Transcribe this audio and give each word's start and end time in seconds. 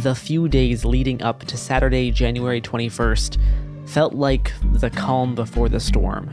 The 0.00 0.14
few 0.14 0.48
days 0.48 0.84
leading 0.84 1.22
up 1.22 1.44
to 1.44 1.56
Saturday, 1.56 2.10
January 2.10 2.60
21st, 2.60 3.38
felt 3.86 4.14
like 4.14 4.52
the 4.72 4.88
calm 4.88 5.34
before 5.34 5.68
the 5.68 5.80
storm. 5.80 6.30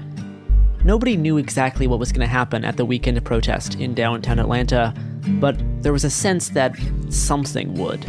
Nobody 0.84 1.18
knew 1.18 1.38
exactly 1.38 1.86
what 1.86 2.00
was 2.00 2.12
going 2.12 2.26
to 2.26 2.32
happen 2.32 2.64
at 2.64 2.78
the 2.78 2.86
weekend 2.86 3.24
protest 3.26 3.76
in 3.76 3.94
downtown 3.94 4.40
Atlanta, 4.40 4.94
but 5.40 5.58
there 5.82 5.92
was 5.92 6.06
a 6.06 6.10
sense 6.10 6.50
that 6.50 6.78
something 7.10 7.74
would. 7.74 8.06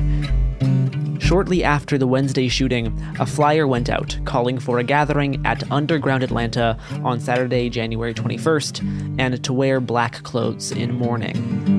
Shortly 1.21 1.65
after 1.65 1.99
the 1.99 2.07
Wednesday 2.07 2.49
shooting, 2.49 2.97
a 3.19 3.27
flyer 3.27 3.67
went 3.67 3.91
out 3.91 4.17
calling 4.25 4.61
for 4.61 4.79
a 4.79 4.85
gathering 4.85 5.45
at 5.45 5.69
Underground 5.73 6.23
Atlanta 6.23 6.79
on 7.03 7.19
Saturday, 7.19 7.69
January 7.69 8.15
21st, 8.15 9.19
and 9.19 9.43
to 9.43 9.53
wear 9.53 9.81
black 9.81 10.23
clothes 10.23 10.71
in 10.71 10.95
mourning. 10.95 11.78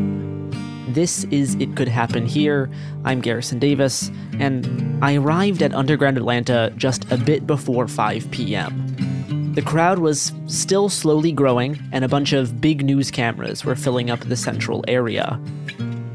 This 0.90 1.24
is 1.26 1.54
It 1.60 1.76
Could 1.76 1.88
Happen 1.88 2.26
Here. 2.26 2.68
I'm 3.06 3.22
Garrison 3.22 3.60
Davis, 3.60 4.10
and 4.40 5.04
I 5.06 5.18
arrived 5.18 5.62
at 5.62 5.72
Underground 5.72 6.18
Atlanta 6.18 6.74
just 6.78 7.06
a 7.12 7.18
bit 7.18 7.46
before 7.46 7.88
5 7.88 8.32
p.m. 8.32 9.54
The 9.54 9.62
crowd 9.62 10.00
was 10.00 10.34
still 10.48 10.90
slowly 10.90 11.32
growing, 11.32 11.80
and 11.92 12.04
a 12.04 12.08
bunch 12.08 12.34
of 12.34 12.60
big 12.60 12.84
news 12.84 13.12
cameras 13.12 13.64
were 13.64 13.76
filling 13.76 14.10
up 14.10 14.22
the 14.22 14.36
central 14.36 14.84
area. 14.88 15.40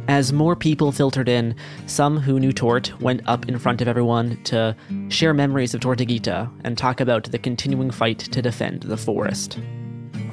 As 0.09 0.33
more 0.33 0.57
people 0.57 0.91
filtered 0.91 1.29
in, 1.29 1.55
some 1.87 2.19
who 2.19 2.41
knew 2.41 2.53
Tort 2.53 3.01
went 3.01 3.23
up 3.27 3.49
in 3.49 3.61
front 3.61 3.81
of 3.81 3.87
everyone 3.87 4.43
to 4.43 4.75
share 5.09 5.33
memories 5.33 5.73
of 5.75 5.83
Tortuguita 5.83 6.51
and 6.65 6.77
talk 6.77 7.01
about 7.01 7.31
the 7.31 7.39
continuing 7.39 7.93
fight 7.93 8.19
to 8.19 8.43
defend 8.43 8.83
the 8.83 8.97
forest. 8.97 9.57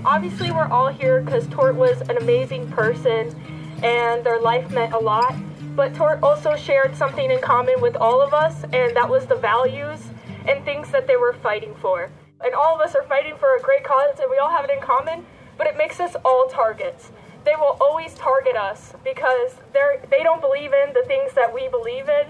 Obviously, 0.03 0.49
we're 0.49 0.65
all 0.65 0.87
here 0.87 1.21
because 1.21 1.47
Tort 1.49 1.75
was 1.75 2.01
an 2.09 2.17
amazing 2.17 2.71
person 2.71 3.35
and 3.83 4.23
their 4.23 4.39
life 4.39 4.69
meant 4.71 4.93
a 4.93 4.99
lot. 4.99 5.35
But 5.75 5.95
Tort 5.95 6.19
also 6.21 6.55
shared 6.55 6.95
something 6.95 7.31
in 7.31 7.39
common 7.39 7.79
with 7.81 7.95
all 7.95 8.21
of 8.21 8.33
us, 8.33 8.63
and 8.73 8.95
that 8.95 9.09
was 9.09 9.25
the 9.25 9.35
values 9.35 9.99
and 10.47 10.63
things 10.65 10.91
that 10.91 11.07
they 11.07 11.15
were 11.15 11.33
fighting 11.33 11.75
for. 11.75 12.09
And 12.43 12.53
all 12.53 12.75
of 12.75 12.81
us 12.81 12.95
are 12.95 13.03
fighting 13.03 13.35
for 13.37 13.55
a 13.55 13.61
great 13.61 13.83
cause, 13.83 14.19
and 14.19 14.29
we 14.29 14.37
all 14.37 14.49
have 14.49 14.65
it 14.65 14.71
in 14.71 14.81
common, 14.81 15.25
but 15.57 15.67
it 15.67 15.77
makes 15.77 15.99
us 15.99 16.15
all 16.25 16.47
targets. 16.47 17.11
They 17.45 17.55
will 17.55 17.77
always 17.79 18.13
target 18.15 18.55
us 18.55 18.93
because 19.03 19.55
they're, 19.73 20.03
they 20.09 20.23
don't 20.23 20.41
believe 20.41 20.73
in 20.73 20.93
the 20.93 21.03
things 21.07 21.33
that 21.33 21.53
we 21.53 21.69
believe 21.69 22.09
in, 22.09 22.27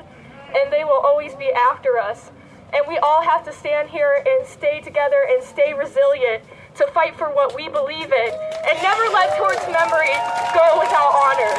and 0.56 0.72
they 0.72 0.84
will 0.84 1.02
always 1.04 1.34
be 1.36 1.52
after 1.52 1.98
us. 1.98 2.32
And 2.74 2.86
we 2.88 2.98
all 3.00 3.22
have 3.24 3.44
to 3.46 3.52
stand 3.52 3.90
here 3.90 4.24
and 4.26 4.48
stay 4.48 4.80
together 4.82 5.26
and 5.28 5.44
stay 5.44 5.74
resilient 5.74 6.44
to 6.76 6.88
fight 6.88 7.16
for 7.16 7.30
what 7.34 7.56
we 7.56 7.68
believe 7.68 8.12
in 8.12 8.32
and 8.70 8.82
never 8.82 9.04
let 9.14 9.38
Tort's 9.38 9.66
memory 9.68 10.14
go 10.54 10.80
without 10.80 11.12
honor. 11.14 11.54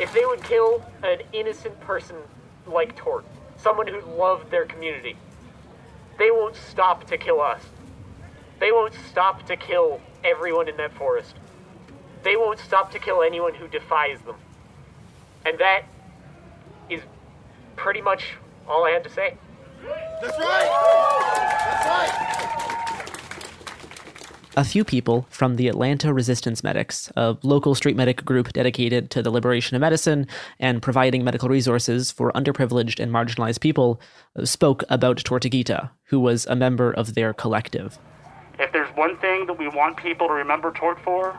If 0.00 0.12
they 0.14 0.24
would 0.24 0.42
kill 0.42 0.84
an 1.02 1.18
innocent 1.32 1.78
person 1.80 2.16
like 2.66 2.96
Tort, 2.96 3.24
someone 3.56 3.86
who 3.86 4.00
loved 4.16 4.50
their 4.50 4.64
community, 4.64 5.16
they 6.18 6.30
won't 6.30 6.56
stop 6.56 7.06
to 7.08 7.18
kill 7.18 7.40
us. 7.40 7.62
They 8.58 8.72
won't 8.72 8.94
stop 9.10 9.46
to 9.46 9.56
kill 9.56 10.00
everyone 10.24 10.68
in 10.68 10.76
that 10.76 10.92
forest. 10.92 11.34
They 12.22 12.36
won't 12.36 12.58
stop 12.58 12.90
to 12.92 12.98
kill 12.98 13.22
anyone 13.22 13.54
who 13.54 13.68
defies 13.68 14.20
them. 14.22 14.36
And 15.46 15.58
that 15.58 15.84
is 16.90 17.00
pretty 17.76 18.00
much 18.02 18.34
all 18.68 18.84
I 18.84 18.90
had 18.90 19.04
to 19.04 19.10
say. 19.10 19.36
That's 20.20 20.38
right! 20.38 20.68
That's 21.64 21.86
right! 21.86 22.20
A 24.58 24.64
few 24.64 24.84
people 24.84 25.26
from 25.30 25.56
the 25.56 25.68
Atlanta 25.68 26.12
Resistance 26.12 26.62
Medics, 26.62 27.10
a 27.16 27.38
local 27.42 27.74
street 27.74 27.96
medic 27.96 28.22
group 28.26 28.52
dedicated 28.52 29.10
to 29.12 29.22
the 29.22 29.30
liberation 29.30 29.76
of 29.76 29.80
medicine 29.80 30.26
and 30.58 30.82
providing 30.82 31.24
medical 31.24 31.48
resources 31.48 32.10
for 32.10 32.32
underprivileged 32.32 33.00
and 33.00 33.10
marginalized 33.10 33.60
people, 33.60 33.98
uh, 34.36 34.44
spoke 34.44 34.84
about 34.90 35.16
Tortuguita, 35.16 35.90
who 36.04 36.20
was 36.20 36.44
a 36.46 36.56
member 36.56 36.92
of 36.92 37.14
their 37.14 37.32
collective. 37.32 37.98
If 38.58 38.72
there's 38.72 38.94
one 38.94 39.16
thing 39.18 39.46
that 39.46 39.58
we 39.58 39.68
want 39.68 39.96
people 39.96 40.28
to 40.28 40.34
remember 40.34 40.70
Tort 40.72 41.00
for, 41.00 41.34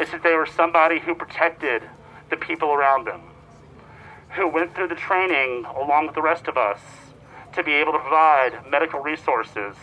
it's 0.00 0.10
that 0.10 0.24
they 0.24 0.34
were 0.34 0.46
somebody 0.46 0.98
who 0.98 1.14
protected 1.14 1.84
the 2.30 2.36
people 2.36 2.72
around 2.72 3.06
them, 3.06 3.20
who 4.30 4.48
went 4.48 4.74
through 4.74 4.88
the 4.88 4.96
training 4.96 5.66
along 5.66 6.06
with 6.06 6.16
the 6.16 6.22
rest 6.22 6.48
of 6.48 6.56
us 6.56 6.80
to 7.54 7.62
be 7.62 7.72
able 7.72 7.92
to 7.92 7.98
provide 7.98 8.70
medical 8.70 9.00
resources 9.00 9.76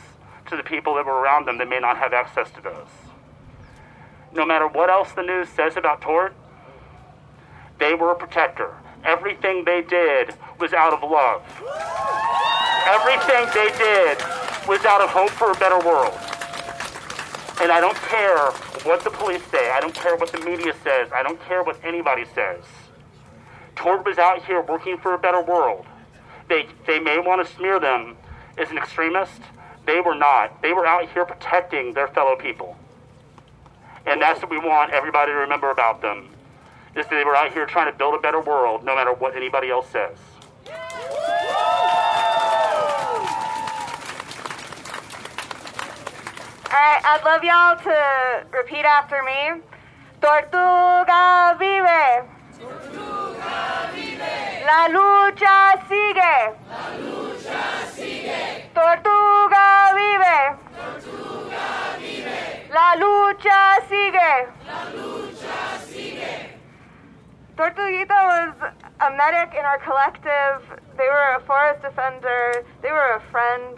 to 0.49 0.57
the 0.57 0.63
people 0.63 0.95
that 0.95 1.05
were 1.05 1.19
around 1.19 1.45
them 1.45 1.57
that 1.57 1.69
may 1.69 1.79
not 1.79 1.97
have 1.97 2.13
access 2.13 2.49
to 2.51 2.61
those. 2.61 2.87
No 4.33 4.45
matter 4.45 4.67
what 4.67 4.89
else 4.89 5.11
the 5.13 5.23
news 5.23 5.49
says 5.49 5.77
about 5.77 6.01
Tort, 6.01 6.33
they 7.79 7.93
were 7.93 8.11
a 8.11 8.15
protector. 8.15 8.75
Everything 9.03 9.65
they 9.65 9.81
did 9.81 10.35
was 10.59 10.73
out 10.73 10.93
of 10.93 11.09
love. 11.09 11.41
Everything 12.87 13.45
they 13.53 13.75
did 13.77 14.17
was 14.67 14.85
out 14.85 15.01
of 15.01 15.09
hope 15.09 15.31
for 15.31 15.51
a 15.51 15.55
better 15.55 15.79
world. 15.85 16.17
And 17.61 17.71
I 17.71 17.79
don't 17.79 17.97
care 17.97 18.51
what 18.83 19.03
the 19.03 19.09
police 19.09 19.43
say, 19.51 19.71
I 19.71 19.79
don't 19.79 19.93
care 19.93 20.15
what 20.15 20.31
the 20.31 20.39
media 20.39 20.73
says, 20.83 21.09
I 21.13 21.23
don't 21.23 21.39
care 21.45 21.63
what 21.63 21.77
anybody 21.83 22.25
says. 22.33 22.63
Tort 23.75 24.05
was 24.05 24.17
out 24.17 24.43
here 24.45 24.61
working 24.61 24.97
for 24.97 25.13
a 25.13 25.17
better 25.17 25.41
world. 25.41 25.85
They, 26.51 26.67
they 26.85 26.99
may 26.99 27.17
want 27.17 27.47
to 27.47 27.53
smear 27.55 27.79
them 27.79 28.17
as 28.57 28.69
an 28.71 28.77
extremist. 28.77 29.39
They 29.85 30.01
were 30.01 30.15
not. 30.15 30.61
They 30.61 30.73
were 30.73 30.85
out 30.85 31.09
here 31.11 31.23
protecting 31.23 31.93
their 31.93 32.09
fellow 32.09 32.35
people. 32.35 32.75
And 34.05 34.21
that's 34.21 34.41
what 34.41 34.51
we 34.51 34.57
want 34.57 34.91
everybody 34.91 35.31
to 35.31 35.37
remember 35.37 35.71
about 35.71 36.01
them, 36.01 36.27
is 36.93 37.05
that 37.05 37.09
they 37.09 37.23
were 37.23 37.37
out 37.37 37.53
here 37.53 37.65
trying 37.65 37.89
to 37.89 37.97
build 37.97 38.15
a 38.15 38.17
better 38.17 38.41
world 38.41 38.83
no 38.83 38.93
matter 38.95 39.13
what 39.13 39.33
anybody 39.33 39.69
else 39.69 39.87
says. 39.91 40.17
Alright, 46.67 47.05
I'd 47.05 47.21
love 47.23 47.45
y'all 47.45 47.77
to 47.77 48.45
repeat 48.51 48.83
after 48.83 49.23
me. 49.23 49.61
Tortuga 50.19 51.55
vive. 51.57 52.27
La 54.65 54.87
lucha 54.87 55.81
sigue. 55.87 56.55
La 56.69 56.83
lucha 56.97 57.85
sigue. 57.91 58.69
Tortuga 58.73 59.91
vive. 59.95 60.57
Tortuga 60.77 61.97
vive. 61.99 62.69
La 62.71 62.95
lucha 62.95 63.81
sigue. 63.89 64.47
La 64.65 64.81
lucha 64.95 65.79
sigue. 65.87 66.49
Tortuguita 67.57 68.19
was 68.31 68.73
a 69.01 69.11
medic 69.11 69.53
in 69.57 69.65
our 69.65 69.79
collective. 69.79 70.79
They 70.97 71.07
were 71.07 71.35
a 71.35 71.41
forest 71.45 71.81
defender. 71.81 72.63
They 72.81 72.91
were 72.91 73.15
a 73.15 73.21
friend. 73.31 73.77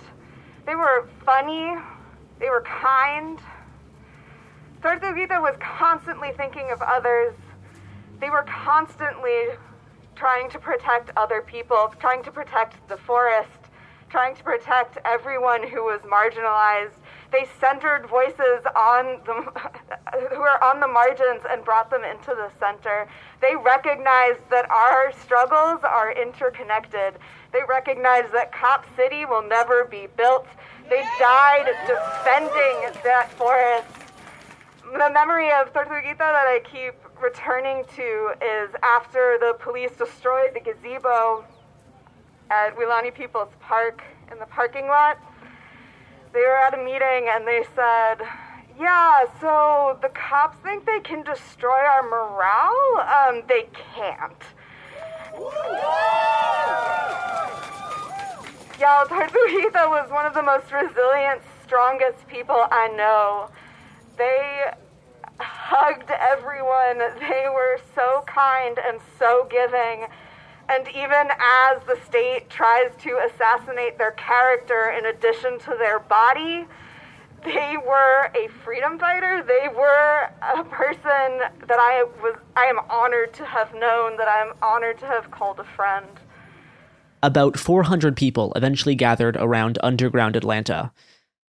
They 0.65 0.75
were 0.75 1.07
funny. 1.25 1.75
They 2.39 2.49
were 2.49 2.63
kind. 2.63 3.39
Tortuguita 4.81 5.41
was 5.41 5.55
constantly 5.59 6.31
thinking 6.35 6.69
of 6.71 6.81
others. 6.81 7.33
They 8.19 8.29
were 8.29 8.43
constantly 8.43 9.57
trying 10.15 10.49
to 10.51 10.59
protect 10.59 11.11
other 11.17 11.41
people, 11.41 11.93
trying 11.99 12.23
to 12.23 12.31
protect 12.31 12.87
the 12.87 12.97
forest, 12.97 13.49
trying 14.09 14.35
to 14.35 14.43
protect 14.43 14.97
everyone 15.05 15.67
who 15.67 15.83
was 15.83 16.01
marginalized. 16.01 16.93
They 17.31 17.47
centered 17.59 18.05
voices 18.07 18.61
on 18.75 19.19
the 19.25 19.33
who 20.29 20.39
were 20.39 20.63
on 20.63 20.79
the 20.79 20.87
margins 20.87 21.41
and 21.49 21.65
brought 21.65 21.89
them 21.89 22.03
into 22.03 22.29
the 22.29 22.51
center. 22.59 23.07
They 23.41 23.55
recognized 23.55 24.41
that 24.51 24.69
our 24.69 25.11
struggles 25.23 25.79
are 25.83 26.11
interconnected. 26.11 27.17
They 27.51 27.61
recognized 27.67 28.31
that 28.33 28.51
Cop 28.51 28.85
City 28.95 29.25
will 29.25 29.41
never 29.41 29.85
be 29.85 30.07
built. 30.15 30.45
They 30.89 31.01
died 31.19 31.65
defending 31.87 33.01
that 33.03 33.31
forest. 33.31 33.87
The 34.91 35.09
memory 35.11 35.49
of 35.51 35.73
Tortuguita 35.73 36.19
that 36.19 36.45
I 36.45 36.61
keep 36.63 36.93
returning 37.23 37.85
to 37.95 38.33
is 38.41 38.69
after 38.83 39.37
the 39.39 39.55
police 39.59 39.91
destroyed 39.91 40.51
the 40.53 40.59
gazebo 40.59 41.45
at 42.51 42.75
Weelaunee 42.75 43.13
People's 43.13 43.53
Park 43.61 44.03
in 44.29 44.37
the 44.39 44.45
parking 44.45 44.87
lot. 44.87 45.17
They 46.33 46.41
were 46.41 46.57
at 46.57 46.73
a 46.73 46.77
meeting 46.77 47.29
and 47.31 47.47
they 47.47 47.63
said, 47.75 48.27
Yeah, 48.77 49.23
so 49.39 49.97
the 50.01 50.09
cops 50.09 50.57
think 50.63 50.85
they 50.85 50.99
can 50.99 51.23
destroy 51.23 51.79
our 51.79 52.03
morale? 52.03 52.99
Um, 52.99 53.43
they 53.47 53.69
can't. 53.95 54.43
Y'all, 58.79 59.05
Tortuguita 59.05 59.87
was 59.87 60.11
one 60.11 60.25
of 60.25 60.33
the 60.33 60.43
most 60.43 60.71
resilient, 60.73 61.41
strongest 61.63 62.27
people 62.27 62.67
I 62.69 62.89
know. 62.89 63.49
They 64.17 64.73
hugged 65.39 66.11
everyone. 66.11 66.99
They 67.19 67.45
were 67.53 67.79
so 67.95 68.23
kind 68.27 68.77
and 68.85 68.99
so 69.19 69.47
giving. 69.49 70.07
And 70.69 70.87
even 70.89 71.27
as 71.39 71.83
the 71.85 71.97
state 72.07 72.49
tries 72.49 72.91
to 73.01 73.19
assassinate 73.27 73.97
their 73.97 74.11
character 74.11 74.93
in 74.97 75.05
addition 75.05 75.59
to 75.59 75.75
their 75.77 75.99
body, 75.99 76.65
they 77.43 77.75
were 77.85 78.31
a 78.35 78.47
freedom 78.63 78.97
fighter. 78.97 79.43
They 79.43 79.67
were 79.75 80.29
a 80.41 80.63
person 80.63 81.39
that 81.67 81.79
I 81.79 82.05
was 82.21 82.37
I 82.55 82.65
am 82.65 82.79
honored 82.89 83.33
to 83.33 83.45
have 83.45 83.73
known, 83.73 84.15
that 84.17 84.27
I 84.27 84.41
am 84.41 84.53
honored 84.61 84.99
to 84.99 85.05
have 85.05 85.29
called 85.31 85.59
a 85.59 85.65
friend. 85.65 86.07
About 87.21 87.57
400 87.57 88.15
people 88.15 88.53
eventually 88.55 88.95
gathered 88.95 89.37
around 89.37 89.77
underground 89.83 90.35
Atlanta. 90.35 90.91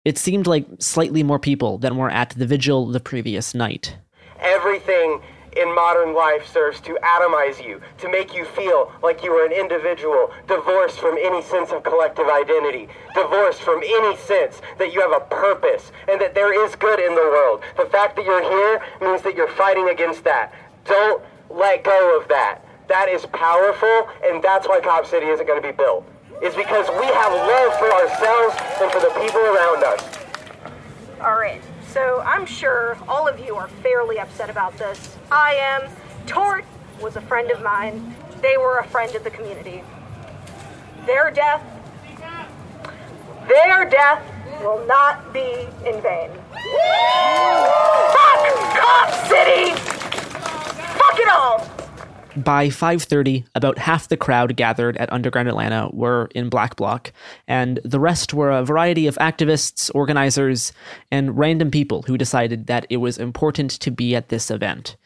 It 0.09 0.17
seemed 0.17 0.47
like 0.47 0.65
slightly 0.79 1.23
more 1.23 1.39
people 1.39 1.77
than 1.77 1.99
were 1.99 2.09
at 2.09 2.31
the 2.31 2.47
vigil 2.47 2.87
the 2.87 2.99
previous 2.99 3.55
night. 3.55 3.99
Everything 4.41 5.21
in 5.55 5.75
modern 5.75 6.15
life 6.15 6.51
serves 6.51 6.81
to 6.81 6.99
atomize 7.03 7.63
you, 7.63 7.83
to 7.99 8.09
make 8.09 8.35
you 8.35 8.47
feel 8.47 8.91
like 9.03 9.23
you 9.23 9.31
are 9.33 9.45
an 9.45 9.53
individual, 9.53 10.33
divorced 10.47 10.99
from 10.99 11.19
any 11.19 11.43
sense 11.43 11.73
of 11.73 11.83
collective 11.83 12.27
identity, 12.27 12.89
divorced 13.15 13.61
from 13.61 13.83
any 13.85 14.17
sense 14.17 14.63
that 14.79 14.95
you 14.95 15.03
have 15.03 15.13
a 15.13 15.27
purpose 15.27 15.93
and 16.11 16.19
that 16.23 16.35
there 16.35 16.55
is 16.65 16.75
good 16.75 17.01
in 17.01 17.15
the 17.15 17.21
world. 17.21 17.61
The 17.77 17.85
fact 17.85 18.17
that 18.17 18.25
you're 18.25 18.41
here 18.41 18.81
means 19.03 19.21
that 19.21 19.37
you're 19.37 19.53
fighting 19.61 19.91
against 19.91 20.25
that. 20.25 20.55
Don't 20.87 21.23
let 21.51 21.85
go 21.85 22.19
of 22.19 22.27
that. 22.29 22.65
That 22.89 23.11
is 23.11 23.27
powerful, 23.27 24.09
and 24.25 24.43
that's 24.43 24.67
why 24.67 24.81
Cop 24.81 25.05
City 25.05 25.27
isn't 25.27 25.47
going 25.47 25.61
to 25.61 25.69
be 25.69 25.77
built. 25.77 26.09
Is 26.43 26.55
because 26.55 26.89
we 27.01 27.07
have 27.07 27.33
love 27.33 27.79
for 27.79 27.91
ourselves 27.93 28.55
and 28.81 28.91
for 28.93 29.01
the 29.01 29.13
people 29.21 29.41
around 29.41 29.83
us. 29.85 30.19
All 31.21 31.35
right. 31.35 31.61
So 31.93 32.21
I'm 32.21 32.47
sure 32.47 32.97
all 33.09 33.27
of 33.27 33.41
you 33.41 33.57
are 33.57 33.69
fairly 33.83 34.19
upset 34.19 34.51
about 34.51 34.77
this. 34.79 35.17
I 35.33 35.55
am. 35.55 35.91
Tort 36.27 36.65
was 37.01 37.17
a 37.17 37.21
friend 37.23 37.51
of 37.51 37.63
mine. 37.63 38.15
They 38.41 38.57
were 38.57 38.79
a 38.79 38.87
friend 38.87 39.15
of 39.17 39.25
the 39.25 39.31
community. 39.31 39.83
Their 41.07 41.31
death, 41.31 41.63
their 43.49 43.89
death 43.89 44.23
will 44.61 44.85
not 44.87 45.33
be 45.33 45.67
in 45.87 46.01
vain. 46.03 46.31
Fuck 48.13 48.39
Cop 48.77 49.11
City! 49.27 49.75
Fuck 50.99 51.19
it 51.19 51.29
all! 51.29 51.67
By 52.45 52.69
5:30, 52.69 53.47
about 53.55 53.79
half 53.79 54.07
the 54.07 54.17
crowd 54.17 54.55
gathered 54.55 54.97
at 54.99 55.13
Underground 55.13 55.49
Atlanta 55.49 55.89
were 55.93 56.29
in 56.35 56.49
Black 56.49 56.77
Bloc, 56.77 57.11
and 57.49 57.81
the 57.85 57.99
rest 57.99 58.33
were 58.33 58.51
a 58.51 58.63
variety 58.63 59.07
of 59.07 59.17
activists, 59.17 59.91
organizers, 59.95 60.73
and 61.11 61.37
random 61.37 61.71
people 61.71 62.03
who 62.03 62.17
decided 62.17 62.67
that 62.67 62.87
it 62.91 62.99
was 62.99 63.19
important 63.19 63.73
to 63.81 63.91
be 63.91 64.15
at 64.15 64.29
this 64.29 64.51
event. 64.51 64.97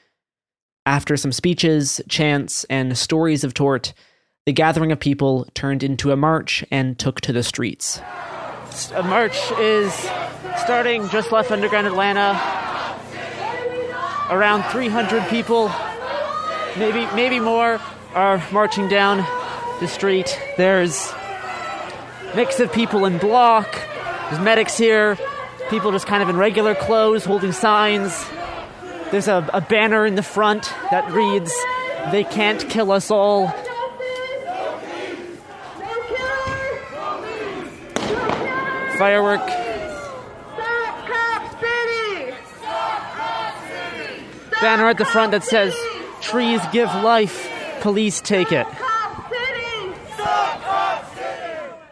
After 0.85 1.17
some 1.17 1.33
speeches, 1.33 2.03
chants, 2.09 2.65
and 2.65 2.99
stories 2.99 3.45
of 3.45 3.55
tort, 3.55 3.95
the 4.45 4.53
gathering 4.53 4.93
of 4.93 5.01
people 5.01 5.47
turned 5.55 5.83
into 5.83 6.11
a 6.11 6.17
march 6.17 6.65
and 6.71 6.99
took 6.99 7.21
to 7.23 7.33
the 7.33 7.45
streets. 7.45 8.03
A 8.95 9.03
march 9.03 9.39
is 9.53 9.93
starting 10.59 11.09
just 11.09 11.33
left 11.33 11.51
Underground 11.51 11.87
Atlanta. 11.87 12.39
Around 14.29 14.65
300 14.65 15.29
people 15.29 15.71
maybe 16.77 17.07
maybe 17.15 17.41
more 17.41 17.81
are 18.15 18.43
marching 18.53 18.89
down 18.89 19.19
the 19.81 19.89
street. 19.89 20.39
There's 20.57 21.13
mix 22.35 22.61
of 22.61 22.73
people 22.73 23.05
in 23.05 23.19
bloc. 23.19 23.73
There's 24.31 24.43
medics 24.43 24.77
here. 24.77 25.19
People 25.71 25.93
just 25.93 26.07
kind 26.07 26.23
of 26.23 26.29
in 26.29 26.37
regular 26.37 26.75
clothes 26.75 27.25
holding 27.25 27.53
signs. 27.53 28.25
There's 29.11 29.29
a, 29.29 29.49
a 29.53 29.61
banner 29.61 30.07
in 30.07 30.15
the 30.15 30.23
front 30.23 30.73
that 30.91 31.11
reads, 31.13 31.53
They 32.11 32.25
can't 32.25 32.69
kill 32.69 32.93
us 32.93 33.11
all. 33.11 33.49
Firework. 38.99 39.47
Banner 44.61 44.89
at 44.89 44.97
the 44.97 45.05
front 45.05 45.33
that 45.33 45.43
says, 45.43 45.75
Trees 46.33 46.63
give 46.73 46.89
life, 47.05 47.47
police 47.83 48.19
take 48.23 48.53
it. 48.53 48.67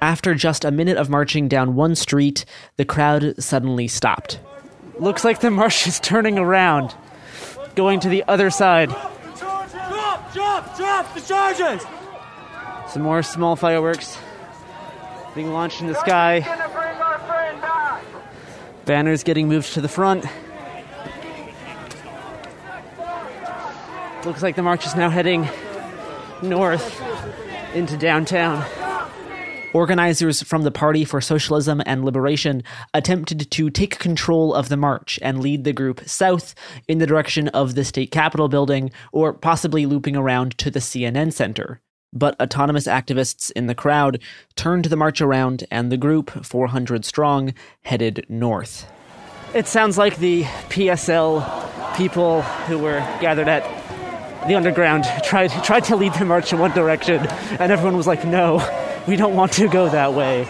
After 0.01 0.35
just 0.35 0.65
a 0.65 0.71
minute 0.71 0.97
of 0.97 1.11
marching 1.11 1.47
down 1.47 1.75
one 1.75 1.95
street, 1.95 2.47
the 2.79 2.87
crowd 2.87 3.35
suddenly 3.39 3.87
stopped. 3.87 4.41
Looks 4.99 5.25
like 5.25 5.41
the 5.41 5.51
march 5.51 5.87
is 5.87 6.01
turning 6.01 6.39
around, 6.39 6.95
going 7.75 8.01
to 8.01 8.09
the 8.09 8.25
other 8.29 8.49
side. 8.49 8.89
Drop, 9.37 10.33
drop, 10.33 10.75
drop 10.75 11.15
the 11.15 11.21
charges! 11.21 11.87
Some 12.89 13.03
more 13.03 13.23
small 13.23 13.57
fireworks 13.57 14.17
being 15.35 15.53
launched 15.53 15.83
in 15.83 15.87
the 15.87 16.01
sky. 16.01 16.41
Banners 18.87 19.23
getting 19.23 19.49
moved 19.49 19.75
to 19.75 19.83
the 19.83 19.89
front. 19.89 20.25
Looks 24.25 24.43
like 24.43 24.55
the 24.55 24.63
march 24.63 24.85
is 24.85 24.95
now 24.95 25.09
heading 25.09 25.49
north 26.43 27.01
into 27.75 27.97
downtown. 27.97 28.65
Organizers 29.73 30.43
from 30.43 30.63
the 30.63 30.71
Party 30.71 31.07
for 31.07 31.23
Socialism 31.23 31.81
and 31.87 32.05
Liberation 32.05 32.63
attempted 32.93 33.51
to 33.51 33.71
take 33.71 33.99
control 33.99 34.53
of 34.53 34.69
the 34.69 34.77
march 34.77 35.19
and 35.23 35.41
lead 35.41 35.65
the 35.65 35.73
group 35.73 36.03
south 36.07 36.55
in 36.87 36.99
the 36.99 37.07
direction 37.07 37.49
of 37.49 37.75
the 37.75 37.85
state 37.85 38.11
capitol 38.11 38.49
building 38.49 38.91
or 39.11 39.33
possibly 39.33 39.87
looping 39.87 40.17
around 40.17 40.59
to 40.59 40.71
the 40.71 40.81
CNN 40.81 41.33
center. 41.33 41.81
But 42.13 42.39
autonomous 42.41 42.87
activists 42.87 43.51
in 43.53 43.69
the 43.69 43.75
crowd 43.75 44.21
turned 44.55 44.87
the 44.87 44.97
march 44.97 45.23
around 45.23 45.65
and 45.71 45.91
the 45.91 45.97
group, 45.97 46.45
400 46.45 47.07
strong, 47.07 47.55
headed 47.85 48.27
north. 48.29 48.91
It 49.55 49.67
sounds 49.67 49.97
like 49.97 50.17
the 50.17 50.43
PSL 50.69 51.97
people 51.97 52.43
who 52.43 52.79
were 52.79 52.99
gathered 53.21 53.49
at 53.49 53.80
the 54.47 54.55
underground 54.55 55.05
tried 55.25 55.51
tried 55.65 55.85
to 55.85 55.97
lead 55.97 56.15
the 56.15 56.25
march 56.25 56.53
in 56.53 56.59
one 56.59 56.73
direction, 56.73 57.27
and 57.59 57.73
everyone 57.73 57.97
was 57.97 58.07
like, 58.07 58.25
"No, 58.25 58.63
we 59.07 59.17
don't 59.17 59.35
want 59.35 59.53
to 59.53 59.69
go 59.69 59.89
that 59.89 60.15
way." 60.15 60.47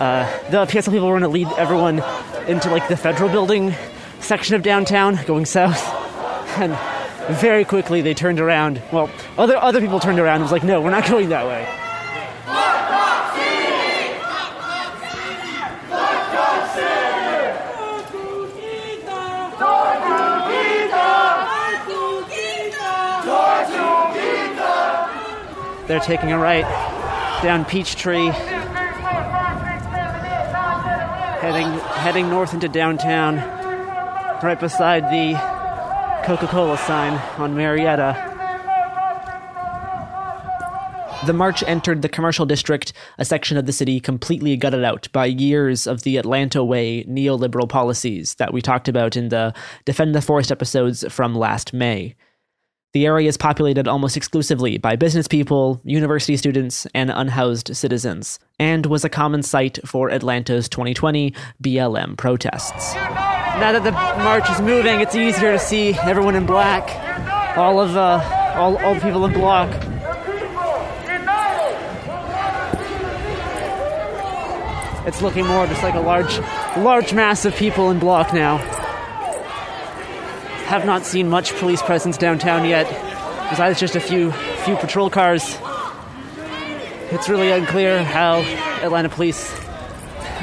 Uh, 0.00 0.28
the 0.50 0.66
PSL 0.66 0.92
people 0.92 1.06
were 1.08 1.18
going 1.18 1.22
to 1.22 1.28
lead 1.28 1.48
everyone 1.56 2.02
into 2.46 2.70
like 2.70 2.88
the 2.88 2.96
federal 2.96 3.30
building 3.30 3.74
section 4.20 4.54
of 4.54 4.62
downtown 4.62 5.18
going 5.26 5.46
south. 5.46 5.82
And 6.56 6.78
very 7.36 7.64
quickly 7.64 8.00
they 8.00 8.14
turned 8.14 8.38
around. 8.38 8.80
Well, 8.92 9.10
other 9.36 9.56
other 9.56 9.80
people 9.80 9.98
turned 9.98 10.20
around 10.20 10.36
and 10.36 10.44
was 10.44 10.52
like, 10.52 10.62
"No, 10.62 10.80
we're 10.80 10.90
not 10.90 11.08
going 11.10 11.30
that 11.30 11.46
way." 11.46 11.83
They're 25.86 26.00
taking 26.00 26.32
a 26.32 26.38
right 26.38 26.64
down 27.42 27.66
Peachtree, 27.66 28.28
heading 31.40 31.78
heading 32.00 32.30
north 32.30 32.54
into 32.54 32.68
downtown, 32.68 33.36
right 34.42 34.58
beside 34.58 35.04
the 35.04 35.34
Coca-Cola 36.24 36.78
sign 36.78 37.12
on 37.38 37.54
Marietta. 37.54 38.30
The 41.26 41.32
march 41.34 41.62
entered 41.66 42.00
the 42.02 42.08
commercial 42.08 42.46
district, 42.46 42.92
a 43.18 43.24
section 43.24 43.56
of 43.58 43.66
the 43.66 43.72
city 43.72 44.00
completely 44.00 44.56
gutted 44.56 44.84
out 44.84 45.08
by 45.12 45.26
years 45.26 45.86
of 45.86 46.02
the 46.02 46.16
Atlanta 46.16 46.64
Way 46.64 47.04
neoliberal 47.04 47.68
policies 47.68 48.34
that 48.36 48.52
we 48.52 48.62
talked 48.62 48.88
about 48.88 49.16
in 49.16 49.28
the 49.28 49.54
Defend 49.84 50.14
the 50.14 50.22
Forest 50.22 50.50
episodes 50.50 51.04
from 51.12 51.34
last 51.34 51.72
May. 51.74 52.14
The 52.94 53.06
area 53.06 53.28
is 53.28 53.36
populated 53.36 53.88
almost 53.88 54.16
exclusively 54.16 54.78
by 54.78 54.94
business 54.94 55.26
people, 55.26 55.80
university 55.82 56.36
students, 56.36 56.86
and 56.94 57.10
unhoused 57.10 57.74
citizens, 57.76 58.38
and 58.60 58.86
was 58.86 59.04
a 59.04 59.08
common 59.08 59.42
site 59.42 59.80
for 59.84 60.10
Atlanta's 60.10 60.68
2020 60.68 61.34
BLM 61.60 62.16
protests. 62.16 62.94
Now 62.94 63.72
that 63.72 63.82
the 63.82 63.90
march 63.90 64.48
is 64.48 64.60
moving, 64.60 65.00
it's 65.00 65.16
easier 65.16 65.50
to 65.50 65.58
see 65.58 65.94
everyone 66.04 66.36
in 66.36 66.46
black, 66.46 67.58
all 67.58 67.80
of 67.80 67.96
uh, 67.96 68.22
all 68.54 68.76
all 68.76 68.94
the 68.94 69.00
people 69.00 69.24
in 69.24 69.32
bloc. 69.32 69.68
It's 75.04 75.20
looking 75.20 75.48
more 75.48 75.66
just 75.66 75.82
like 75.82 75.94
a 75.94 76.00
large, 76.00 76.38
large 76.78 77.12
mass 77.12 77.44
of 77.44 77.56
people 77.56 77.90
in 77.90 77.98
bloc 77.98 78.32
now. 78.32 78.83
Have 80.66 80.86
not 80.86 81.04
seen 81.04 81.28
much 81.28 81.54
police 81.56 81.82
presence 81.82 82.16
downtown 82.16 82.64
yet, 82.64 82.88
besides 83.50 83.78
just 83.78 83.96
a 83.96 84.00
few 84.00 84.32
few 84.32 84.76
patrol 84.76 85.10
cars. 85.10 85.58
It's 87.10 87.28
really 87.28 87.50
unclear 87.50 88.02
how 88.02 88.38
Atlanta 88.82 89.08
police 89.08 89.52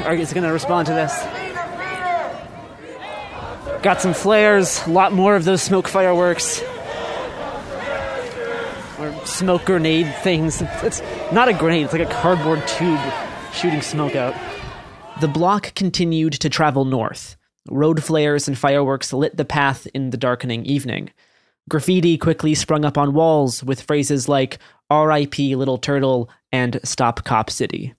are 0.04 0.14
is 0.14 0.32
going 0.32 0.44
to 0.44 0.52
respond 0.52 0.86
to 0.86 0.94
this. 0.94 1.12
Got 3.82 4.00
some 4.00 4.14
flares, 4.14 4.86
a 4.86 4.90
lot 4.90 5.12
more 5.12 5.34
of 5.34 5.44
those 5.44 5.60
smoke 5.60 5.88
fireworks. 5.88 6.62
Or 8.98 9.26
smoke 9.26 9.64
grenade 9.64 10.14
things. 10.22 10.62
It's 10.82 11.02
not 11.32 11.48
a 11.48 11.52
grenade, 11.52 11.86
it's 11.86 11.92
like 11.92 12.08
a 12.08 12.12
cardboard 12.12 12.66
tube 12.68 13.00
shooting 13.52 13.82
smoke 13.82 14.14
out. 14.14 14.34
The 15.20 15.28
bloc 15.28 15.74
continued 15.74 16.34
to 16.34 16.48
travel 16.48 16.84
north. 16.84 17.36
Road 17.70 18.02
flares 18.02 18.48
and 18.48 18.58
fireworks 18.58 19.12
lit 19.12 19.36
the 19.36 19.44
path 19.44 19.86
in 19.94 20.10
the 20.10 20.16
darkening 20.16 20.64
evening. 20.66 21.10
Graffiti 21.68 22.18
quickly 22.18 22.54
sprung 22.54 22.84
up 22.84 22.98
on 22.98 23.14
walls 23.14 23.62
with 23.62 23.82
phrases 23.82 24.28
like 24.28 24.58
RIP 24.90 25.38
Little 25.38 25.78
Turtle 25.78 26.28
and 26.50 26.80
Stop 26.82 27.24
Cop 27.24 27.50
City. 27.50 27.94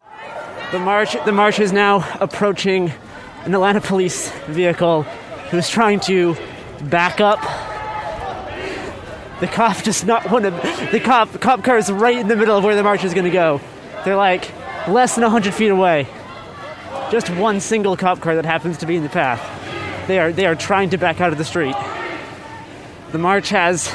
The 0.71 0.79
march 0.79 1.15
the 1.25 1.31
march 1.31 1.59
is 1.59 1.71
now 1.71 2.05
approaching 2.19 2.91
an 3.45 3.53
Atlanta 3.53 3.79
police 3.79 4.31
vehicle 4.47 5.03
who's 5.49 5.69
trying 5.69 5.99
to 6.01 6.35
back 6.89 7.21
up. 7.21 7.39
The 9.39 9.47
cop 9.47 9.81
does 9.83 10.03
not 10.03 10.29
want 10.29 10.45
to 10.45 10.51
the 10.91 10.99
cop 10.99 11.39
cop 11.39 11.63
car 11.63 11.77
is 11.77 11.91
right 11.91 12.17
in 12.17 12.27
the 12.27 12.35
middle 12.35 12.57
of 12.57 12.63
where 12.63 12.75
the 12.75 12.83
march 12.83 13.03
is 13.03 13.13
gonna 13.13 13.29
go. 13.29 13.61
They're 14.03 14.17
like 14.17 14.51
less 14.87 15.15
than 15.15 15.23
hundred 15.23 15.53
feet 15.53 15.69
away. 15.69 16.07
Just 17.13 17.29
one 17.29 17.59
single 17.59 17.95
cop 17.95 18.21
car 18.21 18.33
that 18.33 18.43
happens 18.43 18.79
to 18.79 18.87
be 18.87 18.95
in 18.95 19.03
the 19.03 19.07
path. 19.07 19.39
They 20.07 20.17
are 20.17 20.31
they 20.31 20.47
are 20.47 20.55
trying 20.55 20.89
to 20.89 20.97
back 20.97 21.21
out 21.21 21.31
of 21.31 21.37
the 21.37 21.45
street. 21.45 21.75
The 23.11 23.19
march 23.19 23.49
has 23.49 23.93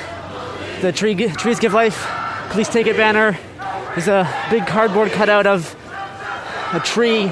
the 0.83 0.93
tree, 0.93 1.17
trees 1.31 1.59
give 1.59 1.73
life, 1.73 2.07
police 2.51 2.69
take 2.69 2.87
it 2.87 2.97
banner. 2.97 3.37
There's 3.97 4.07
a 4.07 4.33
big 4.53 4.69
cardboard 4.69 5.11
cutout 5.11 5.49
of 5.49 5.75
a 6.73 6.79
tree 6.79 7.27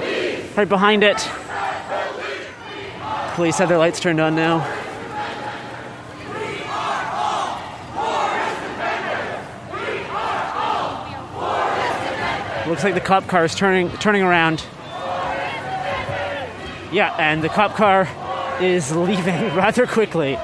right 0.57 0.69
behind 0.69 1.05
it. 1.05 1.19
Police 3.37 3.59
have 3.59 3.69
their 3.69 3.79
lights 3.79 4.01
turned 4.01 4.19
on 4.19 4.35
now. 4.35 4.67
Looks 12.67 12.83
like 12.83 12.95
the 12.95 13.01
cop 13.01 13.29
car 13.29 13.45
is 13.45 13.55
turning 13.55 13.89
turning 13.99 14.25
around. 14.25 14.67
Yeah, 16.97 17.15
and 17.19 17.45
the 17.45 17.51
cop 17.51 17.75
car 17.75 18.09
is 18.59 18.91
leaving 18.97 19.35
rather 19.55 19.87
quickly. 19.87 20.39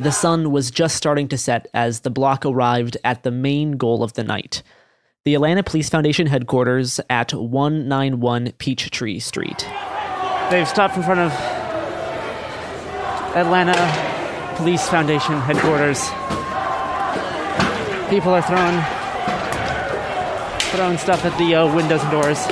The 0.00 0.10
sun 0.10 0.50
was 0.50 0.72
just 0.72 0.96
starting 0.96 1.28
to 1.28 1.38
set 1.38 1.68
as 1.72 2.00
the 2.00 2.10
bloc 2.10 2.44
arrived 2.44 2.96
at 3.04 3.22
the 3.22 3.30
main 3.30 3.76
goal 3.76 4.02
of 4.02 4.14
the 4.14 4.24
night 4.24 4.64
the 5.24 5.36
Atlanta 5.36 5.62
Police 5.62 5.88
Foundation 5.88 6.26
headquarters 6.26 6.98
at 7.08 7.32
191 7.32 8.50
Peachtree 8.58 9.20
Street. 9.20 9.64
They've 10.50 10.68
stopped 10.68 10.96
in 10.96 11.04
front 11.04 11.20
of 11.20 11.32
Atlanta 13.36 14.54
Police 14.56 14.88
Foundation 14.88 15.40
headquarters. 15.40 16.10
People 18.14 18.30
are 18.32 18.42
throwing 18.42 18.80
throwing 20.70 20.98
stuff 20.98 21.24
at 21.24 21.36
the 21.36 21.52
uh, 21.56 21.74
windows 21.74 22.00
and 22.00 22.12
doors. 22.12 22.46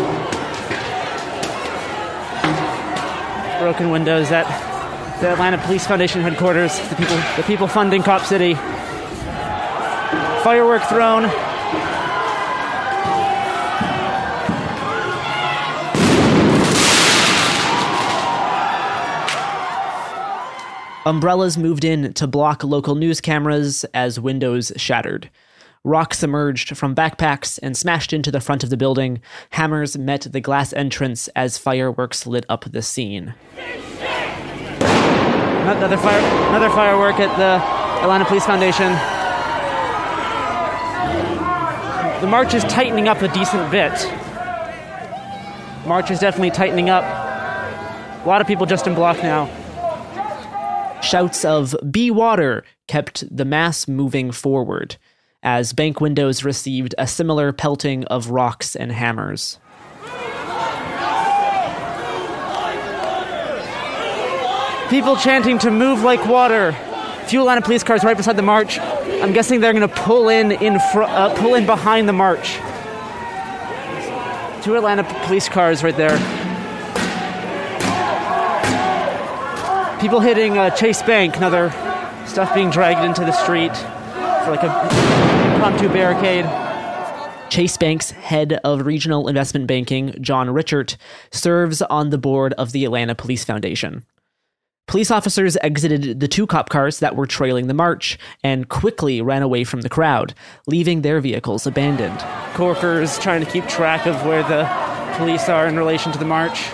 Broken 3.61 3.91
windows 3.91 4.33
at 4.33 4.43
the 5.21 5.29
Atlanta 5.29 5.59
Police 5.59 5.87
Foundation 5.87 6.21
headquarters. 6.21 6.77
The 6.89 6.97
people, 6.97 7.17
the 7.37 7.45
people 7.47 7.69
funding 7.69 8.03
Cop 8.03 8.23
City. 8.23 8.55
Firework 10.43 10.83
thrown. 10.89 11.27
Umbrellas 21.07 21.57
moved 21.57 21.85
in 21.85 22.13
to 22.15 22.27
block 22.27 22.65
local 22.65 22.97
news 22.97 23.21
cameras 23.21 23.85
as 23.95 24.19
windows 24.19 24.73
shattered. 24.75 25.31
Rocks 25.85 26.23
emerged 26.23 26.77
from 26.77 26.95
backpacks 26.95 27.59
and 27.61 27.77
smashed 27.77 28.13
into 28.13 28.31
the 28.31 28.41
front 28.41 28.63
of 28.63 28.71
the 28.71 28.77
building. 28.77 29.21
Hammers 29.51 29.99
met 29.99 30.29
the 30.31 30.41
glass 30.41 30.73
entrance 30.75 31.27
as 31.35 31.59
fireworks 31.59 32.25
lit 32.25 32.47
up 32.49 32.65
the 32.71 32.83
scene. 32.83 33.35
Another 34.79 35.97
fire, 35.97 36.21
another 36.51 36.71
firework 36.71 37.19
at 37.19 37.37
the 37.37 37.61
Atlanta 38.01 38.25
Police 38.25 38.47
Foundation. 38.47 38.93
The 42.21 42.29
march 42.29 42.55
is 42.55 42.63
tightening 42.65 43.09
up 43.09 43.21
a 43.21 43.27
decent 43.27 43.69
bit. 43.73 43.93
March 45.85 46.13
is 46.13 46.21
definitely 46.21 46.53
tightening 46.53 46.91
up. 46.91 47.03
A 47.03 48.29
lot 48.29 48.41
of 48.41 48.47
people 48.47 48.67
just 48.67 48.87
in 48.87 48.95
bloc 48.95 49.17
now. 49.17 49.51
Shouts 51.03 51.45
of 51.45 51.75
"Be 51.91 52.13
water" 52.13 52.63
kept 52.87 53.25
the 53.37 53.45
mass 53.45 53.89
moving 53.89 54.31
forward 54.31 54.97
as 55.43 55.73
bank 55.73 56.01
windows 56.01 56.45
received 56.45 56.95
a 56.99 57.07
similar 57.07 57.53
pelting 57.53 58.05
of 58.05 58.31
rocks 58.31 58.77
and 58.77 58.93
hammers. 58.93 59.59
People 64.89 65.17
chanting 65.17 65.59
to 65.61 65.71
move 65.71 66.03
like 66.03 66.27
water. 66.27 66.73
Few 67.27 67.41
Atlanta 67.41 67.63
police 67.63 67.83
cars 67.83 68.05
right 68.05 68.17
beside 68.17 68.37
the 68.37 68.43
march. 68.43 68.79
I'm 68.79 69.33
guessing 69.33 69.61
they're 69.61 69.73
going 69.73 69.89
to 69.89 69.95
pull 69.95 70.29
in 70.29 70.53
in 70.53 70.79
fr- 70.93 71.03
uh, 71.03 71.35
pull 71.39 71.55
in 71.55 71.67
behind 71.67 72.09
the 72.09 72.13
march. 72.13 72.57
Two 74.63 74.77
Atlanta 74.77 75.03
police 75.25 75.49
cars 75.49 75.83
right 75.83 75.97
there. 75.97 76.19
People 80.01 80.21
hitting 80.21 80.59
uh, 80.59 80.71
Chase 80.71 81.03
Bank, 81.03 81.37
another 81.37 81.71
stuff 82.27 82.55
being 82.55 82.71
dragged 82.71 83.05
into 83.05 83.25
the 83.25 83.33
street 83.33 83.73
for 84.45 84.51
like 84.51 84.63
a 84.63 85.53
impromptu 85.55 85.89
barricade. 85.89 86.45
Chase 87.51 87.77
Bank's 87.77 88.11
head 88.11 88.55
of 88.65 88.87
regional 88.87 89.29
investment 89.29 89.67
banking, 89.67 90.15
John 90.23 90.49
Richert, 90.49 90.97
serves 91.31 91.83
on 91.83 92.11
the 92.11 92.19
board 92.19 92.55
of 92.55 92.73
the 92.73 92.85
Atlanta 92.85 93.15
Police 93.15 93.45
Foundation. 93.45 94.05
Police 94.89 95.11
officers 95.11 95.57
exited 95.63 96.21
the 96.21 96.29
two 96.29 96.47
cop 96.47 96.69
cars 96.69 96.99
that 96.99 97.15
were 97.15 97.27
trailing 97.27 97.67
the 97.67 97.75
march 97.75 98.19
and 98.43 98.69
quickly 98.69 99.23
ran 99.23 99.43
away 99.43 99.65
from 99.65 99.83
the 99.83 99.89
crowd, 99.89 100.35
leaving 100.67 101.03
their 101.03 101.21
vehicles 101.21 101.67
abandoned. 101.67 102.19
Corkers 102.55 103.19
trying 103.19 103.45
to 103.45 103.51
keep 103.51 103.67
track 103.69 104.07
of 104.07 104.25
where 104.27 104.43
the 104.43 104.69
police 105.17 105.49
are 105.49 105.67
in 105.67 105.77
relation 105.77 106.11
to 106.13 106.19
the 106.19 106.25
march. 106.25 106.73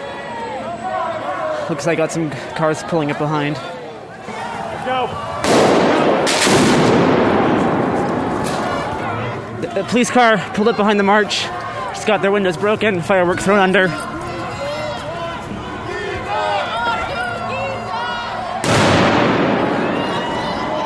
Looks 1.68 1.86
like 1.86 1.98
I 1.98 2.02
got 2.06 2.12
some 2.12 2.30
cars 2.56 2.82
pulling 2.84 3.10
up 3.10 3.18
behind. 3.18 3.56
Let's 3.56 4.86
go. 4.86 5.37
The 9.60 9.84
police 9.88 10.08
car 10.08 10.38
pulled 10.54 10.68
up 10.68 10.76
behind 10.76 11.00
the 11.00 11.04
march. 11.04 11.42
Just 11.42 12.06
got 12.06 12.22
their 12.22 12.30
windows 12.30 12.56
broken, 12.56 13.02
fireworks 13.02 13.44
thrown 13.44 13.58
under. 13.58 13.86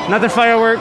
Another 0.06 0.30
firework. 0.30 0.80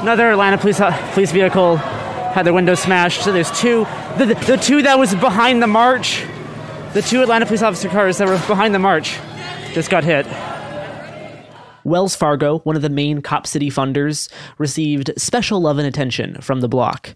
Another 0.00 0.30
Atlanta 0.30 0.56
police 0.56 0.80
police 1.12 1.30
vehicle 1.30 1.76
had 1.76 2.46
their 2.46 2.54
windows 2.54 2.80
smashed. 2.80 3.22
So 3.22 3.32
there's 3.32 3.50
two. 3.60 3.84
The, 4.16 4.34
the 4.46 4.56
two 4.56 4.80
that 4.80 4.98
was 4.98 5.14
behind 5.14 5.62
the 5.62 5.66
march, 5.66 6.24
the 6.94 7.02
two 7.02 7.20
Atlanta 7.20 7.44
police 7.44 7.62
officer 7.62 7.90
cars 7.90 8.16
that 8.16 8.26
were 8.26 8.38
behind 8.46 8.74
the 8.74 8.78
march, 8.78 9.18
just 9.74 9.90
got 9.90 10.04
hit. 10.04 10.26
Wells 11.84 12.14
Fargo, 12.14 12.58
one 12.60 12.76
of 12.76 12.82
the 12.82 12.88
main 12.88 13.22
Cop 13.22 13.46
City 13.46 13.70
funders, 13.70 14.28
received 14.58 15.10
special 15.16 15.60
love 15.60 15.78
and 15.78 15.86
attention 15.86 16.40
from 16.40 16.60
the 16.60 16.68
bloc. 16.68 17.14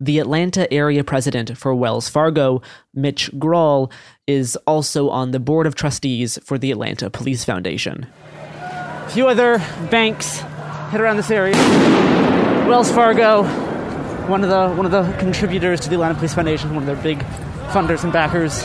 The 0.00 0.18
Atlanta 0.18 0.72
area 0.72 1.04
president 1.04 1.58
for 1.58 1.74
Wells 1.74 2.08
Fargo, 2.08 2.62
Mitch 2.94 3.30
Grawl, 3.32 3.92
is 4.26 4.56
also 4.66 5.10
on 5.10 5.30
the 5.30 5.40
board 5.40 5.66
of 5.66 5.74
trustees 5.74 6.38
for 6.42 6.56
the 6.56 6.70
Atlanta 6.70 7.10
Police 7.10 7.44
Foundation. 7.44 8.06
A 8.34 9.10
few 9.10 9.28
other 9.28 9.58
banks 9.90 10.40
hit 10.90 11.00
around 11.00 11.18
this 11.18 11.30
area. 11.30 11.54
Wells 12.66 12.90
Fargo, 12.90 13.42
one 14.26 14.42
of 14.42 14.48
the 14.48 14.74
one 14.74 14.86
of 14.86 14.92
the 14.92 15.02
contributors 15.18 15.80
to 15.80 15.88
the 15.88 15.96
Atlanta 15.96 16.14
Police 16.14 16.34
Foundation, 16.34 16.74
one 16.74 16.82
of 16.82 16.86
their 16.86 17.02
big 17.02 17.18
funders 17.68 18.02
and 18.04 18.12
backers. 18.12 18.64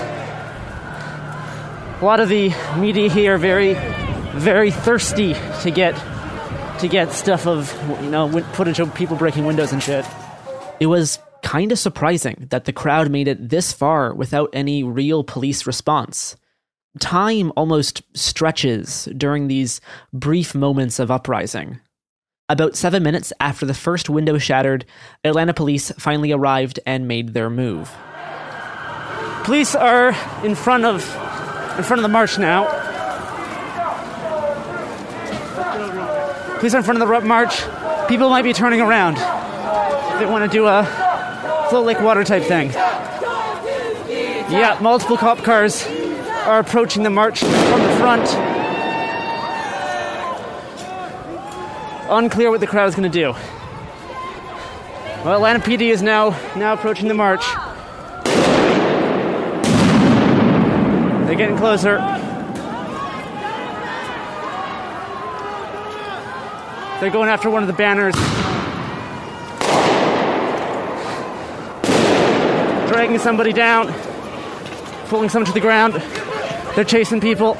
A 2.01 2.05
lot 2.05 2.19
of 2.19 2.29
the 2.29 2.53
media 2.77 3.09
here 3.09 3.37
very, 3.37 3.73
very 4.35 4.71
thirsty 4.71 5.33
to 5.61 5.71
get 5.71 5.95
to 6.79 6.87
get 6.87 7.13
stuff 7.13 7.47
of 7.47 7.73
you 8.03 8.09
know 8.09 8.29
footage 8.53 8.79
of 8.79 8.93
people 8.93 9.15
breaking 9.15 9.45
windows 9.45 9.71
and 9.71 9.81
shit. 9.81 10.05
It 10.79 10.87
was 10.87 11.19
kind 11.41 11.71
of 11.71 11.79
surprising 11.79 12.47
that 12.49 12.65
the 12.65 12.73
crowd 12.73 13.09
made 13.09 13.27
it 13.27 13.49
this 13.49 13.71
far 13.71 14.13
without 14.13 14.49
any 14.51 14.83
real 14.83 15.23
police 15.23 15.65
response. 15.65 16.35
Time 16.99 17.51
almost 17.55 18.01
stretches 18.13 19.07
during 19.17 19.47
these 19.47 19.79
brief 20.11 20.55
moments 20.55 20.99
of 20.99 21.11
uprising. 21.11 21.79
About 22.47 22.75
seven 22.75 23.03
minutes 23.03 23.33
after 23.39 23.65
the 23.65 23.73
first 23.73 24.09
window 24.09 24.37
shattered, 24.37 24.85
Atlanta 25.23 25.53
police 25.53 25.91
finally 25.97 26.31
arrived 26.31 26.79
and 26.85 27.07
made 27.07 27.33
their 27.33 27.49
move. 27.49 27.91
Police 29.43 29.75
are 29.75 30.09
in 30.43 30.55
front 30.55 30.85
of 30.85 31.01
in 31.77 31.83
front 31.83 31.99
of 31.99 32.03
the 32.03 32.09
march 32.09 32.37
now. 32.37 32.84
Police 36.59 36.73
are 36.73 36.77
in 36.77 36.83
front 36.83 37.01
of 37.01 37.07
the 37.07 37.21
march. 37.21 37.63
People 38.07 38.29
might 38.29 38.43
be 38.43 38.53
turning 38.53 38.81
around. 38.81 39.17
They 40.19 40.25
want 40.25 40.49
to 40.49 40.57
do 40.57 40.65
a 40.67 40.85
float 41.69 41.85
like 41.85 41.99
water 42.01 42.23
type 42.23 42.43
thing. 42.43 42.69
Yeah, 44.49 44.77
multiple 44.81 45.17
cop 45.17 45.39
cars 45.39 45.85
are 46.45 46.59
approaching 46.59 47.03
the 47.03 47.09
march 47.09 47.39
from 47.39 47.81
the 47.81 47.95
front. 47.97 48.23
Unclear 52.09 52.51
what 52.51 52.61
the 52.61 52.67
crowd 52.67 52.87
is 52.87 52.95
going 52.95 53.11
to 53.11 53.19
do. 53.19 53.33
Well, 55.25 55.33
Atlanta 55.33 55.59
PD 55.59 55.91
is 55.91 56.01
now 56.01 56.29
now 56.55 56.73
approaching 56.73 57.07
the 57.07 57.15
march. 57.15 57.43
They're 61.25 61.35
getting 61.35 61.57
closer. 61.57 61.97
They're 66.99 67.11
going 67.11 67.27
after 67.27 67.49
one 67.49 67.61
of 67.61 67.67
the 67.67 67.73
banners. 67.73 68.15
Dragging 72.89 73.19
somebody 73.19 73.51
down, 73.51 73.93
pulling 75.07 75.27
someone 75.27 75.45
to 75.47 75.51
the 75.51 75.59
ground. 75.59 75.93
They're 76.75 76.85
chasing 76.85 77.19
people. 77.19 77.55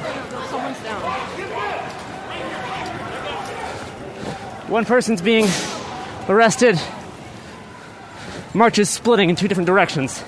One 4.68 4.84
person's 4.86 5.20
being 5.20 5.46
arrested. 6.28 6.80
March 8.54 8.78
is 8.78 8.88
splitting 8.88 9.28
in 9.28 9.36
two 9.36 9.48
different 9.48 9.66
directions. 9.66 10.24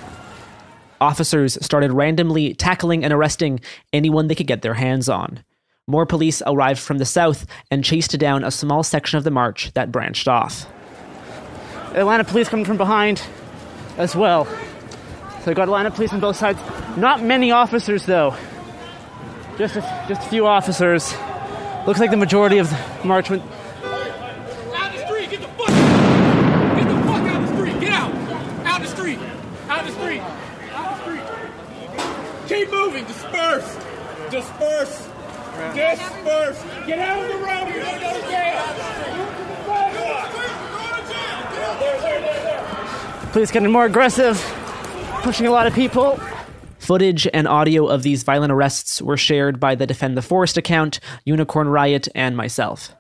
Officers 1.01 1.57
started 1.63 1.93
randomly 1.93 2.53
tackling 2.53 3.05
and 3.05 3.13
arresting 3.13 3.61
anyone 3.93 4.29
they 4.29 4.35
could 4.35 4.47
get 4.47 4.61
their 4.61 4.75
hands 4.75 5.09
on. 5.09 5.43
More 5.89 6.05
police 6.05 6.43
arrived 6.47 6.81
from 6.81 6.99
the 6.99 7.07
south 7.07 7.47
and 7.71 7.83
chased 7.83 8.17
down 8.19 8.45
a 8.45 8.51
small 8.51 8.83
section 8.83 9.17
of 9.17 9.25
the 9.25 9.31
march 9.31 9.73
that 9.73 9.91
branched 9.91 10.29
off. 10.29 10.67
Atlanta 11.95 12.25
police 12.25 12.47
coming 12.51 12.67
from 12.67 12.77
behind 12.77 13.23
as 13.97 14.15
well. 14.15 14.45
So 15.43 15.51
I 15.51 15.55
got 15.55 15.63
Atlanta 15.63 15.91
police 15.91 16.13
on 16.13 16.21
both 16.21 16.37
sides. 16.37 16.61
Not 16.99 17.23
many 17.23 17.53
officers 17.53 18.05
though. 18.05 18.37
Just 19.57 19.77
a, 19.77 20.05
just 20.07 20.27
a 20.27 20.29
few 20.29 20.47
officers. 20.47 21.11
Looks 21.87 22.01
like 22.01 22.11
the 22.11 22.19
majority 22.19 22.59
of 22.59 22.69
the 22.69 22.79
march 23.05 23.31
went. 23.31 23.43
Out 23.43 24.93
the 24.93 25.07
street, 25.07 25.31
get 25.31 25.41
the 25.41 25.49
fuck 25.49 25.69
Get 25.69 26.87
the 26.87 27.03
fuck 27.07 27.23
out 27.23 27.47
the 27.47 27.57
street. 27.57 27.81
Get 27.81 27.93
out. 27.93 28.15
Out 28.67 28.83
the 28.83 28.89
street. 28.89 29.19
Out 29.69 29.87
the 29.87 29.93
street. 29.93 30.21
Out 30.75 30.99
the 30.99 31.03
street. 31.03 32.59
Keep 32.61 32.73
moving. 32.73 33.07
Disperse. 33.07 33.79
Disperse. 34.31 35.08
Disperse. 35.75 36.63
Get 36.87 36.99
out 36.99 37.23
of 37.23 37.29
the 37.29 37.37
road. 37.39 37.69
You're 37.69 37.85
gonna 37.85 38.01
go 38.01 38.13
to 38.15 38.21
jail. 38.29 38.65
Police 43.33 43.51
getting 43.51 43.71
more 43.71 43.85
aggressive, 43.85 44.37
pushing 45.23 45.47
a 45.47 45.51
lot 45.51 45.67
of 45.67 45.75
people. 45.75 46.19
Footage 46.79 47.29
and 47.35 47.47
audio 47.47 47.87
of 47.87 48.03
these 48.03 48.23
violent 48.23 48.51
arrests 48.51 49.03
were 49.03 49.19
shared 49.19 49.61
by 49.61 49.75
the 49.75 49.87
Defend 49.87 50.17
the 50.17 50.23
Forest 50.23 50.57
account, 50.57 51.01
Unicorn 51.25 51.69
Riot, 51.69 52.09
and 52.15 52.37
myself. 52.37 52.95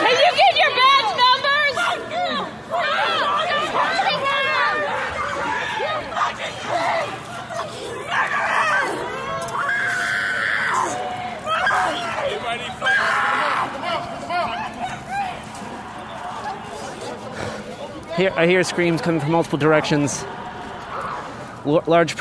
Can 0.00 0.16
you 0.16 0.30
get 0.36 0.52
your 0.56 0.70
badge 0.70 1.10
numbers? 1.16 1.48
Here, 18.18 18.32
I 18.34 18.48
hear 18.48 18.64
screams 18.64 19.00
coming 19.00 19.20
from 19.20 19.30
multiple 19.30 19.60
directions. 19.60 20.24
L- 21.64 21.84
large. 21.86 22.16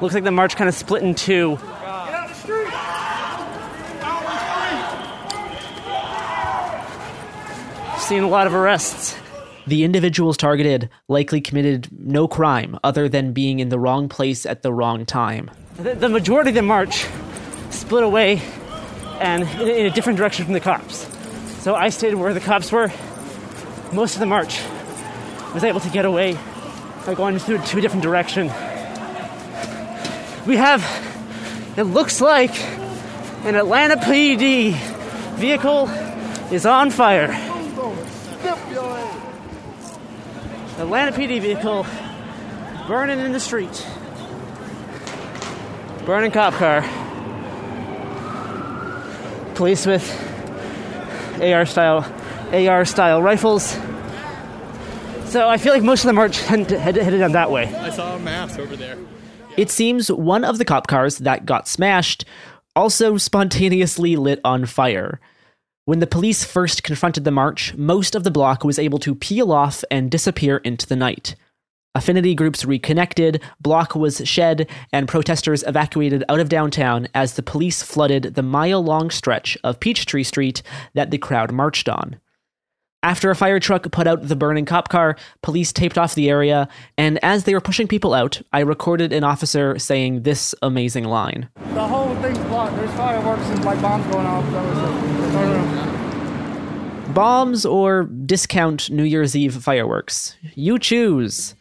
Looks 0.00 0.12
like 0.12 0.24
the 0.24 0.32
march 0.32 0.56
kind 0.56 0.68
of 0.68 0.74
split 0.74 1.04
in 1.04 1.14
two. 1.14 1.56
Seen 7.98 8.24
a 8.24 8.28
lot 8.28 8.48
of 8.48 8.54
arrests. 8.56 9.16
The 9.68 9.84
individuals 9.84 10.36
targeted 10.36 10.90
likely 11.08 11.40
committed 11.40 11.86
no 11.92 12.26
crime 12.26 12.76
other 12.82 13.08
than 13.08 13.32
being 13.32 13.60
in 13.60 13.68
the 13.68 13.78
wrong 13.78 14.08
place 14.08 14.44
at 14.44 14.62
the 14.62 14.72
wrong 14.72 15.06
time. 15.06 15.48
The, 15.76 15.94
the 15.94 16.08
majority 16.08 16.50
of 16.50 16.56
the 16.56 16.62
march 16.62 17.06
split 17.70 18.02
away 18.02 18.42
and 19.20 19.44
in, 19.60 19.68
in 19.68 19.86
a 19.86 19.90
different 19.90 20.18
direction 20.18 20.44
from 20.44 20.54
the 20.54 20.60
cops. 20.60 21.06
So 21.62 21.76
I 21.76 21.90
stayed 21.90 22.14
where 22.14 22.34
the 22.34 22.40
cops 22.40 22.72
were. 22.72 22.90
Most 23.92 24.14
of 24.14 24.20
the 24.20 24.26
march 24.26 24.60
was 25.54 25.62
able 25.62 25.78
to 25.80 25.88
get 25.88 26.04
away 26.04 26.36
by 27.06 27.14
going 27.14 27.38
through 27.38 27.56
a 27.56 27.80
different 27.80 28.02
direction. 28.02 28.48
We 30.46 30.56
have, 30.56 30.84
it 31.76 31.84
looks 31.84 32.20
like, 32.20 32.60
an 33.44 33.54
Atlanta 33.54 33.96
PD 33.96 34.74
vehicle 35.36 35.88
is 36.50 36.66
on 36.66 36.90
fire. 36.90 37.30
Atlanta 40.76 41.12
PD 41.12 41.40
vehicle 41.40 41.86
burning 42.88 43.20
in 43.20 43.30
the 43.30 43.40
street. 43.40 43.86
Burning 46.04 46.32
cop 46.32 46.54
car. 46.54 46.82
Police 49.54 49.86
with 49.86 50.02
AR 51.40 51.64
style, 51.64 52.04
AR 52.52 52.84
style 52.84 53.22
rifles. 53.22 53.78
So 55.34 55.48
I 55.48 55.56
feel 55.56 55.72
like 55.72 55.82
most 55.82 56.04
of 56.04 56.06
the 56.06 56.12
march 56.12 56.40
headed, 56.42 56.70
headed 56.70 57.18
down 57.18 57.32
that 57.32 57.50
way. 57.50 57.64
I 57.74 57.90
saw 57.90 58.14
a 58.14 58.20
mass 58.20 58.56
over 58.56 58.76
there. 58.76 58.96
It 59.56 59.68
seems 59.68 60.08
one 60.08 60.44
of 60.44 60.58
the 60.58 60.64
cop 60.64 60.86
cars 60.86 61.18
that 61.18 61.44
got 61.44 61.66
smashed 61.66 62.24
also 62.76 63.16
spontaneously 63.16 64.14
lit 64.14 64.40
on 64.44 64.64
fire. 64.64 65.18
When 65.86 65.98
the 65.98 66.06
police 66.06 66.44
first 66.44 66.84
confronted 66.84 67.24
the 67.24 67.32
march, 67.32 67.74
most 67.74 68.14
of 68.14 68.22
the 68.22 68.30
bloc 68.30 68.62
was 68.62 68.78
able 68.78 69.00
to 69.00 69.16
peel 69.16 69.50
off 69.50 69.82
and 69.90 70.08
disappear 70.08 70.58
into 70.58 70.86
the 70.86 70.94
night. 70.94 71.34
Affinity 71.96 72.36
groups 72.36 72.64
reconnected, 72.64 73.42
bloc 73.60 73.96
was 73.96 74.22
shed, 74.24 74.70
and 74.92 75.08
protesters 75.08 75.64
evacuated 75.66 76.22
out 76.28 76.38
of 76.38 76.48
downtown 76.48 77.08
as 77.12 77.34
the 77.34 77.42
police 77.42 77.82
flooded 77.82 78.36
the 78.36 78.42
mile 78.44 78.84
long 78.84 79.10
stretch 79.10 79.58
of 79.64 79.80
Peachtree 79.80 80.22
Street 80.22 80.62
that 80.92 81.10
the 81.10 81.18
crowd 81.18 81.50
marched 81.50 81.88
on. 81.88 82.20
After 83.04 83.30
a 83.30 83.36
fire 83.36 83.60
truck 83.60 83.92
put 83.92 84.06
out 84.06 84.28
the 84.28 84.34
burning 84.34 84.64
cop 84.64 84.88
car, 84.88 85.16
police 85.42 85.74
taped 85.74 85.98
off 85.98 86.14
the 86.14 86.30
area, 86.30 86.68
and 86.96 87.22
as 87.22 87.44
they 87.44 87.52
were 87.52 87.60
pushing 87.60 87.86
people 87.86 88.14
out, 88.14 88.40
I 88.50 88.60
recorded 88.60 89.12
an 89.12 89.22
officer 89.24 89.78
saying 89.78 90.22
this 90.22 90.54
amazing 90.62 91.04
line. 91.04 91.50
The 91.74 91.86
whole 91.86 92.16
thing's 92.22 92.38
blocked. 92.38 92.76
There's 92.76 92.90
fireworks 92.92 93.42
and 93.42 93.62
like 93.62 93.82
bombs 93.82 94.06
going 94.06 94.26
off. 94.26 94.50
That 94.52 94.64
was 94.64 94.78
it. 94.78 95.36
I 95.36 95.42
don't 95.42 95.74
know. 95.76 97.12
Bombs 97.12 97.66
or 97.66 98.04
discount 98.04 98.88
New 98.88 99.04
Year's 99.04 99.36
Eve 99.36 99.62
fireworks? 99.62 100.38
You 100.54 100.78
choose. 100.78 101.54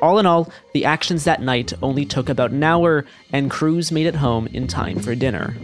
All 0.00 0.20
in 0.20 0.26
all, 0.26 0.52
the 0.74 0.84
actions 0.84 1.24
that 1.24 1.42
night 1.42 1.72
only 1.82 2.06
took 2.06 2.28
about 2.28 2.52
an 2.52 2.62
hour, 2.62 3.04
and 3.32 3.50
crews 3.50 3.90
made 3.90 4.06
it 4.06 4.14
home 4.14 4.46
in 4.46 4.68
time 4.68 5.00
for 5.00 5.16
dinner. 5.16 5.56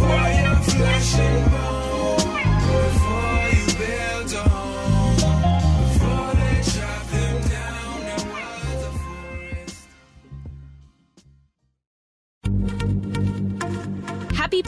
Happy 0.00 1.59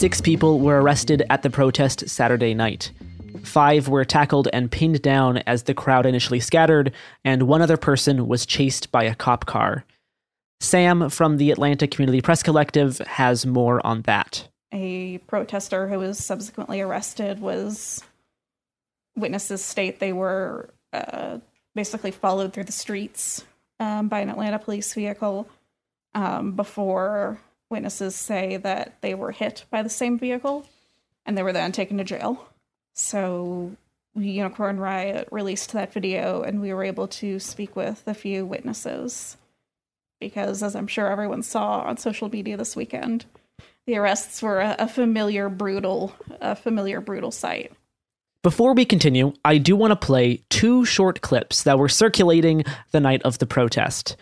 Six 0.00 0.22
people 0.22 0.60
were 0.60 0.80
arrested 0.80 1.24
at 1.28 1.42
the 1.42 1.50
protest 1.50 2.08
Saturday 2.08 2.54
night. 2.54 2.90
Five 3.42 3.86
were 3.86 4.06
tackled 4.06 4.48
and 4.50 4.72
pinned 4.72 5.02
down 5.02 5.42
as 5.46 5.64
the 5.64 5.74
crowd 5.74 6.06
initially 6.06 6.40
scattered, 6.40 6.92
and 7.22 7.42
one 7.42 7.60
other 7.60 7.76
person 7.76 8.26
was 8.26 8.46
chased 8.46 8.90
by 8.90 9.04
a 9.04 9.14
cop 9.14 9.44
car. 9.44 9.84
Sam 10.58 11.10
from 11.10 11.36
the 11.36 11.50
Atlanta 11.50 11.86
Community 11.86 12.22
Press 12.22 12.42
Collective 12.42 12.96
has 13.00 13.44
more 13.44 13.86
on 13.86 14.00
that. 14.06 14.48
A 14.72 15.18
protester 15.26 15.86
who 15.86 15.98
was 15.98 16.16
subsequently 16.16 16.80
arrested 16.80 17.38
was 17.38 18.02
witnesses 19.16 19.62
state 19.62 20.00
they 20.00 20.14
were 20.14 20.70
uh, 20.94 21.40
basically 21.74 22.10
followed 22.10 22.54
through 22.54 22.64
the 22.64 22.72
streets 22.72 23.44
um, 23.78 24.08
by 24.08 24.20
an 24.20 24.30
Atlanta 24.30 24.58
police 24.58 24.94
vehicle 24.94 25.46
um, 26.14 26.52
before 26.52 27.38
witnesses 27.70 28.14
say 28.14 28.56
that 28.58 29.00
they 29.00 29.14
were 29.14 29.32
hit 29.32 29.64
by 29.70 29.82
the 29.82 29.88
same 29.88 30.18
vehicle 30.18 30.66
and 31.24 31.36
they 31.36 31.42
were 31.42 31.52
then 31.52 31.72
taken 31.72 31.98
to 31.98 32.04
jail. 32.04 32.46
So 32.94 33.72
Unicorn 34.14 34.78
Riot 34.78 35.28
released 35.30 35.72
that 35.72 35.92
video 35.92 36.42
and 36.42 36.60
we 36.60 36.72
were 36.72 36.84
able 36.84 37.08
to 37.08 37.38
speak 37.38 37.76
with 37.76 38.02
a 38.06 38.14
few 38.14 38.44
witnesses 38.44 39.36
because 40.18 40.62
as 40.62 40.76
I'm 40.76 40.86
sure 40.86 41.10
everyone 41.10 41.42
saw 41.42 41.80
on 41.80 41.96
social 41.96 42.28
media 42.28 42.56
this 42.56 42.76
weekend, 42.76 43.24
the 43.86 43.96
arrests 43.96 44.42
were 44.42 44.60
a, 44.60 44.76
a 44.78 44.88
familiar 44.88 45.48
brutal 45.48 46.14
a 46.40 46.54
familiar 46.54 47.00
brutal 47.00 47.30
sight. 47.30 47.72
Before 48.42 48.72
we 48.72 48.84
continue, 48.84 49.34
I 49.44 49.58
do 49.58 49.76
want 49.76 49.90
to 49.90 50.06
play 50.06 50.42
two 50.48 50.84
short 50.84 51.20
clips 51.20 51.64
that 51.64 51.78
were 51.78 51.88
circulating 51.88 52.64
the 52.90 53.00
night 53.00 53.22
of 53.22 53.38
the 53.38 53.46
protest. 53.46 54.16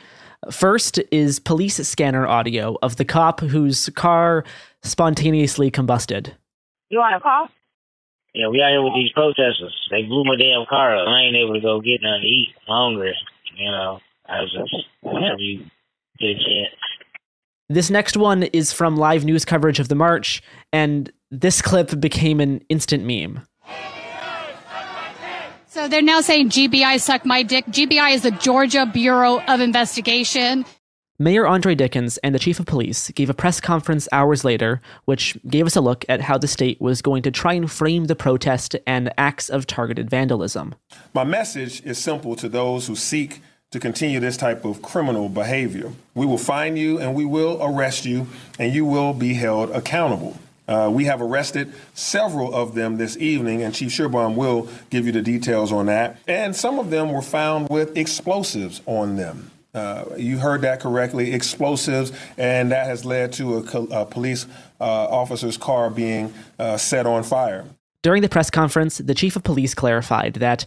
First 0.51 1.01
is 1.11 1.41
police 1.41 1.77
scanner 1.87 2.27
audio 2.27 2.77
of 2.83 2.97
the 2.97 3.05
cop 3.05 3.41
whose 3.41 3.89
car 3.97 4.45
spontaneously 4.83 5.71
combusted. 5.71 6.33
You 6.91 6.99
want 6.99 7.15
to 7.17 7.21
call? 7.21 7.49
Yeah, 8.35 8.49
we 8.49 8.63
out 8.63 8.71
here 8.71 8.83
with 8.83 8.95
these 8.95 9.11
protesters. 9.13 9.75
They 9.91 10.03
blew 10.03 10.25
my 10.25 10.37
damn 10.37 10.65
car 10.67 10.97
up. 10.97 11.09
I 11.09 11.23
ain't 11.23 11.37
able 11.37 11.55
to 11.55 11.61
go 11.61 11.81
get 11.81 12.03
nothing 12.03 12.23
to 12.23 12.27
eat. 12.29 12.49
I'm 12.69 12.93
hungry. 12.93 13.17
You 13.57 13.71
know, 13.71 14.01
I 14.27 14.41
was 14.41 14.53
just 14.53 14.87
whenever 15.03 15.41
you 15.41 15.65
get 16.21 16.37
a. 16.37 16.65
This 17.69 17.91
next 17.91 18.17
one 18.17 18.45
is 18.45 18.73
from 18.73 18.97
live 18.97 19.25
news 19.25 19.45
coverage 19.45 19.81
of 19.81 19.89
the 19.89 19.95
march, 19.95 20.41
and 20.73 21.11
this 21.31 21.61
clip 21.61 21.99
became 22.01 22.41
an 22.41 22.63
instant 22.69 23.05
meme. 23.05 23.43
So 25.79 25.87
they're 25.87 26.03
now 26.03 26.21
saying 26.21 26.51
GBI 26.51 27.01
suck 27.01 27.25
my 27.25 27.45
dick. 27.45 27.65
GBI 27.67 28.13
is 28.13 28.23
the 28.23 28.33
Georgia 28.33 28.85
Bureau 28.85 29.41
of 29.43 29.61
Investigation. 29.61 30.65
Mayor 31.21 31.47
Andre 31.47 31.77
Dickens 31.77 32.19
and 32.19 32.35
the 32.35 32.41
chief 32.41 32.59
of 32.59 32.67
police 32.67 33.13
gave 33.13 33.31
a 33.31 33.35
press 33.35 33.61
conference 33.61 34.09
hours 34.11 34.45
later, 34.45 34.81
which 35.05 35.39
gave 35.47 35.67
us 35.67 35.77
a 35.77 35.81
look 35.81 36.05
at 36.09 36.21
how 36.21 36.37
the 36.37 36.49
state 36.49 36.81
was 36.81 37.01
going 37.01 37.23
to 37.23 37.31
try 37.31 37.53
and 37.53 37.71
frame 37.71 38.07
the 38.07 38.17
protest 38.17 38.75
and 38.89 39.13
acts 39.17 39.49
of 39.49 39.69
targeted 39.69 40.11
vandalism. 40.11 40.75
My 41.15 41.23
message 41.23 41.81
is 41.85 41.97
simple 41.97 42.35
to 42.35 42.49
those 42.49 42.89
who 42.89 42.97
seek 42.97 43.41
to 43.71 43.79
continue 43.79 44.19
this 44.19 44.37
type 44.37 44.65
of 44.65 44.83
criminal 44.83 45.29
behavior. 45.29 45.93
We 46.13 46.27
will 46.27 46.39
find 46.39 46.77
you 46.77 46.99
and 46.99 47.15
we 47.15 47.25
will 47.25 47.57
arrest 47.63 48.05
you, 48.05 48.27
and 48.59 48.75
you 48.75 48.85
will 48.85 49.13
be 49.13 49.35
held 49.35 49.71
accountable. 49.71 50.39
Uh, 50.69 50.91
we 50.93 51.07
have 51.07 51.23
arrested 51.23 51.73
several 51.95 52.55
of 52.55 52.75
them 52.75 52.99
this 52.99 53.17
evening, 53.17 53.63
and 53.63 53.75
Chief 53.75 53.91
Schierbaum 53.91 54.35
will 54.35 54.69
give 54.91 55.07
you 55.07 55.13
the 55.13 55.23
details 55.23 55.73
on 55.73 55.87
that. 55.87 56.19
And 56.29 56.55
some 56.55 56.79
of 56.79 56.91
them 56.91 57.11
were 57.11 57.23
found 57.23 57.69
with 57.71 57.97
explosives 57.97 58.83
on 58.87 59.17
them. 59.17 59.51
Uh, 59.75 60.05
you 60.17 60.39
heard 60.39 60.61
that 60.63 60.81
correctly, 60.81 61.33
explosives, 61.33 62.13
and 62.37 62.71
that 62.73 62.87
has 62.87 63.05
led 63.05 63.33
to 63.33 63.59
a, 63.59 64.01
a 64.01 64.07
police 64.07 64.47
uh, 64.81 64.85
officer's 64.85 65.57
car 65.57 65.89
being 65.89 66.33
uh, 66.59 66.77
set 66.77 67.07
on 67.07 67.23
fire. 67.23 67.65
During 68.03 68.23
the 68.23 68.29
press 68.29 68.51
conference, 68.51 68.99
the 68.99 69.15
chief 69.15 69.37
of 69.37 69.45
police 69.45 69.75
clarified 69.75 70.35
that 70.35 70.67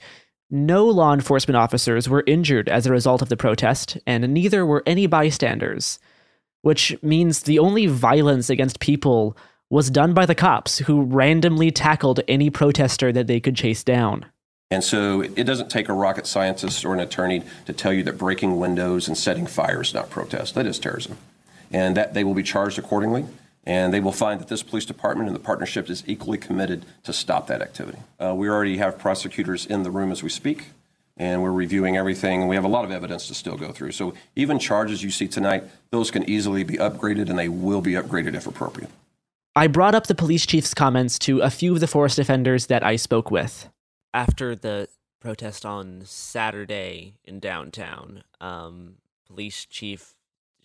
no 0.49 0.85
law 0.85 1.13
enforcement 1.13 1.55
officers 1.55 2.09
were 2.09 2.23
injured 2.27 2.67
as 2.69 2.85
a 2.85 2.91
result 2.91 3.21
of 3.21 3.29
the 3.29 3.37
protest, 3.37 3.97
and 4.05 4.33
neither 4.33 4.65
were 4.65 4.83
any 4.85 5.07
bystanders, 5.07 5.97
which 6.61 6.95
means 7.01 7.43
the 7.43 7.59
only 7.59 7.87
violence 7.87 8.49
against 8.49 8.79
people 8.79 9.37
was 9.71 9.89
done 9.89 10.13
by 10.13 10.25
the 10.25 10.35
cops 10.35 10.79
who 10.79 11.01
randomly 11.01 11.71
tackled 11.71 12.19
any 12.27 12.49
protester 12.49 13.11
that 13.13 13.25
they 13.25 13.39
could 13.39 13.55
chase 13.55 13.85
down. 13.85 14.25
And 14.69 14.83
so 14.83 15.21
it 15.21 15.45
doesn't 15.45 15.69
take 15.69 15.87
a 15.87 15.93
rocket 15.93 16.27
scientist 16.27 16.83
or 16.83 16.93
an 16.93 16.99
attorney 16.99 17.43
to 17.65 17.73
tell 17.73 17.93
you 17.93 18.03
that 18.03 18.17
breaking 18.17 18.59
windows 18.59 19.07
and 19.07 19.17
setting 19.17 19.47
fires 19.47 19.87
is 19.87 19.93
not 19.93 20.09
protest. 20.09 20.55
That 20.55 20.67
is 20.67 20.77
terrorism. 20.77 21.17
And 21.71 21.95
that 21.95 22.13
they 22.13 22.25
will 22.25 22.33
be 22.33 22.43
charged 22.43 22.77
accordingly. 22.77 23.25
And 23.63 23.93
they 23.93 24.01
will 24.01 24.11
find 24.11 24.41
that 24.41 24.49
this 24.49 24.61
police 24.61 24.85
department 24.85 25.29
and 25.29 25.35
the 25.35 25.41
partnership 25.41 25.89
is 25.89 26.03
equally 26.05 26.37
committed 26.37 26.85
to 27.03 27.13
stop 27.13 27.47
that 27.47 27.61
activity. 27.61 27.99
Uh, 28.19 28.35
we 28.35 28.49
already 28.49 28.77
have 28.77 28.97
prosecutors 28.97 29.65
in 29.65 29.83
the 29.83 29.91
room 29.91 30.11
as 30.11 30.21
we 30.21 30.29
speak, 30.29 30.65
and 31.15 31.41
we're 31.41 31.51
reviewing 31.51 31.95
everything. 31.95 32.47
We 32.47 32.55
have 32.55 32.65
a 32.65 32.69
lot 32.69 32.83
of 32.83 32.91
evidence 32.91 33.27
to 33.27 33.35
still 33.35 33.57
go 33.57 33.71
through. 33.71 33.91
So 33.91 34.15
even 34.35 34.57
charges 34.57 35.03
you 35.03 35.11
see 35.11 35.27
tonight, 35.27 35.63
those 35.91 36.11
can 36.11 36.27
easily 36.27 36.63
be 36.63 36.77
upgraded, 36.77 37.29
and 37.29 37.37
they 37.37 37.49
will 37.49 37.81
be 37.81 37.93
upgraded 37.93 38.33
if 38.33 38.47
appropriate. 38.47 38.89
I 39.55 39.67
brought 39.67 39.95
up 39.95 40.07
the 40.07 40.15
police 40.15 40.45
chief's 40.45 40.73
comments 40.73 41.19
to 41.19 41.41
a 41.41 41.49
few 41.49 41.73
of 41.73 41.81
the 41.81 41.87
forest 41.87 42.15
defenders 42.15 42.67
that 42.67 42.83
I 42.83 42.95
spoke 42.95 43.31
with. 43.31 43.69
After 44.13 44.55
the 44.55 44.87
protest 45.19 45.65
on 45.65 46.03
Saturday 46.05 47.15
in 47.25 47.39
downtown, 47.39 48.23
um, 48.39 48.95
police 49.27 49.65
chief 49.65 50.15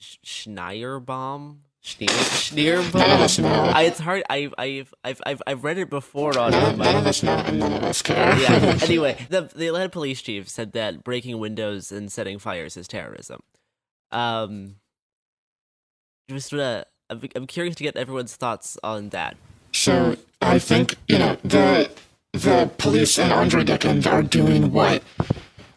Schneierbaum 0.00 1.58
Schneer, 1.86 2.08
Schneerbaum. 2.08 3.72
I, 3.72 3.82
it's 3.82 4.00
hard. 4.00 4.24
I've, 4.28 4.52
I've, 4.58 4.92
I've, 5.04 5.42
I've, 5.46 5.62
read 5.62 5.78
it 5.78 5.88
before 5.88 6.36
on. 6.36 6.50
None, 6.50 6.78
none 6.78 6.96
of 6.96 7.06
us 7.06 7.22
know, 7.22 7.40
none 7.52 7.72
of 7.74 7.84
us 7.84 8.02
care. 8.02 8.36
yeah. 8.40 8.76
Anyway, 8.82 9.24
the 9.30 9.42
the 9.42 9.66
head 9.66 9.92
police 9.92 10.20
chief 10.20 10.48
said 10.48 10.72
that 10.72 11.04
breaking 11.04 11.38
windows 11.38 11.92
and 11.92 12.10
setting 12.10 12.40
fires 12.40 12.76
is 12.76 12.88
terrorism. 12.88 13.40
Um, 14.10 14.76
just 16.28 16.52
uh, 16.52 16.84
I'm, 17.10 17.22
I'm 17.34 17.46
curious 17.46 17.74
to 17.76 17.82
get 17.84 17.96
everyone's 17.96 18.36
thoughts 18.36 18.78
on 18.82 19.10
that. 19.10 19.36
So 19.72 20.16
I 20.40 20.58
think 20.58 20.96
you 21.08 21.18
know 21.18 21.36
the 21.44 21.90
the 22.32 22.70
police 22.78 23.18
and 23.18 23.32
Andre 23.32 23.64
Dickens 23.64 24.06
are 24.06 24.22
doing 24.22 24.72
what 24.72 25.02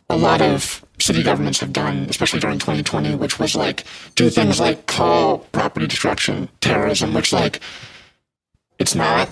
a 0.10 0.18
lot 0.18 0.42
of 0.42 0.84
city 1.00 1.24
governments 1.24 1.60
have 1.60 1.72
done, 1.72 2.08
especially 2.10 2.40
during 2.40 2.60
2020, 2.60 3.16
which 3.16 3.40
was 3.40 3.56
like 3.56 3.84
do 4.16 4.30
things 4.30 4.60
like 4.60 4.88
call 4.88 5.40
property 5.52 5.88
destruction 5.88 6.50
terrorism, 6.62 7.14
which 7.14 7.32
like 7.32 7.60
it's 8.80 8.96
not. 8.96 9.30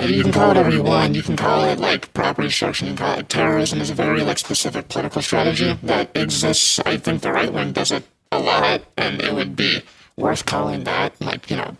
You 0.00 0.22
can 0.22 0.32
call 0.32 0.44
it 0.44 0.48
whatever 0.48 0.70
you 0.70 0.82
want. 0.82 1.14
You 1.14 1.22
can 1.22 1.38
call 1.38 1.64
it 1.64 1.78
like 1.78 2.12
property 2.12 2.48
destruction. 2.48 2.88
You 2.88 2.94
can 2.94 3.06
call 3.06 3.18
it 3.18 3.28
terrorism. 3.30 3.80
Is 3.80 3.90
a 3.90 3.94
very 3.94 4.20
like 4.20 4.38
specific 4.38 4.88
political 4.88 5.22
strategy 5.22 5.72
that 5.84 6.14
exists. 6.14 6.78
I 6.80 6.98
think 6.98 7.22
the 7.22 7.32
right 7.32 7.52
wing 7.52 7.72
does 7.72 7.92
it 7.92 8.04
a 8.30 8.38
lot, 8.38 8.82
and 8.98 9.22
it 9.22 9.34
would 9.34 9.56
be 9.56 9.82
worth 10.16 10.46
calling 10.46 10.84
that. 10.84 11.20
Like 11.20 11.50
you 11.50 11.56
know, 11.56 11.76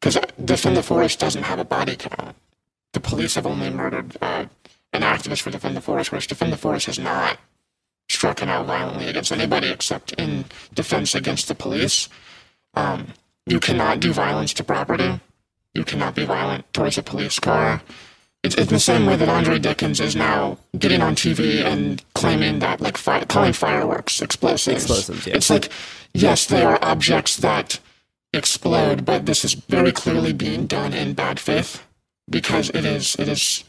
because 0.00 0.18
defend 0.44 0.76
the 0.76 0.82
forest 0.82 1.18
doesn't 1.18 1.44
have 1.44 1.58
a 1.58 1.64
body 1.64 1.96
count. 1.96 2.36
The 2.92 3.00
police 3.00 3.34
have 3.34 3.46
only 3.46 3.70
murdered 3.70 4.16
uh, 4.20 4.46
an 4.92 5.02
activist 5.02 5.42
for 5.42 5.50
defend 5.50 5.76
the 5.76 5.80
forest, 5.80 6.10
whereas 6.10 6.26
defend 6.26 6.52
the 6.52 6.56
forest 6.56 6.86
has 6.86 6.98
not 6.98 7.38
stricken 8.08 8.48
out 8.48 8.66
violently 8.66 9.06
against 9.08 9.32
anybody 9.32 9.68
except 9.68 10.12
in 10.12 10.46
defense 10.74 11.14
against 11.14 11.48
the 11.48 11.54
police. 11.54 12.08
Um, 12.74 13.08
you 13.46 13.60
cannot 13.60 14.00
do 14.00 14.12
violence 14.12 14.54
to 14.54 14.64
property. 14.64 15.20
You 15.74 15.84
cannot 15.84 16.14
be 16.14 16.24
violent 16.24 16.72
towards 16.72 16.98
a 16.98 17.02
police 17.02 17.38
car. 17.38 17.82
It's, 18.48 18.56
it's 18.56 18.70
the 18.70 18.80
same 18.80 19.04
way 19.04 19.14
that 19.14 19.28
Andre 19.28 19.58
Dickens 19.58 20.00
is 20.00 20.16
now 20.16 20.56
getting 20.78 21.02
on 21.02 21.14
TV 21.14 21.62
and 21.62 22.02
claiming 22.14 22.60
that, 22.60 22.80
like, 22.80 22.96
fi- 22.96 23.26
calling 23.26 23.52
fireworks 23.52 24.22
explosives. 24.22 24.84
Explosives, 24.84 25.26
yeah. 25.26 25.36
It's 25.36 25.50
like, 25.50 25.68
yes, 26.14 26.46
they 26.46 26.62
are 26.62 26.78
objects 26.80 27.36
that 27.36 27.78
explode, 28.32 29.04
but 29.04 29.26
this 29.26 29.44
is 29.44 29.52
very 29.52 29.92
clearly 29.92 30.32
being 30.32 30.66
done 30.66 30.94
in 30.94 31.12
bad 31.12 31.38
faith 31.38 31.84
because 32.30 32.70
it 32.70 32.86
is, 32.86 33.16
it 33.16 33.28
is 33.28 33.64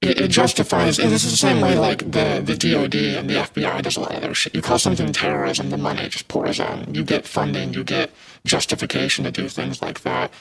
it, 0.00 0.20
it 0.20 0.28
justifies, 0.32 0.98
and 0.98 1.12
this 1.12 1.22
is 1.22 1.30
the 1.30 1.36
same 1.36 1.60
way 1.60 1.78
like 1.78 1.98
the, 2.10 2.42
the 2.44 2.56
DOD 2.56 2.96
and 2.96 3.30
the 3.30 3.34
FBI 3.34 3.82
does 3.82 3.96
a 3.96 4.00
lot 4.00 4.14
of 4.14 4.22
their 4.22 4.34
shit. 4.34 4.56
You 4.56 4.62
call 4.62 4.80
something 4.80 5.12
terrorism, 5.12 5.70
the 5.70 5.78
money 5.78 6.08
just 6.08 6.26
pours 6.26 6.58
in. 6.58 6.94
You 6.94 7.04
get 7.04 7.26
funding, 7.26 7.74
you 7.74 7.84
get 7.84 8.10
justification 8.44 9.24
to 9.24 9.30
do 9.30 9.48
things 9.48 9.82
like 9.82 10.00
that. 10.02 10.32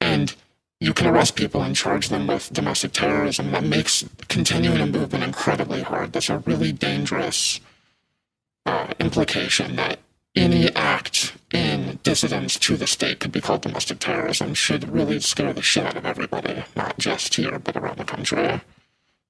And 0.00 0.34
you 0.80 0.94
can 0.94 1.06
arrest 1.06 1.36
people 1.36 1.62
and 1.62 1.76
charge 1.76 2.08
them 2.08 2.26
with 2.26 2.52
domestic 2.52 2.92
terrorism. 2.92 3.52
That 3.52 3.64
makes 3.64 4.04
continuing 4.28 4.80
a 4.80 4.86
movement 4.86 5.24
incredibly 5.24 5.82
hard. 5.82 6.12
That's 6.12 6.30
a 6.30 6.38
really 6.38 6.72
dangerous 6.72 7.60
uh, 8.64 8.94
implication 8.98 9.76
that 9.76 9.98
any 10.34 10.74
act 10.74 11.34
in 11.52 11.98
dissidence 12.02 12.58
to 12.60 12.76
the 12.76 12.86
state 12.86 13.20
could 13.20 13.32
be 13.32 13.40
called 13.40 13.62
domestic 13.62 13.98
terrorism 13.98 14.54
should 14.54 14.88
really 14.88 15.20
scare 15.20 15.52
the 15.52 15.62
shit 15.62 15.84
out 15.84 15.96
of 15.96 16.06
everybody, 16.06 16.64
not 16.76 16.96
just 16.98 17.34
here, 17.34 17.58
but 17.58 17.76
around 17.76 17.98
the 17.98 18.04
country 18.04 18.60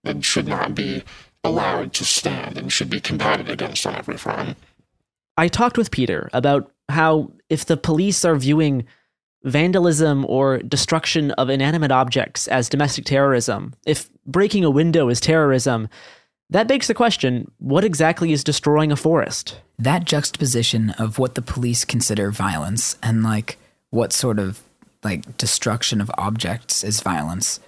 and 0.04 0.24
should 0.24 0.46
not 0.46 0.74
be 0.74 1.02
allowed 1.42 1.92
to 1.94 2.04
stand 2.04 2.58
and 2.58 2.72
should 2.72 2.90
be 2.90 3.00
combated 3.00 3.48
against 3.48 3.86
on 3.86 3.94
every 3.94 4.16
front. 4.16 4.56
I 5.36 5.48
talked 5.48 5.78
with 5.78 5.90
Peter 5.90 6.28
about 6.32 6.70
how 6.88 7.32
if 7.48 7.64
the 7.64 7.76
police 7.76 8.24
are 8.24 8.36
viewing 8.36 8.84
vandalism 9.44 10.26
or 10.28 10.58
destruction 10.58 11.30
of 11.32 11.48
inanimate 11.48 11.90
objects 11.90 12.48
as 12.48 12.68
domestic 12.68 13.04
terrorism, 13.04 13.74
if 13.86 14.10
breaking 14.26 14.64
a 14.64 14.70
window 14.70 15.08
is 15.08 15.20
terrorism, 15.20 15.88
that 16.50 16.68
begs 16.68 16.86
the 16.86 16.94
question 16.94 17.50
what 17.58 17.84
exactly 17.84 18.32
is 18.32 18.44
destroying 18.44 18.92
a 18.92 18.96
forest? 18.96 19.60
That 19.78 20.04
juxtaposition 20.04 20.90
of 20.90 21.18
what 21.18 21.34
the 21.34 21.42
police 21.42 21.84
consider 21.84 22.30
violence 22.30 22.98
and 23.02 23.22
like 23.22 23.58
what 23.90 24.12
sort 24.12 24.38
of 24.38 24.60
like 25.02 25.36
destruction 25.38 26.00
of 26.00 26.10
objects 26.18 26.84
is 26.84 27.00
violence 27.00 27.60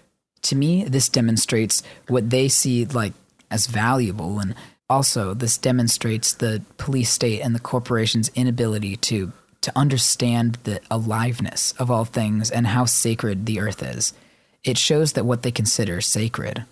to 0.43 0.57
me, 0.57 0.85
this 0.85 1.09
demonstrates 1.09 1.83
what 2.09 2.31
they 2.31 2.49
see 2.49 2.85
like 2.85 3.13
as 3.51 3.67
valuable, 3.67 4.39
and 4.39 4.55
also 4.91 5.35
this 5.35 5.57
demonstrates 5.57 6.35
the 6.35 6.63
police 6.77 7.11
state 7.11 7.41
and 7.41 7.55
the 7.55 7.61
corporation's 7.61 8.31
inability 8.35 8.97
to 8.97 9.33
to 9.63 9.73
understand 9.77 10.59
the 10.65 10.81
aliveness 10.91 11.73
of 11.79 11.91
all 11.91 12.05
things 12.05 12.51
and 12.51 12.69
how 12.69 12.85
sacred 12.85 13.47
the 13.47 13.61
earth 13.61 13.83
is. 13.83 14.13
It 14.65 14.79
shows 14.79 15.15
that 15.15 15.25
what 15.27 15.43
they 15.43 15.51
consider 15.51 16.01
sacred, 16.01 16.65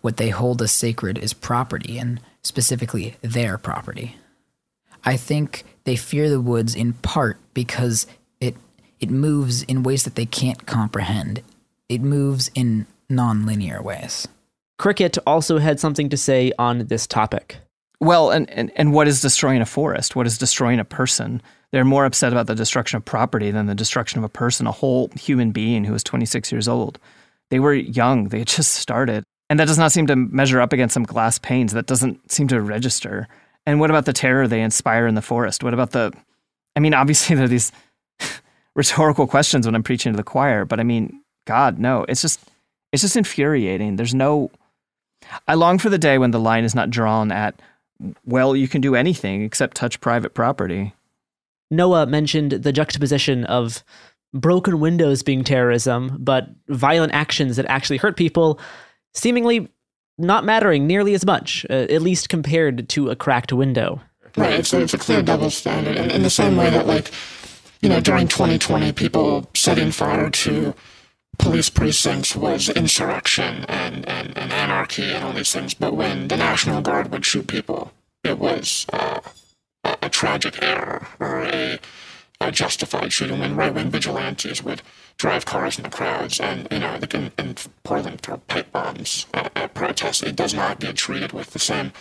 what 0.00 0.16
they 0.16 0.30
hold 0.30 0.60
as 0.60 0.72
sacred, 0.72 1.18
is 1.18 1.32
property, 1.32 1.98
and 1.98 2.20
specifically 2.42 3.16
their 3.22 3.56
property. 3.56 4.16
I 5.04 5.16
think 5.16 5.64
they 5.84 5.96
fear 5.96 6.28
the 6.28 6.40
woods 6.40 6.74
in 6.74 6.94
part 6.94 7.38
because 7.54 8.06
it 8.40 8.56
it 8.98 9.10
moves 9.10 9.62
in 9.62 9.82
ways 9.82 10.04
that 10.04 10.14
they 10.14 10.26
can't 10.26 10.66
comprehend. 10.66 11.42
It 11.88 12.02
moves 12.02 12.50
in 12.54 12.86
non-linear 13.08 13.82
ways. 13.82 14.28
Cricket 14.78 15.18
also 15.26 15.58
had 15.58 15.80
something 15.80 16.08
to 16.10 16.16
say 16.16 16.52
on 16.58 16.86
this 16.86 17.06
topic. 17.06 17.58
Well, 17.98 18.30
and, 18.30 18.48
and, 18.50 18.70
and 18.76 18.92
what 18.92 19.08
is 19.08 19.20
destroying 19.20 19.60
a 19.60 19.66
forest? 19.66 20.16
What 20.16 20.26
is 20.26 20.38
destroying 20.38 20.80
a 20.80 20.84
person? 20.84 21.42
They're 21.72 21.84
more 21.84 22.04
upset 22.04 22.32
about 22.32 22.46
the 22.46 22.54
destruction 22.54 22.96
of 22.96 23.04
property 23.04 23.50
than 23.50 23.66
the 23.66 23.74
destruction 23.74 24.18
of 24.18 24.24
a 24.24 24.28
person, 24.28 24.66
a 24.66 24.72
whole 24.72 25.10
human 25.18 25.52
being 25.52 25.84
who 25.84 25.92
was 25.92 26.02
26 26.02 26.50
years 26.50 26.66
old. 26.66 26.98
They 27.50 27.60
were 27.60 27.74
young, 27.74 28.28
they 28.28 28.40
had 28.40 28.48
just 28.58 28.72
started. 28.72 29.24
And 29.48 29.58
that 29.58 29.66
does 29.66 29.78
not 29.78 29.92
seem 29.92 30.06
to 30.06 30.16
measure 30.16 30.60
up 30.60 30.72
against 30.72 30.94
some 30.94 31.02
glass 31.02 31.38
panes. 31.38 31.72
That 31.72 31.86
doesn't 31.86 32.30
seem 32.30 32.46
to 32.48 32.62
register. 32.62 33.26
And 33.66 33.80
what 33.80 33.90
about 33.90 34.04
the 34.04 34.12
terror 34.12 34.46
they 34.46 34.62
inspire 34.62 35.08
in 35.08 35.16
the 35.16 35.22
forest? 35.22 35.64
What 35.64 35.74
about 35.74 35.90
the. 35.90 36.12
I 36.76 36.80
mean, 36.80 36.94
obviously, 36.94 37.34
there 37.36 37.46
are 37.46 37.48
these 37.48 37.72
rhetorical 38.76 39.26
questions 39.26 39.66
when 39.66 39.74
I'm 39.74 39.82
preaching 39.82 40.12
to 40.12 40.16
the 40.16 40.22
choir, 40.22 40.64
but 40.64 40.78
I 40.78 40.84
mean, 40.84 41.22
God, 41.46 41.78
no. 41.78 42.06
It's 42.08 42.22
just. 42.22 42.40
It's 42.92 43.02
just 43.02 43.16
infuriating. 43.16 43.96
There's 43.96 44.14
no. 44.14 44.50
I 45.48 45.54
long 45.54 45.78
for 45.78 45.90
the 45.90 45.98
day 45.98 46.18
when 46.18 46.30
the 46.30 46.40
line 46.40 46.64
is 46.64 46.74
not 46.74 46.90
drawn 46.90 47.30
at, 47.30 47.60
well, 48.24 48.56
you 48.56 48.66
can 48.68 48.80
do 48.80 48.94
anything 48.94 49.42
except 49.42 49.76
touch 49.76 50.00
private 50.00 50.32
property. 50.32 50.94
Noah 51.70 52.06
mentioned 52.06 52.52
the 52.52 52.72
juxtaposition 52.72 53.44
of 53.44 53.84
broken 54.32 54.80
windows 54.80 55.22
being 55.22 55.44
terrorism, 55.44 56.16
but 56.18 56.48
violent 56.68 57.12
actions 57.12 57.56
that 57.56 57.66
actually 57.66 57.96
hurt 57.96 58.16
people 58.16 58.60
seemingly 59.14 59.68
not 60.18 60.44
mattering 60.44 60.86
nearly 60.86 61.14
as 61.14 61.24
much, 61.24 61.66
uh, 61.70 61.72
at 61.72 62.02
least 62.02 62.28
compared 62.28 62.88
to 62.90 63.10
a 63.10 63.16
cracked 63.16 63.52
window. 63.52 64.00
Right, 64.36 64.60
it's 64.60 64.72
a, 64.72 64.80
it's 64.80 64.94
a 64.94 64.98
clear 64.98 65.22
double 65.22 65.50
standard. 65.50 65.96
And 65.96 66.12
in 66.12 66.22
the 66.22 66.30
same 66.30 66.56
way 66.56 66.70
that, 66.70 66.86
like, 66.86 67.10
you 67.80 67.88
know, 67.88 68.00
during 68.00 68.28
2020, 68.28 68.92
people 68.92 69.48
setting 69.54 69.90
fire 69.90 70.30
to 70.30 70.74
police 71.38 71.70
precincts 71.70 72.36
was 72.36 72.68
insurrection 72.68 73.64
and, 73.64 74.06
and, 74.08 74.36
and 74.36 74.52
anarchy 74.52 75.10
and 75.10 75.24
all 75.24 75.32
these 75.32 75.52
things. 75.52 75.74
But 75.74 75.96
when 75.96 76.28
the 76.28 76.36
National 76.36 76.82
Guard 76.82 77.10
would 77.10 77.24
shoot 77.24 77.46
people, 77.46 77.92
it 78.22 78.38
was 78.38 78.86
uh, 78.92 79.20
tragic 80.20 80.62
error 80.62 81.06
or 81.18 81.44
a, 81.44 81.78
a 82.42 82.52
justified 82.52 83.10
shooting. 83.10 83.40
When 83.40 83.56
right 83.56 83.72
wing 83.72 83.88
vigilantes 83.88 84.62
would 84.62 84.82
drive 85.16 85.46
cars 85.46 85.78
in 85.78 85.84
the 85.84 85.88
crowds 85.88 86.38
and, 86.38 86.68
you 86.70 86.80
know, 86.80 86.98
like 87.00 87.14
in, 87.14 87.32
in 87.38 87.54
Portland 87.84 88.20
throw 88.20 88.36
pipe 88.36 88.70
bombs 88.70 89.24
at, 89.32 89.50
at 89.56 89.72
protests, 89.72 90.22
it 90.22 90.36
does 90.36 90.52
not 90.52 90.78
get 90.78 90.96
treated 90.96 91.32
with 91.32 91.52
the 91.52 91.58
same 91.58 91.92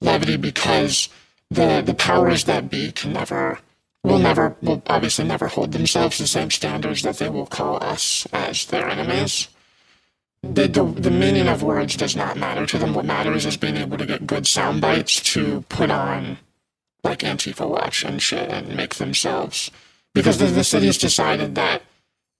levity 0.00 0.38
because 0.38 1.10
the, 1.50 1.82
the 1.84 1.92
powers 1.92 2.44
that 2.44 2.70
be 2.70 2.92
can 2.92 3.12
never 3.12 3.58
will 4.02 4.18
never 4.18 4.56
will 4.62 4.82
obviously 4.86 5.26
never 5.26 5.46
hold 5.46 5.72
themselves 5.72 6.16
to 6.16 6.22
the 6.22 6.28
same 6.28 6.50
standards 6.50 7.02
that 7.02 7.18
they 7.18 7.28
will 7.28 7.44
call 7.44 7.76
us 7.84 8.26
as 8.32 8.64
their 8.64 8.88
enemies. 8.88 9.48
The, 10.42 10.66
the, 10.66 10.84
the 10.84 11.10
meaning 11.10 11.46
of 11.46 11.62
words 11.62 11.94
does 11.94 12.16
not 12.16 12.38
matter 12.38 12.64
to 12.64 12.78
them. 12.78 12.94
What 12.94 13.04
matters 13.04 13.44
is 13.44 13.58
being 13.58 13.76
able 13.76 13.98
to 13.98 14.06
get 14.06 14.26
good 14.26 14.46
sound 14.46 14.80
bites 14.80 15.20
to 15.34 15.60
put 15.68 15.90
on 15.90 16.38
like 17.04 17.20
Antifa 17.20 17.68
Watch 17.68 18.04
and 18.04 18.20
shit 18.20 18.48
and 18.48 18.76
make 18.76 18.96
themselves 18.96 19.70
because 20.14 20.38
the, 20.38 20.46
the 20.46 20.64
city's 20.64 20.98
decided 20.98 21.54
that 21.54 21.82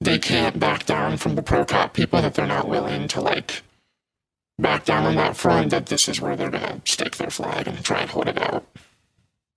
they 0.01 0.19
can't 0.19 0.59
back 0.59 0.87
down 0.87 1.17
from 1.17 1.35
the 1.35 1.43
pro 1.43 1.65
cop 1.65 1.95
people 1.95 2.21
that 2.23 2.35
they're 2.35 2.47
not 2.47 2.69
willing 2.69 3.09
to 3.09 3.21
like 3.21 3.63
back 4.59 4.85
down 4.85 5.07
on 5.07 5.17
that 5.17 5.37
front 5.37 5.71
that 5.71 5.87
this 5.87 6.09
is 6.09 6.21
where 6.21 6.37
they're 6.37 6.51
gonna 6.51 6.81
stake 6.85 7.17
their 7.17 7.31
flag 7.31 7.67
and 7.67 7.83
try 7.85 8.01
and 8.01 8.11
hold 8.11 8.29
it 8.29 8.41
out. 8.41 8.67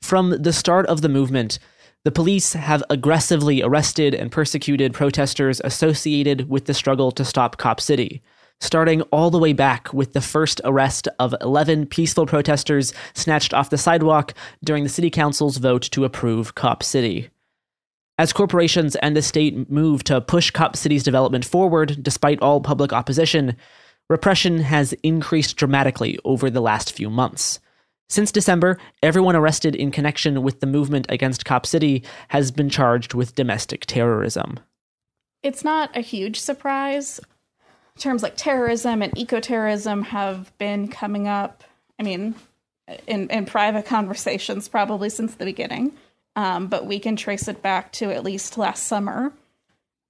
From 0.01 0.41
the 0.41 0.53
start 0.53 0.85
of 0.87 1.01
the 1.01 1.09
movement, 1.09 1.59
the 2.03 2.11
police 2.11 2.53
have 2.53 2.83
aggressively 2.89 3.61
arrested 3.61 4.13
and 4.13 4.31
persecuted 4.31 4.93
protesters 4.93 5.61
associated 5.63 6.49
with 6.49 6.65
the 6.65 6.73
struggle 6.73 7.11
to 7.11 7.23
stop 7.23 7.57
Cop 7.57 7.79
City, 7.79 8.21
starting 8.63 9.01
all 9.03 9.29
the 9.29 9.37
way 9.37 9.51
back 9.51 9.93
with 9.93 10.13
the 10.13 10.21
first 10.21 10.61
arrest 10.63 11.07
of 11.19 11.35
11 11.41 11.85
peaceful 11.85 12.25
protesters 12.25 12.93
snatched 13.13 13.53
off 13.53 13.69
the 13.69 13.77
sidewalk 13.77 14.33
during 14.63 14.83
the 14.83 14.89
city 14.89 15.09
council's 15.09 15.57
vote 15.57 15.81
to 15.83 16.05
approve 16.05 16.55
Cop 16.55 16.81
City. 16.81 17.29
As 18.17 18.31
corporations 18.31 18.95
and 18.97 19.15
the 19.17 19.21
state 19.21 19.69
move 19.69 20.03
to 20.05 20.21
push 20.21 20.49
Cop 20.49 20.77
City's 20.77 21.03
development 21.03 21.43
forward 21.43 22.01
despite 22.01 22.41
all 22.41 22.61
public 22.61 22.93
opposition, 22.93 23.57
repression 24.09 24.59
has 24.59 24.93
increased 25.03 25.57
dramatically 25.57 26.17
over 26.23 26.49
the 26.49 26.61
last 26.61 26.93
few 26.93 27.09
months. 27.09 27.59
Since 28.07 28.31
December, 28.31 28.77
everyone 29.01 29.35
arrested 29.35 29.75
in 29.75 29.91
connection 29.91 30.41
with 30.41 30.61
the 30.61 30.67
movement 30.67 31.07
against 31.09 31.45
Cop 31.45 31.65
City 31.65 32.03
has 32.29 32.51
been 32.51 32.69
charged 32.69 33.13
with 33.13 33.35
domestic 33.35 33.85
terrorism. 33.87 34.59
It's 35.41 35.65
not 35.65 35.95
a 35.97 36.01
huge 36.01 36.39
surprise. 36.39 37.19
Terms 37.97 38.23
like 38.23 38.35
terrorism 38.35 39.01
and 39.01 39.15
eco-terrorism 39.17 40.03
have 40.03 40.55
been 40.57 40.87
coming 40.87 41.27
up, 41.27 41.63
I 41.99 42.03
mean, 42.03 42.35
in, 43.07 43.29
in 43.29 43.45
private 43.45 43.85
conversations 43.87 44.67
probably 44.67 45.09
since 45.09 45.35
the 45.35 45.45
beginning. 45.45 45.93
Um, 46.35 46.67
but 46.67 46.87
we 46.87 46.99
can 46.99 47.15
trace 47.15 47.47
it 47.47 47.61
back 47.61 47.91
to 47.93 48.11
at 48.11 48.23
least 48.23 48.57
last 48.57 48.87
summer 48.87 49.31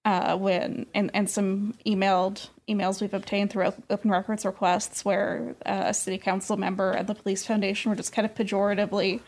uh, 0.06 0.38
when 0.38 0.86
and, 0.93 1.12
and 1.13 1.30
some 1.30 1.74
emailed 1.86 2.50
emails 2.67 3.02
we've 3.02 3.13
obtained 3.13 3.50
through 3.50 3.74
open 3.89 4.12
records 4.12 4.46
requests 4.46 5.06
where 5.06 5.56
uh, 5.65 5.84
a 5.88 5.93
city 5.93 6.17
council 6.17 6.58
member 6.58 6.91
and 6.91 7.08
the 7.08 7.15
police 7.15 7.46
foundation 7.46 7.89
were 7.89 7.96
just 7.96 8.13
kind 8.13 8.26
of 8.26 8.36
pejoratively 8.36 9.22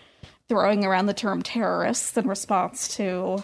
throwing 0.47 0.85
around 0.85 1.05
the 1.05 1.13
term 1.13 1.41
terrorists 1.41 2.15
in 2.17 2.27
response 2.27 2.95
to 2.95 3.41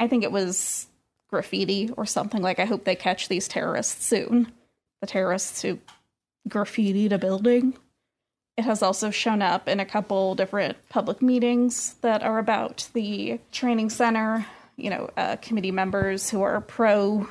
i 0.00 0.06
think 0.06 0.24
it 0.24 0.32
was 0.32 0.86
graffiti 1.32 1.90
or 1.96 2.06
something. 2.06 2.42
Like 2.42 2.60
i 2.60 2.64
hope 2.64 2.84
they 2.84 2.94
catch 2.94 3.28
these 3.28 3.48
terrorists 3.48 4.04
soon. 4.04 4.52
The 5.00 5.06
terrorists 5.08 5.62
who 5.62 5.78
graffitied 6.48 7.12
a 7.12 7.18
building. 7.18 7.76
It 8.56 8.64
has 8.64 8.82
also 8.82 9.10
shown 9.10 9.42
up 9.42 9.66
in 9.66 9.80
a 9.80 9.86
couple 9.86 10.34
different 10.34 10.76
public 10.90 11.22
meetings 11.22 11.94
that 12.02 12.22
are 12.22 12.38
about 12.38 12.88
the 12.92 13.40
training 13.50 13.90
center 13.90 14.46
you 14.76 14.90
know 14.90 15.10
uh, 15.16 15.36
committee 15.36 15.70
members 15.70 16.30
who 16.30 16.42
are 16.42 16.60
pro 16.60 17.26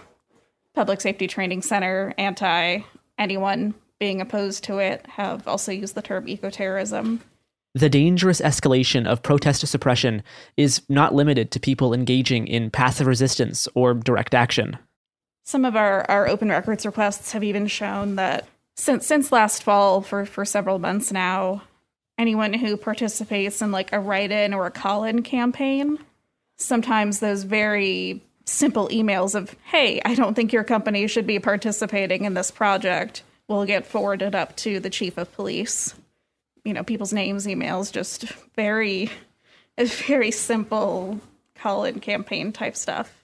public 0.73 1.01
safety 1.01 1.27
training 1.27 1.61
center, 1.61 2.13
anti 2.17 2.79
anyone 3.17 3.73
being 3.99 4.21
opposed 4.21 4.63
to 4.63 4.79
it, 4.79 5.05
have 5.07 5.47
also 5.47 5.71
used 5.71 5.95
the 5.95 6.01
term 6.01 6.25
ecoterrorism. 6.25 7.19
The 7.73 7.89
dangerous 7.89 8.41
escalation 8.41 9.07
of 9.07 9.23
protest 9.23 9.65
suppression 9.65 10.23
is 10.57 10.81
not 10.89 11.15
limited 11.15 11.51
to 11.51 11.59
people 11.59 11.93
engaging 11.93 12.47
in 12.47 12.69
passive 12.69 13.07
resistance 13.07 13.67
or 13.75 13.93
direct 13.93 14.33
action. 14.35 14.77
Some 15.43 15.63
of 15.63 15.75
our, 15.75 16.09
our 16.09 16.27
open 16.27 16.49
records 16.49 16.85
requests 16.85 17.31
have 17.31 17.43
even 17.43 17.67
shown 17.67 18.15
that 18.15 18.47
since 18.75 19.05
since 19.05 19.31
last 19.31 19.63
fall, 19.63 20.01
for, 20.01 20.25
for 20.25 20.43
several 20.43 20.79
months 20.79 21.11
now, 21.11 21.63
anyone 22.17 22.53
who 22.53 22.77
participates 22.77 23.61
in 23.61 23.71
like 23.71 23.91
a 23.93 23.99
write-in 23.99 24.53
or 24.53 24.65
a 24.65 24.71
call-in 24.71 25.23
campaign, 25.23 25.97
sometimes 26.57 27.19
those 27.19 27.43
very 27.43 28.21
simple 28.45 28.87
emails 28.89 29.35
of, 29.35 29.55
hey, 29.65 30.01
I 30.03 30.15
don't 30.15 30.33
think 30.33 30.51
your 30.51 30.63
company 30.63 31.07
should 31.07 31.27
be 31.27 31.39
participating 31.39 32.25
in 32.25 32.33
this 32.33 32.51
project 32.51 33.23
will 33.47 33.65
get 33.65 33.85
forwarded 33.85 34.35
up 34.35 34.55
to 34.57 34.79
the 34.79 34.89
chief 34.89 35.17
of 35.17 35.31
police. 35.33 35.93
You 36.63 36.73
know, 36.73 36.83
people's 36.83 37.13
names, 37.13 37.45
emails, 37.45 37.91
just 37.91 38.25
very, 38.55 39.09
very 39.77 40.31
simple 40.31 41.19
call 41.55 41.85
in 41.85 41.99
campaign 41.99 42.51
type 42.51 42.75
stuff. 42.75 43.23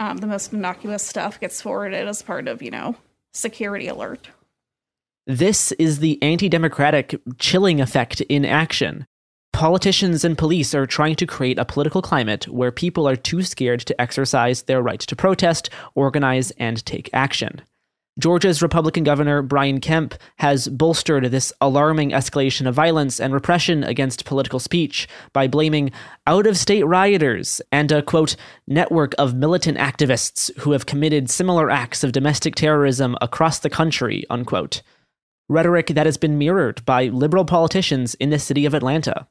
Um, 0.00 0.18
the 0.18 0.26
most 0.26 0.52
innocuous 0.52 1.02
stuff 1.02 1.38
gets 1.40 1.60
forwarded 1.60 2.08
as 2.08 2.22
part 2.22 2.48
of, 2.48 2.62
you 2.62 2.70
know, 2.70 2.96
security 3.32 3.88
alert. 3.88 4.28
This 5.26 5.72
is 5.72 6.00
the 6.00 6.22
anti 6.22 6.48
democratic 6.48 7.18
chilling 7.38 7.80
effect 7.80 8.20
in 8.22 8.44
action. 8.44 9.06
Politicians 9.54 10.24
and 10.24 10.36
police 10.36 10.74
are 10.74 10.84
trying 10.84 11.14
to 11.14 11.26
create 11.26 11.58
a 11.58 11.64
political 11.64 12.02
climate 12.02 12.48
where 12.48 12.72
people 12.72 13.08
are 13.08 13.16
too 13.16 13.40
scared 13.42 13.80
to 13.80 13.98
exercise 14.00 14.62
their 14.62 14.82
right 14.82 14.98
to 15.00 15.14
protest, 15.14 15.70
organize, 15.94 16.50
and 16.58 16.84
take 16.84 17.08
action. 17.12 17.62
Georgia's 18.16 18.62
Republican 18.62 19.02
Governor 19.02 19.42
Brian 19.42 19.80
Kemp 19.80 20.14
has 20.36 20.68
bolstered 20.68 21.24
this 21.32 21.52
alarming 21.60 22.10
escalation 22.10 22.68
of 22.68 22.74
violence 22.74 23.18
and 23.18 23.34
repression 23.34 23.82
against 23.82 24.24
political 24.24 24.60
speech 24.60 25.08
by 25.32 25.48
blaming 25.48 25.90
out 26.24 26.46
of 26.46 26.56
state 26.56 26.84
rioters 26.84 27.60
and 27.72 27.90
a 27.90 28.02
quote, 28.02 28.36
network 28.68 29.16
of 29.18 29.34
militant 29.34 29.78
activists 29.78 30.56
who 30.58 30.70
have 30.70 30.86
committed 30.86 31.28
similar 31.28 31.72
acts 31.72 32.04
of 32.04 32.12
domestic 32.12 32.54
terrorism 32.54 33.16
across 33.20 33.58
the 33.58 33.70
country, 33.70 34.24
unquote. 34.30 34.82
Rhetoric 35.48 35.88
that 35.88 36.06
has 36.06 36.16
been 36.16 36.38
mirrored 36.38 36.84
by 36.84 37.06
liberal 37.06 37.44
politicians 37.44 38.14
in 38.14 38.30
the 38.30 38.38
city 38.38 38.64
of 38.64 38.74
Atlanta. 38.74 39.26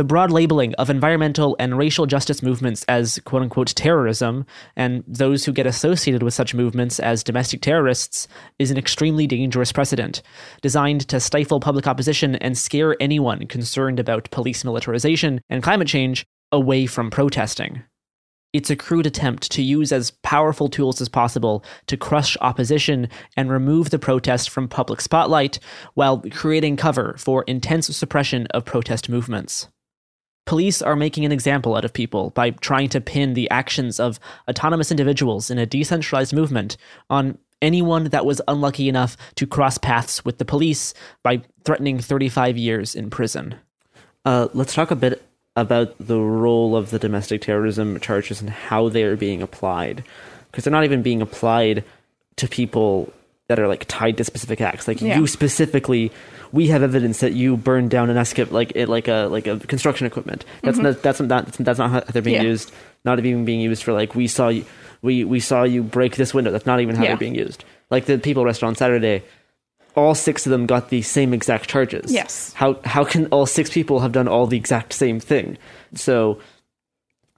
The 0.00 0.04
broad 0.04 0.30
labeling 0.30 0.72
of 0.76 0.88
environmental 0.88 1.56
and 1.58 1.76
racial 1.76 2.06
justice 2.06 2.42
movements 2.42 2.86
as 2.88 3.20
quote 3.26 3.42
unquote 3.42 3.74
terrorism, 3.74 4.46
and 4.74 5.04
those 5.06 5.44
who 5.44 5.52
get 5.52 5.66
associated 5.66 6.22
with 6.22 6.32
such 6.32 6.54
movements 6.54 6.98
as 6.98 7.22
domestic 7.22 7.60
terrorists, 7.60 8.26
is 8.58 8.70
an 8.70 8.78
extremely 8.78 9.26
dangerous 9.26 9.72
precedent, 9.72 10.22
designed 10.62 11.06
to 11.08 11.20
stifle 11.20 11.60
public 11.60 11.86
opposition 11.86 12.34
and 12.36 12.56
scare 12.56 12.96
anyone 12.98 13.46
concerned 13.46 14.00
about 14.00 14.30
police 14.30 14.64
militarization 14.64 15.42
and 15.50 15.62
climate 15.62 15.88
change 15.88 16.24
away 16.50 16.86
from 16.86 17.10
protesting. 17.10 17.82
It's 18.54 18.70
a 18.70 18.76
crude 18.76 19.04
attempt 19.04 19.50
to 19.50 19.62
use 19.62 19.92
as 19.92 20.12
powerful 20.22 20.70
tools 20.70 21.02
as 21.02 21.10
possible 21.10 21.62
to 21.88 21.98
crush 21.98 22.38
opposition 22.40 23.10
and 23.36 23.50
remove 23.50 23.90
the 23.90 23.98
protest 23.98 24.48
from 24.48 24.66
public 24.66 25.02
spotlight 25.02 25.58
while 25.92 26.22
creating 26.30 26.78
cover 26.78 27.16
for 27.18 27.42
intense 27.42 27.94
suppression 27.94 28.46
of 28.54 28.64
protest 28.64 29.10
movements. 29.10 29.68
Police 30.50 30.82
are 30.82 30.96
making 30.96 31.24
an 31.24 31.30
example 31.30 31.76
out 31.76 31.84
of 31.84 31.92
people 31.92 32.30
by 32.30 32.50
trying 32.50 32.88
to 32.88 33.00
pin 33.00 33.34
the 33.34 33.48
actions 33.50 34.00
of 34.00 34.18
autonomous 34.48 34.90
individuals 34.90 35.48
in 35.48 35.58
a 35.58 35.64
decentralized 35.64 36.34
movement 36.34 36.76
on 37.08 37.38
anyone 37.62 38.06
that 38.06 38.26
was 38.26 38.42
unlucky 38.48 38.88
enough 38.88 39.16
to 39.36 39.46
cross 39.46 39.78
paths 39.78 40.24
with 40.24 40.38
the 40.38 40.44
police 40.44 40.92
by 41.22 41.40
threatening 41.64 42.00
35 42.00 42.58
years 42.58 42.96
in 42.96 43.10
prison. 43.10 43.54
Uh, 44.24 44.48
let's 44.52 44.74
talk 44.74 44.90
a 44.90 44.96
bit 44.96 45.22
about 45.54 45.94
the 46.00 46.18
role 46.18 46.74
of 46.74 46.90
the 46.90 46.98
domestic 46.98 47.42
terrorism 47.42 48.00
charges 48.00 48.40
and 48.40 48.50
how 48.50 48.88
they 48.88 49.04
are 49.04 49.14
being 49.14 49.42
applied, 49.42 50.02
because 50.50 50.64
they're 50.64 50.72
not 50.72 50.82
even 50.82 51.00
being 51.00 51.22
applied 51.22 51.84
to 52.34 52.48
people 52.48 53.12
that 53.46 53.60
are 53.60 53.68
like 53.68 53.84
tied 53.86 54.16
to 54.16 54.24
specific 54.24 54.60
acts. 54.60 54.88
Like 54.88 55.00
Yeah. 55.00 55.16
you 55.16 55.28
specifically, 55.28 56.10
we 56.52 56.66
have 56.68 56.82
evidence 56.82 57.20
that 57.20 57.32
you 57.32 57.56
burned 57.56 57.90
down 57.90 58.10
an 58.10 58.16
escape, 58.16 58.50
like 58.50 58.72
it, 58.74 58.88
like 58.88 59.08
a 59.08 59.28
like 59.30 59.46
a 59.46 59.58
construction 59.60 60.06
equipment. 60.06 60.44
That's 60.62 60.78
Mhm. 60.78 60.82
not 60.82 61.02
that's 61.02 61.20
not 61.20 61.28
that's, 61.46 61.56
that's 61.58 61.78
not 61.78 61.90
how 61.90 62.00
they're 62.00 62.22
being 62.22 62.36
Yeah. 62.42 62.48
used. 62.50 62.72
Not 63.04 63.18
even 63.18 63.44
being 63.44 63.60
used 63.60 63.82
for 63.82 63.92
like 63.92 64.14
we 64.14 64.26
saw 64.26 64.48
you, 64.48 64.64
we 65.02 65.24
we 65.24 65.40
saw 65.40 65.62
you 65.62 65.82
break 65.82 66.16
this 66.16 66.34
window. 66.34 66.50
That's 66.50 66.66
not 66.66 66.80
even 66.80 66.96
how 66.96 67.02
Yeah. 67.02 67.08
they're 67.10 67.16
being 67.18 67.34
used. 67.34 67.64
Like 67.90 68.06
the 68.06 68.18
people 68.18 68.42
arrested 68.42 68.66
on 68.66 68.74
Saturday, 68.74 69.22
all 69.96 70.14
six 70.14 70.46
of 70.46 70.50
them 70.50 70.66
got 70.66 70.90
the 70.90 71.02
same 71.02 71.32
exact 71.34 71.68
charges. 71.68 72.12
Yes. 72.12 72.52
How 72.54 72.78
how 72.84 73.04
can 73.04 73.26
all 73.26 73.46
six 73.46 73.70
people 73.70 74.00
have 74.00 74.12
done 74.12 74.28
all 74.28 74.46
the 74.46 74.56
exact 74.56 74.92
same 74.92 75.18
thing? 75.20 75.56
So 75.94 76.38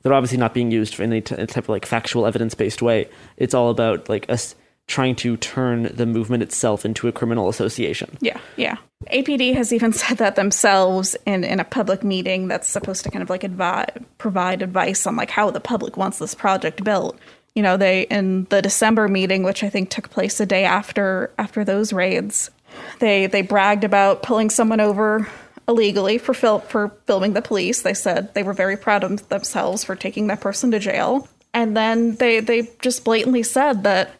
they're 0.02 0.14
obviously 0.14 0.38
not 0.38 0.52
being 0.52 0.70
used 0.72 0.94
for 0.96 1.02
any 1.04 1.20
t- 1.20 1.36
type 1.36 1.56
of 1.64 1.68
like 1.68 1.86
factual 1.86 2.26
evidence 2.26 2.54
based 2.54 2.82
way. 2.82 3.08
It's 3.36 3.54
all 3.54 3.70
about 3.70 4.08
like 4.08 4.26
us 4.28 4.54
trying 4.88 5.16
to 5.16 5.36
turn 5.36 5.84
the 5.94 6.06
movement 6.06 6.42
itself 6.42 6.84
into 6.84 7.08
a 7.08 7.12
criminal 7.12 7.48
association. 7.48 8.16
Yeah, 8.20 8.38
yeah. 8.56 8.76
APD 9.10 9.54
has 9.54 9.72
even 9.72 9.92
said 9.92 10.18
that 10.18 10.36
themselves 10.36 11.16
in, 11.26 11.44
in 11.44 11.60
a 11.60 11.64
public 11.64 12.02
meeting 12.02 12.48
that's 12.48 12.68
supposed 12.68 13.04
to 13.04 13.10
kind 13.10 13.22
of 13.22 13.30
like 13.30 13.44
advise, 13.44 13.90
provide 14.18 14.62
advice 14.62 15.06
on 15.06 15.16
like 15.16 15.30
how 15.30 15.50
the 15.50 15.60
public 15.60 15.96
wants 15.96 16.18
this 16.18 16.34
project 16.34 16.84
built. 16.84 17.18
You 17.54 17.62
know, 17.62 17.76
they 17.76 18.02
in 18.02 18.44
the 18.44 18.62
December 18.62 19.08
meeting, 19.08 19.42
which 19.42 19.62
I 19.62 19.68
think 19.68 19.90
took 19.90 20.10
place 20.10 20.40
a 20.40 20.46
day 20.46 20.64
after 20.64 21.30
after 21.38 21.64
those 21.64 21.92
raids, 21.92 22.50
they 22.98 23.26
they 23.26 23.42
bragged 23.42 23.84
about 23.84 24.22
pulling 24.22 24.48
someone 24.48 24.80
over 24.80 25.28
illegally 25.68 26.18
for 26.18 26.34
fil- 26.34 26.60
for 26.60 26.92
filming 27.06 27.34
the 27.34 27.42
police. 27.42 27.82
They 27.82 27.94
said 27.94 28.32
they 28.34 28.42
were 28.42 28.54
very 28.54 28.76
proud 28.76 29.04
of 29.04 29.28
themselves 29.28 29.84
for 29.84 29.94
taking 29.96 30.28
that 30.28 30.40
person 30.40 30.70
to 30.70 30.78
jail. 30.78 31.28
And 31.54 31.76
then 31.76 32.14
they 32.16 32.40
they 32.40 32.70
just 32.80 33.04
blatantly 33.04 33.42
said 33.42 33.82
that 33.82 34.12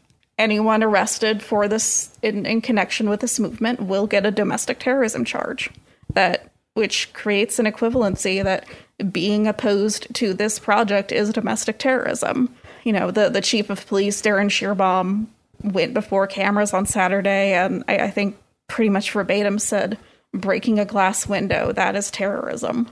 anyone 0.42 0.82
arrested 0.82 1.40
for 1.40 1.68
this 1.68 2.18
in, 2.20 2.44
in 2.44 2.60
connection 2.60 3.08
with 3.08 3.20
this 3.20 3.38
movement 3.38 3.80
will 3.80 4.08
get 4.08 4.26
a 4.26 4.30
domestic 4.32 4.80
terrorism 4.80 5.24
charge 5.24 5.70
that 6.14 6.50
which 6.74 7.12
creates 7.12 7.58
an 7.58 7.66
equivalency 7.66 8.42
that 8.42 8.66
being 9.12 9.46
opposed 9.46 10.12
to 10.14 10.34
this 10.34 10.58
project 10.58 11.12
is 11.12 11.32
domestic 11.32 11.78
terrorism. 11.78 12.52
You 12.82 12.92
know 12.92 13.12
the, 13.12 13.28
the 13.28 13.40
chief 13.40 13.70
of 13.70 13.86
police 13.86 14.20
Darin 14.20 14.48
Schierbaum 14.48 15.26
went 15.62 15.94
before 15.94 16.26
cameras 16.26 16.74
on 16.74 16.86
saturday 16.86 17.54
and 17.54 17.84
I, 17.86 17.98
I 17.98 18.10
think 18.10 18.36
pretty 18.66 18.90
much 18.90 19.12
verbatim 19.12 19.60
said 19.60 19.96
breaking 20.34 20.80
a 20.80 20.84
glass 20.84 21.28
window 21.28 21.70
that 21.72 21.94
is 21.94 22.10
terrorism. 22.10 22.88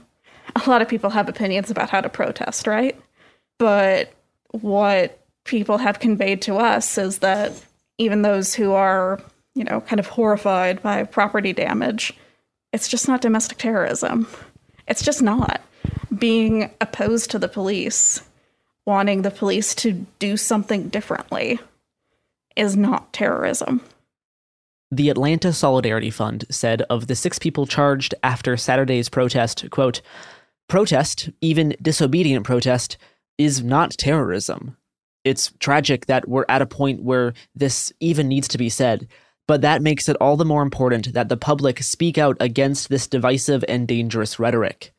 A 0.55 0.69
lot 0.69 0.81
of 0.81 0.87
people 0.87 1.09
have 1.09 1.27
opinions 1.27 1.69
about 1.69 1.89
how 1.89 1.99
to 1.99 2.07
protest 2.07 2.65
right? 2.65 2.97
But 3.57 4.13
what 4.51 5.20
people 5.45 5.77
have 5.77 5.99
conveyed 5.99 6.41
to 6.43 6.55
us 6.55 6.97
is 6.97 7.19
that 7.19 7.53
even 7.97 8.21
those 8.21 8.53
who 8.53 8.73
are, 8.73 9.21
you 9.55 9.63
know, 9.63 9.81
kind 9.81 9.99
of 9.99 10.07
horrified 10.07 10.81
by 10.81 11.03
property 11.03 11.53
damage, 11.53 12.13
it's 12.73 12.87
just 12.87 13.07
not 13.07 13.21
domestic 13.21 13.57
terrorism. 13.57 14.27
It's 14.87 15.03
just 15.03 15.21
not. 15.21 15.61
Being 16.15 16.71
opposed 16.79 17.31
to 17.31 17.39
the 17.39 17.47
police, 17.47 18.21
wanting 18.85 19.21
the 19.21 19.31
police 19.31 19.75
to 19.75 20.05
do 20.19 20.37
something 20.37 20.89
differently, 20.89 21.59
is 22.55 22.75
not 22.75 23.13
terrorism. 23.13 23.81
The 24.93 25.09
Atlanta 25.09 25.53
Solidarity 25.53 26.09
Fund 26.09 26.45
said 26.49 26.81
of 26.83 27.07
the 27.07 27.15
six 27.15 27.39
people 27.39 27.65
charged 27.65 28.13
after 28.23 28.57
Saturday's 28.57 29.07
protest, 29.07 29.69
quote, 29.69 30.01
protest, 30.67 31.29
even 31.39 31.75
disobedient 31.81 32.45
protest, 32.45 32.97
is 33.37 33.63
not 33.63 33.91
terrorism. 33.91 34.75
It's 35.23 35.51
tragic 35.59 36.07
that 36.07 36.27
we're 36.27 36.45
at 36.49 36.61
a 36.61 36.65
point 36.65 37.03
where 37.03 37.33
this 37.55 37.93
even 37.99 38.27
needs 38.27 38.47
to 38.49 38.57
be 38.57 38.69
said, 38.69 39.07
but 39.47 39.61
that 39.61 39.81
makes 39.81 40.07
it 40.09 40.17
all 40.17 40.37
the 40.37 40.45
more 40.45 40.61
important 40.61 41.13
that 41.13 41.29
the 41.29 41.37
public 41.37 41.83
speak 41.83 42.17
out 42.17 42.37
against 42.39 42.89
this 42.89 43.07
divisive 43.07 43.63
and 43.67 43.87
dangerous 43.87 44.39
rhetoric. 44.39 44.93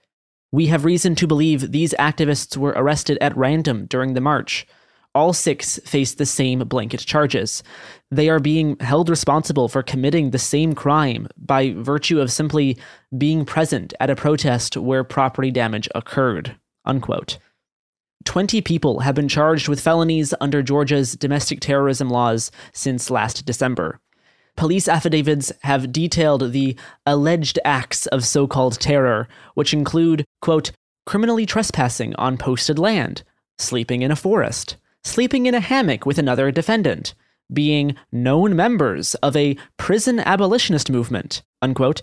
We 0.53 0.67
have 0.67 0.85
reason 0.85 1.15
to 1.17 1.27
believe 1.27 1.73
these 1.73 1.95
activists 1.99 2.57
were 2.57 2.75
arrested 2.77 3.17
at 3.21 3.37
random 3.37 3.87
during 3.87 4.13
the 4.13 4.21
march. 4.21 4.67
All 5.15 5.33
six 5.33 5.79
face 5.85 6.15
the 6.15 6.27
same 6.27 6.61
blanket 6.61 7.01
charges. 7.01 7.63
They 8.11 8.29
are 8.29 8.39
being 8.39 8.79
held 8.79 9.09
responsible 9.09 9.69
for 9.69 9.83
committing 9.83 10.31
the 10.31 10.39
same 10.39 10.75
crime 10.75 11.29
by 11.37 11.73
virtue 11.73 12.21
of 12.21 12.33
simply 12.33 12.79
being 13.17 13.45
present 13.45 13.93
at 14.01 14.11
a 14.11 14.17
protest 14.17 14.77
where 14.77 15.05
property 15.05 15.51
damage 15.51 15.89
occurred. 15.95 16.57
Unquote. 16.85 17.39
20 18.25 18.61
people 18.61 19.01
have 19.01 19.15
been 19.15 19.29
charged 19.29 19.69
with 19.69 19.81
felonies 19.81 20.35
under 20.41 20.63
Georgia's 20.63 21.15
domestic 21.15 21.61
terrorism 21.61 22.11
laws 22.11 22.51
since 22.73 23.11
last 23.11 23.45
December. 23.47 24.01
Police 24.57 24.87
affidavits 24.87 25.51
have 25.63 25.93
detailed 25.93 26.53
the 26.53 26.77
alleged 27.07 27.59
acts 27.65 28.07
of 28.09 28.25
so 28.25 28.47
called 28.47 28.79
terror, 28.79 29.29
which 29.55 29.73
include, 29.73 30.25
quote, 30.41 30.73
criminally 31.07 31.47
trespassing 31.47 32.15
on 32.17 32.37
posted 32.37 32.79
land, 32.79 33.23
sleeping 33.59 34.03
in 34.03 34.11
a 34.11 34.17
forest, 34.17 34.77
sleeping 35.05 35.47
in 35.47 35.55
a 35.55 35.61
hammock 35.61 36.05
with 36.05 36.19
another 36.19 36.51
defendant, 36.51 37.15
being 37.53 37.97
known 38.11 38.55
members 38.55 39.15
of 39.17 39.37
a 39.37 39.57
prison 39.77 40.21
abolitionist 40.21 40.91
movement, 40.91 41.43
unquote, 41.61 42.03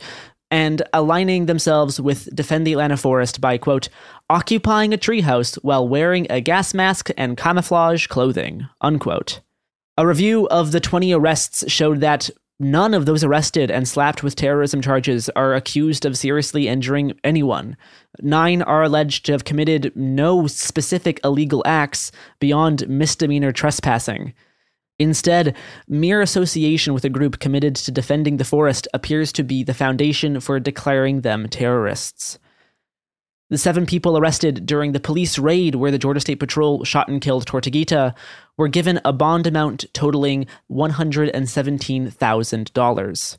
and 0.51 0.81
aligning 0.93 1.45
themselves 1.45 2.01
with 2.01 2.33
Defend 2.35 2.65
the 2.65 2.73
Atlanta 2.73 2.97
Forest 2.97 3.39
by, 3.39 3.57
quote, 3.57 3.89
occupying 4.29 4.93
a 4.93 4.97
treehouse 4.97 5.55
while 5.63 5.87
wearing 5.87 6.27
a 6.29 6.41
gas 6.41 6.73
mask 6.73 7.09
and 7.17 7.37
camouflage 7.37 8.07
clothing, 8.07 8.67
unquote. 8.81 9.41
A 9.97 10.07
review 10.07 10.47
of 10.47 10.71
the 10.71 10.79
20 10.79 11.13
arrests 11.13 11.69
showed 11.69 11.99
that 12.01 12.29
none 12.59 12.93
of 12.93 13.05
those 13.05 13.23
arrested 13.23 13.71
and 13.71 13.87
slapped 13.87 14.23
with 14.23 14.35
terrorism 14.35 14.81
charges 14.81 15.29
are 15.35 15.55
accused 15.55 16.05
of 16.05 16.17
seriously 16.17 16.67
injuring 16.67 17.13
anyone. 17.23 17.75
Nine 18.21 18.61
are 18.61 18.83
alleged 18.83 19.25
to 19.25 19.31
have 19.31 19.45
committed 19.45 19.91
no 19.95 20.47
specific 20.47 21.19
illegal 21.23 21.63
acts 21.65 22.11
beyond 22.39 22.87
misdemeanor 22.87 23.51
trespassing. 23.51 24.33
Instead, 24.99 25.55
mere 25.87 26.21
association 26.21 26.93
with 26.93 27.05
a 27.05 27.09
group 27.09 27.39
committed 27.39 27.75
to 27.77 27.91
defending 27.91 28.37
the 28.37 28.45
forest 28.45 28.87
appears 28.93 29.31
to 29.31 29.43
be 29.43 29.63
the 29.63 29.73
foundation 29.73 30.41
for 30.41 30.59
declaring 30.59 31.21
them 31.21 31.47
terrorists. 31.47 32.37
The 33.49 33.57
seven 33.57 33.87
people 33.87 34.17
arrested 34.17 34.65
during 34.67 34.91
the 34.91 34.99
police 34.99 35.39
raid 35.39 35.75
where 35.75 35.91
the 35.91 35.97
Georgia 35.97 36.19
State 36.19 36.39
Patrol 36.39 36.83
shot 36.83 37.07
and 37.07 37.19
killed 37.19 37.47
Tortuguita 37.47 38.13
were 38.57 38.67
given 38.67 39.01
a 39.03 39.11
bond 39.11 39.47
amount 39.47 39.85
totaling 39.93 40.45
$117,000. 40.71 43.37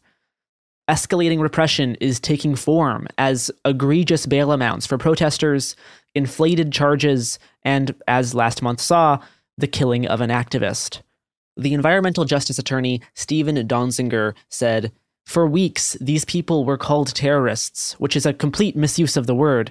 Escalating 0.88 1.40
repression 1.40 1.94
is 2.00 2.18
taking 2.18 2.56
form 2.56 3.06
as 3.16 3.52
egregious 3.64 4.26
bail 4.26 4.50
amounts 4.50 4.86
for 4.86 4.98
protesters, 4.98 5.76
inflated 6.16 6.72
charges, 6.72 7.38
and, 7.62 7.94
as 8.08 8.34
last 8.34 8.62
month 8.62 8.80
saw, 8.80 9.20
the 9.56 9.68
killing 9.68 10.08
of 10.08 10.20
an 10.20 10.30
activist. 10.30 11.02
The 11.56 11.74
environmental 11.74 12.24
justice 12.24 12.58
attorney, 12.58 13.02
Steven 13.14 13.54
Donziger, 13.68 14.34
said, 14.48 14.90
For 15.30 15.46
weeks, 15.46 15.96
these 16.00 16.24
people 16.24 16.64
were 16.64 16.76
called 16.76 17.14
terrorists, 17.14 17.92
which 18.00 18.16
is 18.16 18.26
a 18.26 18.32
complete 18.32 18.74
misuse 18.74 19.16
of 19.16 19.28
the 19.28 19.34
word. 19.34 19.70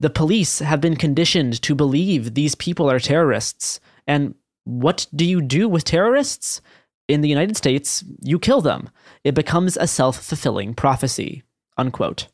The 0.00 0.10
police 0.10 0.58
have 0.58 0.80
been 0.80 0.96
conditioned 0.96 1.62
to 1.62 1.76
believe 1.76 2.34
these 2.34 2.56
people 2.56 2.90
are 2.90 2.98
terrorists. 2.98 3.78
And 4.08 4.34
what 4.64 5.06
do 5.14 5.24
you 5.24 5.40
do 5.40 5.68
with 5.68 5.84
terrorists? 5.84 6.60
In 7.06 7.20
the 7.20 7.28
United 7.28 7.56
States, 7.56 8.02
you 8.24 8.40
kill 8.40 8.60
them. 8.60 8.90
It 9.22 9.36
becomes 9.36 9.76
a 9.76 9.86
self 9.86 10.20
fulfilling 10.20 10.74
prophecy. 10.74 11.44
Unquote. 11.76 12.26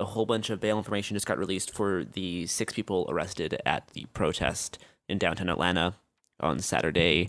A 0.00 0.06
whole 0.06 0.24
bunch 0.24 0.48
of 0.48 0.60
bail 0.60 0.78
information 0.78 1.14
just 1.14 1.26
got 1.26 1.36
released 1.36 1.74
for 1.74 2.04
the 2.04 2.46
six 2.46 2.72
people 2.72 3.04
arrested 3.10 3.60
at 3.66 3.88
the 3.88 4.06
protest 4.14 4.78
in 5.10 5.18
downtown 5.18 5.50
Atlanta 5.50 5.96
on 6.40 6.58
Saturday, 6.60 7.28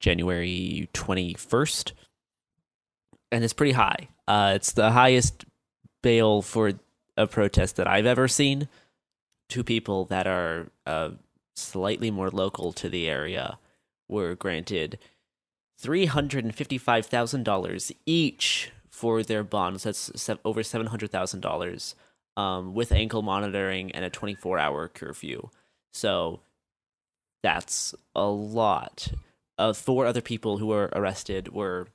January 0.00 0.90
21st. 0.94 1.92
And 3.34 3.42
it's 3.44 3.52
pretty 3.52 3.72
high. 3.72 4.08
Uh, 4.28 4.52
it's 4.54 4.72
the 4.72 4.92
highest 4.92 5.44
bail 6.02 6.40
for 6.42 6.72
a 7.16 7.26
protest 7.26 7.76
that 7.76 7.88
I've 7.88 8.06
ever 8.06 8.28
seen. 8.28 8.68
Two 9.48 9.64
people 9.64 10.04
that 10.06 10.26
are 10.26 10.68
uh, 10.86 11.10
slightly 11.56 12.10
more 12.10 12.30
local 12.30 12.72
to 12.74 12.88
the 12.88 13.08
area 13.08 13.58
were 14.08 14.34
granted 14.36 14.98
$355,000 15.82 17.92
each 18.06 18.70
for 18.90 19.22
their 19.22 19.44
bonds. 19.44 19.84
That's 19.84 20.28
over 20.44 20.62
$700,000 20.62 21.94
um, 22.36 22.74
with 22.74 22.92
ankle 22.92 23.22
monitoring 23.22 23.92
and 23.92 24.04
a 24.04 24.10
24 24.10 24.58
hour 24.58 24.88
curfew. 24.88 25.48
So 25.92 26.40
that's 27.42 27.94
a 28.14 28.26
lot. 28.26 29.08
uh, 29.58 29.72
four 29.72 30.06
other 30.06 30.20
people 30.22 30.58
who 30.58 30.66
were 30.68 30.90
arrested 30.94 31.52
were 31.52 31.88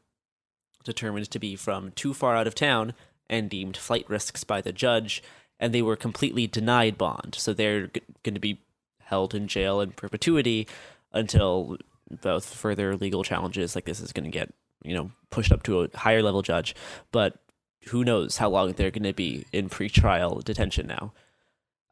determined 0.84 1.30
to 1.32 1.40
be 1.40 1.56
from 1.56 1.92
too 1.92 2.14
far 2.14 2.36
out 2.36 2.48
of 2.48 2.56
town 2.56 2.94
and 3.30 3.50
deemed 3.50 3.78
flight 3.78 4.06
risks 4.10 4.44
by 4.44 4.62
the 4.62 4.72
judge, 4.72 5.22
and 5.60 5.74
they 5.74 5.82
were 5.82 5.96
completely 5.96 6.48
denied 6.48 6.98
bond. 6.98 7.36
So 7.38 7.54
they're 7.54 7.88
g- 7.88 8.02
going 8.24 8.34
to 8.34 8.40
be 8.40 8.62
held 9.02 9.36
in 9.36 9.48
jail 9.48 9.82
in 9.82 9.92
perpetuity 9.92 10.68
until 11.12 11.78
both 12.22 12.54
further 12.54 12.96
legal 12.96 13.24
challenges 13.24 13.76
like 13.76 13.86
this 13.86 14.00
is 14.00 14.14
going 14.14 14.24
to 14.24 14.32
get 14.32 14.52
you 14.84 14.96
know 14.96 15.12
pushed 15.30 15.52
up 15.52 15.64
to 15.64 15.82
a 15.82 15.98
higher 15.98 16.24
level 16.24 16.42
judge. 16.42 16.76
But 17.12 17.40
who 17.88 18.04
knows 18.04 18.38
how 18.38 18.50
long 18.50 18.74
they're 18.74 18.92
going 18.92 19.04
to 19.04 19.14
be 19.14 19.46
in 19.52 19.70
pretrial 19.70 20.44
detention 20.44 20.88
now 20.88 21.14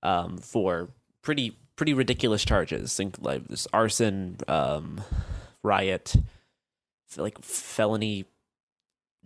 um, 0.04 0.38
for 0.38 0.90
pretty 1.22 1.58
pretty 1.76 1.94
ridiculous 1.94 2.44
charges, 2.44 2.96
think 2.96 3.18
like 3.22 3.48
this 3.48 3.68
arson, 3.72 4.38
um, 4.48 5.02
riot, 5.64 6.16
like 7.16 7.42
felony 7.44 8.26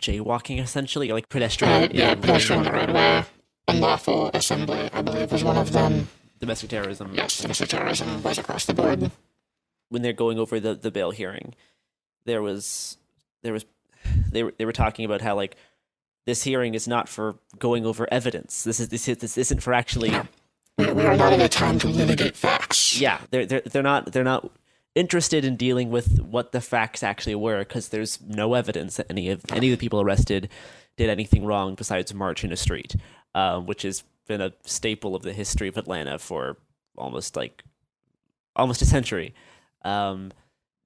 jaywalking, 0.02 0.60
essentially, 0.60 1.10
like 1.10 1.30
pedestrian. 1.30 1.84
Uh, 1.84 1.88
yeah, 1.92 2.16
pedestrian 2.16 2.60
on 2.60 2.66
the 2.66 2.72
roadway, 2.72 3.24
unlawful 3.68 4.30
assembly, 4.34 4.90
I 4.94 5.02
believe, 5.02 5.32
was 5.32 5.44
one 5.44 5.58
of 5.58 5.72
them. 5.72 6.10
Domestic 6.40 6.72
terrorism. 6.72 7.12
Yes, 7.14 7.40
domestic 7.40 7.70
terrorism 7.70 8.24
was 8.24 8.38
across 8.38 8.66
the 8.66 8.74
board. 8.74 9.12
When 9.90 10.02
they're 10.02 10.14
going 10.14 10.40
over 10.40 10.60
the, 10.60 10.74
the 10.74 10.92
bail 10.92 11.12
hearing, 11.12 11.54
there 12.26 12.42
was 12.42 12.98
there 13.44 13.54
was 13.54 13.66
they 14.32 14.44
were 14.44 14.54
they 14.58 14.66
were 14.66 14.74
talking 14.74 15.06
about 15.06 15.22
how 15.22 15.36
like 15.36 15.56
this 16.26 16.44
hearing 16.44 16.74
is 16.74 16.88
not 16.88 17.10
for 17.10 17.36
going 17.60 17.86
over 17.86 18.08
evidence. 18.12 18.64
This 18.64 18.80
is 18.80 18.90
this 18.90 19.08
is, 19.08 19.18
this 19.18 19.38
isn't 19.38 19.62
for 19.62 19.74
actually. 19.74 20.12
We, 20.78 20.92
we 20.92 21.04
are 21.04 21.18
not 21.18 21.34
in 21.34 21.42
a 21.42 21.50
time 21.50 21.80
to 21.80 21.88
litigate 21.88 22.36
facts. 22.36 23.00
Yeah, 23.00 23.20
they're 23.30 23.46
they're 23.46 23.62
they're 23.62 23.84
not 23.84 24.12
they're 24.12 24.24
not 24.24 24.50
interested 24.96 25.46
in 25.46 25.56
dealing 25.56 25.90
with 25.90 26.22
what 26.22 26.52
the 26.52 26.62
facts 26.62 27.04
actually 27.04 27.36
were 27.36 27.60
because 27.60 27.90
there's 27.90 28.20
no 28.22 28.54
evidence 28.54 28.98
that 28.98 29.08
any 29.10 29.30
of 29.30 29.44
any 29.52 29.72
of 29.72 29.78
the 29.78 29.82
people 29.82 30.02
arrested 30.02 30.50
did 30.98 31.10
anything 31.10 31.46
wrong 31.46 31.76
besides 31.76 32.14
march 32.14 32.44
in 32.44 32.52
a 32.52 32.58
street, 32.58 32.96
um, 33.34 33.66
which 33.66 33.84
has 33.84 34.04
been 34.28 34.42
a 34.42 34.54
staple 34.64 35.16
of 35.16 35.24
the 35.24 35.34
history 35.34 35.68
of 35.68 35.78
Atlanta 35.78 36.20
for 36.20 36.58
almost 36.98 37.36
like 37.36 37.64
almost 38.56 38.82
a 38.82 38.86
century. 38.86 39.34
Um, 39.84 40.32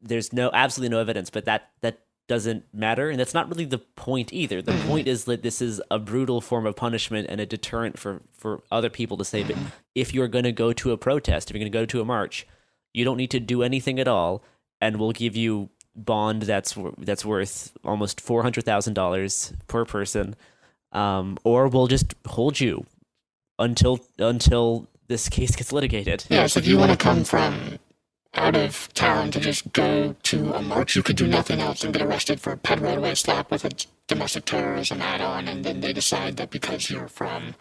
there's 0.02 0.32
no 0.32 0.52
absolutely 0.54 0.96
no 0.96 1.02
evidence, 1.02 1.30
but 1.30 1.46
that 1.46 1.72
that 1.82 2.02
doesn't 2.28 2.66
matter, 2.74 3.10
and 3.10 3.20
that's 3.20 3.34
not 3.34 3.50
really 3.50 3.66
the 3.66 3.78
point 3.78 4.34
either. 4.34 4.62
The 4.62 4.74
point 4.88 5.08
is 5.08 5.26
that 5.26 5.44
this 5.44 5.62
is 5.62 5.82
a 5.92 6.00
brutal 6.00 6.42
form 6.42 6.66
of 6.66 6.76
punishment 6.76 7.28
and 7.30 7.40
a 7.40 7.46
deterrent 7.46 8.00
for 8.00 8.22
for 8.34 8.62
other 8.72 8.90
people 8.90 9.18
to 9.18 9.26
say 9.26 9.44
that 9.44 9.58
if 9.96 10.14
you're 10.14 10.28
going 10.28 10.44
to 10.44 10.52
go 10.52 10.74
to 10.74 10.92
a 10.92 10.98
protest, 10.98 11.50
if 11.50 11.56
you're 11.56 11.62
going 11.62 11.72
to 11.72 11.78
go 11.78 11.86
to 11.86 12.02
a 12.02 12.06
march, 12.06 12.48
you 12.96 13.06
don't 13.06 13.18
need 13.18 13.32
to 13.32 13.40
do 13.40 13.62
anything 13.64 14.00
at 14.00 14.08
all, 14.08 14.44
and 14.82 14.98
we'll 14.98 15.12
give 15.12 15.36
you 15.36 15.70
bond 15.96 16.44
that's 16.44 16.78
that's 16.98 17.26
worth 17.26 17.72
almost 17.84 18.20
four 18.22 18.42
hundred 18.42 18.66
thousand 18.66 18.94
dollars 18.94 19.54
per 19.68 19.86
person, 19.86 20.36
um, 20.92 21.38
or 21.44 21.68
we'll 21.68 21.88
just 21.88 22.16
hold 22.28 22.60
you 22.60 22.86
until 23.60 24.00
until 24.18 24.88
this 25.08 25.30
case 25.30 25.56
gets 25.56 25.72
litigated. 25.72 26.26
Yeah, 26.30 26.48
so 26.48 26.60
if 26.60 26.68
you 26.68 26.78
want 26.78 26.92
to 26.92 26.98
come 26.98 27.24
from 27.24 27.80
out 28.34 28.56
of 28.56 28.94
town 28.94 29.32
to 29.32 29.40
just 29.40 29.72
go 29.72 30.16
to 30.24 30.54
a 30.54 30.62
march, 30.62 30.96
you 30.96 31.04
could 31.04 31.16
do 31.16 31.28
nothing 31.28 31.62
else 31.62 31.84
and 31.84 31.94
get 31.94 32.02
arrested 32.02 32.40
for 32.40 32.52
a 32.52 32.58
ped 32.58 32.82
roadway 32.82 33.16
stop 33.16 33.52
with 33.52 33.64
a 33.64 33.72
domestic 34.08 34.46
terrorism 34.46 35.02
add-on, 35.02 35.48
and 35.48 35.64
then 35.64 35.82
they 35.82 35.94
decide 35.94 36.38
that 36.38 36.50
because 36.50 36.90
you're 36.90 37.08
from 37.08 37.56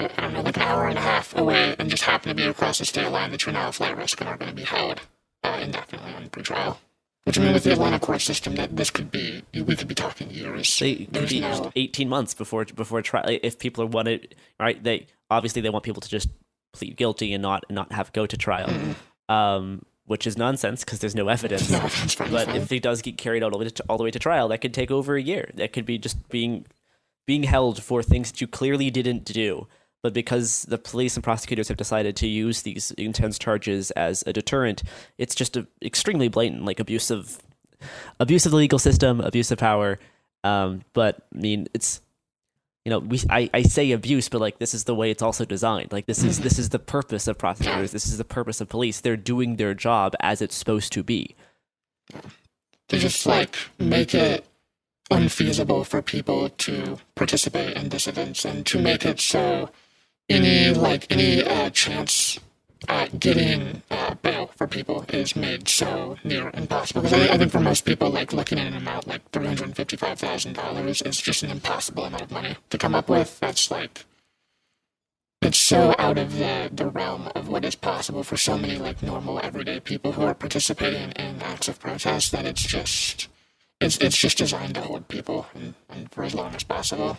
I 0.00 0.22
don't 0.22 0.32
know, 0.32 0.42
like 0.42 0.56
an 0.56 0.62
hour 0.62 0.88
and 0.88 0.98
a 0.98 1.00
half 1.02 1.36
away 1.36 1.76
and 1.78 1.90
just 1.90 2.04
happen 2.04 2.28
to 2.28 2.34
be 2.34 2.44
across 2.44 2.78
the 2.78 2.84
state 2.84 3.10
line 3.10 3.30
that 3.30 3.44
you're 3.44 3.52
now 3.52 3.68
a 3.68 3.72
flight 3.72 3.96
risk 3.96 4.20
and 4.20 4.28
are 4.28 4.36
going 4.36 4.50
to 4.50 4.56
be 4.56 4.64
held 4.64 5.00
uh, 5.42 5.58
indefinitely 5.62 6.12
on 6.14 6.28
pretrial. 6.28 6.76
Which 7.24 7.38
I 7.38 7.42
mean, 7.42 7.52
with 7.52 7.64
the 7.64 7.72
Atlanta 7.72 8.00
court 8.00 8.22
system, 8.22 8.54
that 8.56 8.76
this 8.76 8.90
could 8.90 9.10
be 9.10 9.42
we 9.52 9.76
could 9.76 9.88
be 9.88 9.94
talking 9.94 10.30
years. 10.30 10.78
They 10.78 11.04
could 11.04 11.28
be 11.28 11.40
no- 11.40 11.70
eighteen 11.76 12.08
months 12.08 12.32
before 12.32 12.64
before 12.64 13.02
trial. 13.02 13.26
If 13.42 13.58
people 13.58 13.84
are 13.84 13.86
wanted, 13.86 14.34
right? 14.58 14.82
They 14.82 15.06
obviously 15.30 15.60
they 15.60 15.68
want 15.68 15.84
people 15.84 16.00
to 16.00 16.08
just 16.08 16.28
plead 16.72 16.96
guilty 16.96 17.34
and 17.34 17.42
not 17.42 17.64
not 17.70 17.92
have 17.92 18.12
go 18.14 18.24
to 18.24 18.36
trial, 18.38 18.70
um, 19.28 19.82
which 20.06 20.26
is 20.26 20.38
nonsense 20.38 20.82
because 20.82 21.00
there's 21.00 21.14
no 21.14 21.28
evidence. 21.28 21.70
but 22.16 22.48
if 22.56 22.72
it 22.72 22.82
does 22.82 23.02
get 23.02 23.18
carried 23.18 23.42
out 23.42 23.52
all 23.52 23.58
the, 23.58 23.64
way 23.66 23.70
to, 23.70 23.84
all 23.88 23.98
the 23.98 24.04
way 24.04 24.10
to 24.10 24.18
trial, 24.18 24.48
that 24.48 24.62
could 24.62 24.72
take 24.72 24.90
over 24.90 25.14
a 25.14 25.22
year. 25.22 25.50
That 25.54 25.74
could 25.74 25.84
be 25.84 25.98
just 25.98 26.28
being 26.30 26.64
being 27.26 27.42
held 27.42 27.82
for 27.82 28.02
things 28.02 28.32
that 28.32 28.40
you 28.40 28.46
clearly 28.46 28.90
didn't 28.90 29.24
do. 29.24 29.68
But 30.02 30.14
because 30.14 30.62
the 30.62 30.78
police 30.78 31.16
and 31.16 31.22
prosecutors 31.22 31.68
have 31.68 31.76
decided 31.76 32.16
to 32.16 32.26
use 32.26 32.62
these 32.62 32.90
intense 32.92 33.38
charges 33.38 33.90
as 33.92 34.24
a 34.26 34.32
deterrent, 34.32 34.82
it's 35.18 35.34
just 35.34 35.56
a 35.56 35.66
extremely 35.82 36.28
blatant, 36.28 36.64
like 36.64 36.80
abuse 36.80 37.10
of 37.10 37.38
abuse 38.18 38.46
of 38.46 38.52
the 38.52 38.58
legal 38.58 38.78
system, 38.78 39.20
abuse 39.20 39.50
of 39.50 39.58
power. 39.58 39.98
Um, 40.42 40.82
but 40.94 41.26
I 41.34 41.38
mean, 41.38 41.68
it's 41.74 42.00
you 42.84 42.90
know, 42.90 43.00
we 43.00 43.20
I, 43.28 43.50
I 43.52 43.62
say 43.62 43.92
abuse, 43.92 44.30
but 44.30 44.40
like 44.40 44.58
this 44.58 44.72
is 44.72 44.84
the 44.84 44.94
way 44.94 45.10
it's 45.10 45.22
also 45.22 45.44
designed. 45.44 45.92
Like 45.92 46.06
this 46.06 46.24
is 46.24 46.40
this 46.40 46.58
is 46.58 46.70
the 46.70 46.78
purpose 46.78 47.28
of 47.28 47.36
prosecutors. 47.36 47.92
This 47.92 48.06
is 48.06 48.16
the 48.16 48.24
purpose 48.24 48.60
of 48.62 48.70
police. 48.70 49.00
They're 49.00 49.18
doing 49.18 49.56
their 49.56 49.74
job 49.74 50.14
as 50.20 50.40
it's 50.40 50.54
supposed 50.54 50.92
to 50.94 51.02
be. 51.02 51.36
to 52.88 52.98
just 52.98 53.26
like 53.26 53.56
make 53.78 54.14
it 54.14 54.46
unfeasible 55.10 55.84
for 55.84 56.00
people 56.00 56.48
to 56.50 56.98
participate 57.14 57.76
in 57.76 57.88
dissidence 57.88 58.44
and 58.44 58.64
to 58.64 58.78
make 58.80 59.04
it 59.04 59.20
so 59.20 59.68
any 60.30 60.72
like 60.72 61.06
any 61.10 61.42
uh, 61.44 61.70
chance 61.70 62.38
at 62.88 63.20
getting 63.20 63.82
uh, 63.90 64.14
bail 64.14 64.50
for 64.56 64.66
people 64.66 65.04
is 65.08 65.36
made 65.36 65.68
so 65.68 66.16
near 66.24 66.50
impossible. 66.54 67.02
Because 67.02 67.28
I, 67.28 67.34
I 67.34 67.38
think 67.38 67.52
for 67.52 67.60
most 67.60 67.84
people, 67.84 68.08
like 68.10 68.32
looking 68.32 68.58
at 68.58 68.66
an 68.66 68.74
amount 68.74 69.06
like 69.06 69.28
three 69.30 69.46
hundred 69.46 69.76
fifty-five 69.76 70.18
thousand 70.18 70.54
dollars 70.54 71.02
is 71.02 71.20
just 71.20 71.42
an 71.42 71.50
impossible 71.50 72.04
amount 72.04 72.22
of 72.22 72.30
money 72.30 72.56
to 72.70 72.78
come 72.78 72.94
up 72.94 73.08
with. 73.08 73.38
That's 73.40 73.70
like 73.70 74.06
it's 75.42 75.58
so 75.58 75.94
out 75.98 76.18
of 76.18 76.38
the, 76.38 76.70
the 76.72 76.86
realm 76.88 77.30
of 77.34 77.48
what 77.48 77.64
is 77.64 77.74
possible 77.74 78.22
for 78.22 78.36
so 78.36 78.58
many 78.58 78.76
like 78.76 79.02
normal 79.02 79.40
everyday 79.40 79.80
people 79.80 80.12
who 80.12 80.22
are 80.22 80.34
participating 80.34 81.12
in 81.12 81.40
acts 81.42 81.66
of 81.68 81.80
protest 81.80 82.30
that 82.32 82.44
it's 82.44 82.62
just 82.62 83.28
it's 83.80 83.96
it's 83.98 84.16
just 84.16 84.38
designed 84.38 84.74
to 84.74 84.82
hold 84.82 85.08
people 85.08 85.46
and, 85.54 85.74
and 85.88 86.12
for 86.12 86.24
as 86.24 86.34
long 86.34 86.54
as 86.54 86.62
possible. 86.62 87.18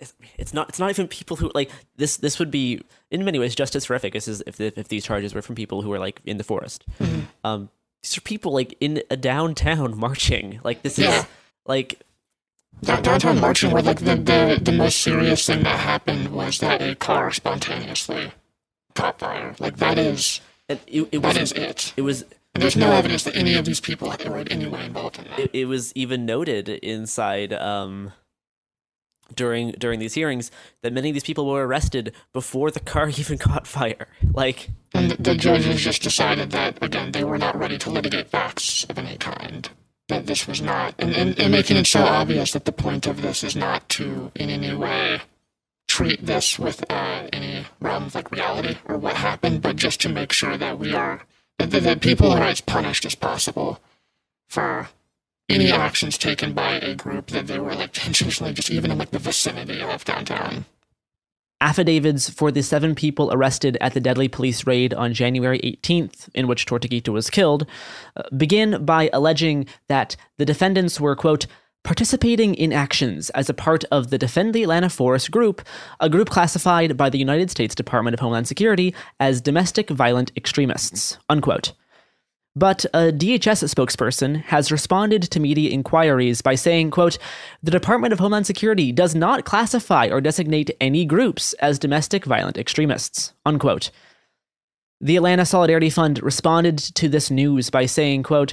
It's, 0.00 0.14
it's 0.38 0.54
not 0.54 0.68
it's 0.70 0.78
not 0.78 0.90
even 0.90 1.06
people 1.08 1.36
who 1.36 1.50
like 1.54 1.70
this 1.96 2.16
this 2.16 2.38
would 2.38 2.50
be 2.50 2.80
in 3.10 3.24
many 3.24 3.38
ways 3.38 3.54
just 3.54 3.76
as 3.76 3.84
horrific 3.84 4.14
as 4.16 4.26
if 4.28 4.58
if, 4.60 4.78
if 4.78 4.88
these 4.88 5.04
charges 5.04 5.34
were 5.34 5.42
from 5.42 5.54
people 5.54 5.82
who 5.82 5.90
were 5.90 5.98
like 5.98 6.20
in 6.24 6.38
the 6.38 6.44
forest. 6.44 6.84
Um, 7.44 7.68
these 8.02 8.16
are 8.16 8.22
people 8.22 8.52
like 8.52 8.74
in 8.80 9.02
a 9.10 9.16
downtown 9.16 9.98
marching. 9.98 10.58
Like 10.64 10.82
this 10.82 10.98
is 10.98 11.26
like 11.66 12.00
Down- 12.82 13.02
Downtown 13.02 13.40
marching 13.40 13.72
where 13.72 13.82
like 13.82 13.98
the, 14.00 14.16
the, 14.16 14.58
the 14.62 14.72
most 14.72 15.02
serious 15.02 15.44
thing 15.46 15.62
that 15.64 15.78
happened 15.80 16.28
was 16.28 16.58
that 16.60 16.80
a 16.80 16.94
car 16.94 17.30
spontaneously 17.30 18.32
caught 18.94 19.18
fire. 19.18 19.54
Like 19.58 19.76
that 19.78 19.98
is 19.98 20.40
it, 20.68 20.80
it, 20.86 21.10
that 21.12 21.22
was 21.22 21.36
is 21.36 21.52
it. 21.52 21.92
It 21.96 22.02
was 22.02 22.22
And 22.54 22.62
there's 22.62 22.76
no 22.76 22.90
evidence 22.92 23.24
that 23.24 23.36
any 23.36 23.54
of 23.54 23.66
these 23.66 23.80
people 23.80 24.08
were 24.26 24.38
in 24.38 24.48
any 24.48 24.66
way 24.66 24.86
involved 24.86 25.18
in 25.18 25.24
that. 25.24 25.38
it, 25.40 25.50
it 25.52 25.64
was 25.66 25.92
even 25.94 26.24
noted 26.24 26.68
inside 26.70 27.52
um 27.52 28.12
during 29.34 29.72
during 29.72 30.00
these 30.00 30.14
hearings 30.14 30.50
that 30.82 30.92
many 30.92 31.10
of 31.10 31.14
these 31.14 31.24
people 31.24 31.46
were 31.46 31.66
arrested 31.66 32.12
before 32.32 32.70
the 32.70 32.80
car 32.80 33.08
even 33.18 33.38
caught 33.38 33.66
fire 33.66 34.06
like 34.32 34.70
And 34.94 35.10
the, 35.10 35.22
the 35.22 35.34
judges 35.34 35.80
just 35.80 36.02
decided 36.02 36.50
that, 36.50 36.82
again, 36.82 37.12
they 37.12 37.24
were 37.24 37.38
not 37.38 37.56
ready 37.58 37.78
to 37.78 37.90
litigate 37.90 38.28
facts 38.28 38.84
of 38.84 38.98
any 38.98 39.16
kind. 39.16 39.70
That 40.08 40.26
this 40.26 40.48
was 40.48 40.60
not, 40.60 40.94
and, 40.98 41.14
and, 41.14 41.38
and 41.38 41.52
making 41.52 41.76
it 41.76 41.86
so 41.86 42.02
obvious 42.02 42.52
that 42.52 42.64
the 42.64 42.72
point 42.72 43.06
of 43.06 43.22
this 43.22 43.44
is 43.44 43.54
not 43.54 43.88
to, 43.90 44.32
in 44.34 44.50
any 44.50 44.74
way, 44.74 45.20
treat 45.86 46.26
this 46.26 46.58
with 46.58 46.84
uh, 46.90 47.28
any 47.32 47.66
realm 47.80 48.06
of 48.06 48.14
like 48.16 48.32
reality 48.32 48.78
or 48.86 48.98
what 48.98 49.14
happened, 49.14 49.62
but 49.62 49.76
just 49.76 50.00
to 50.00 50.08
make 50.08 50.32
sure 50.32 50.56
that 50.56 50.80
we 50.80 50.92
are, 50.92 51.22
that, 51.58 51.70
that 51.70 52.00
people 52.00 52.32
are 52.32 52.42
as 52.42 52.60
punished 52.60 53.04
as 53.04 53.14
possible 53.14 53.78
for 54.48 54.88
any 55.50 55.70
actions 55.70 56.16
taken 56.16 56.52
by 56.52 56.74
a 56.74 56.94
group 56.94 57.28
that 57.28 57.46
they 57.46 57.58
were 57.58 57.74
like 57.74 58.06
intentionally 58.06 58.52
just 58.52 58.70
even 58.70 58.90
in 58.90 58.98
like 58.98 59.10
the 59.10 59.18
vicinity 59.18 59.82
of 59.82 60.04
downtown. 60.04 60.64
Affidavits 61.62 62.30
for 62.30 62.50
the 62.50 62.62
seven 62.62 62.94
people 62.94 63.30
arrested 63.32 63.76
at 63.82 63.92
the 63.92 64.00
deadly 64.00 64.28
police 64.28 64.66
raid 64.66 64.94
on 64.94 65.12
January 65.12 65.58
18th, 65.58 66.30
in 66.34 66.46
which 66.46 66.64
Tortuguita 66.64 67.10
was 67.10 67.28
killed, 67.28 67.66
uh, 68.16 68.22
begin 68.34 68.82
by 68.86 69.10
alleging 69.12 69.66
that 69.88 70.16
the 70.38 70.46
defendants 70.46 70.98
were, 70.98 71.14
quote, 71.14 71.46
participating 71.82 72.54
in 72.54 72.72
actions 72.72 73.28
as 73.30 73.50
a 73.50 73.54
part 73.54 73.84
of 73.90 74.10
the 74.10 74.18
Defend 74.18 74.54
the 74.54 74.62
Atlanta 74.62 74.88
Forest 74.88 75.30
Group, 75.30 75.62
a 75.98 76.08
group 76.08 76.30
classified 76.30 76.96
by 76.96 77.10
the 77.10 77.18
United 77.18 77.50
States 77.50 77.74
Department 77.74 78.14
of 78.14 78.20
Homeland 78.20 78.48
Security 78.48 78.94
as 79.18 79.40
domestic 79.40 79.90
violent 79.90 80.32
extremists, 80.36 81.18
unquote. 81.28 81.72
But 82.56 82.84
a 82.86 83.12
DHS 83.12 83.72
spokesperson 83.72 84.42
has 84.44 84.72
responded 84.72 85.22
to 85.22 85.38
media 85.38 85.70
inquiries 85.70 86.42
by 86.42 86.56
saying, 86.56 86.90
quote, 86.90 87.16
the 87.62 87.70
Department 87.70 88.12
of 88.12 88.18
Homeland 88.18 88.46
Security 88.46 88.90
does 88.90 89.14
not 89.14 89.44
classify 89.44 90.08
or 90.08 90.20
designate 90.20 90.70
any 90.80 91.04
groups 91.04 91.52
as 91.54 91.78
domestic 91.78 92.24
violent 92.24 92.58
extremists, 92.58 93.32
unquote. 93.46 93.92
The 95.00 95.16
Atlanta 95.16 95.46
Solidarity 95.46 95.90
Fund 95.90 96.22
responded 96.22 96.76
to 96.78 97.08
this 97.08 97.30
news 97.30 97.70
by 97.70 97.86
saying, 97.86 98.24
quote, 98.24 98.52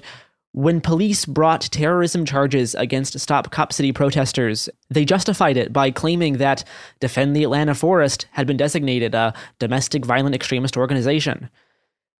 When 0.51 0.79
police 0.79 1.25
brought 1.25 1.61
terrorism 1.61 2.23
charges 2.23 2.75
against 2.75 3.19
Stop 3.19 3.49
Cop 3.49 3.73
City 3.73 3.91
protesters, 3.91 4.69
they 4.91 5.05
justified 5.05 5.57
it 5.57 5.73
by 5.73 5.89
claiming 5.89 6.37
that 6.37 6.63
Defend 6.99 7.35
the 7.35 7.43
Atlanta 7.43 7.73
Forest 7.73 8.27
had 8.33 8.45
been 8.45 8.57
designated 8.57 9.15
a 9.15 9.33
domestic 9.57 10.05
violent 10.05 10.35
extremist 10.35 10.77
organization. 10.77 11.49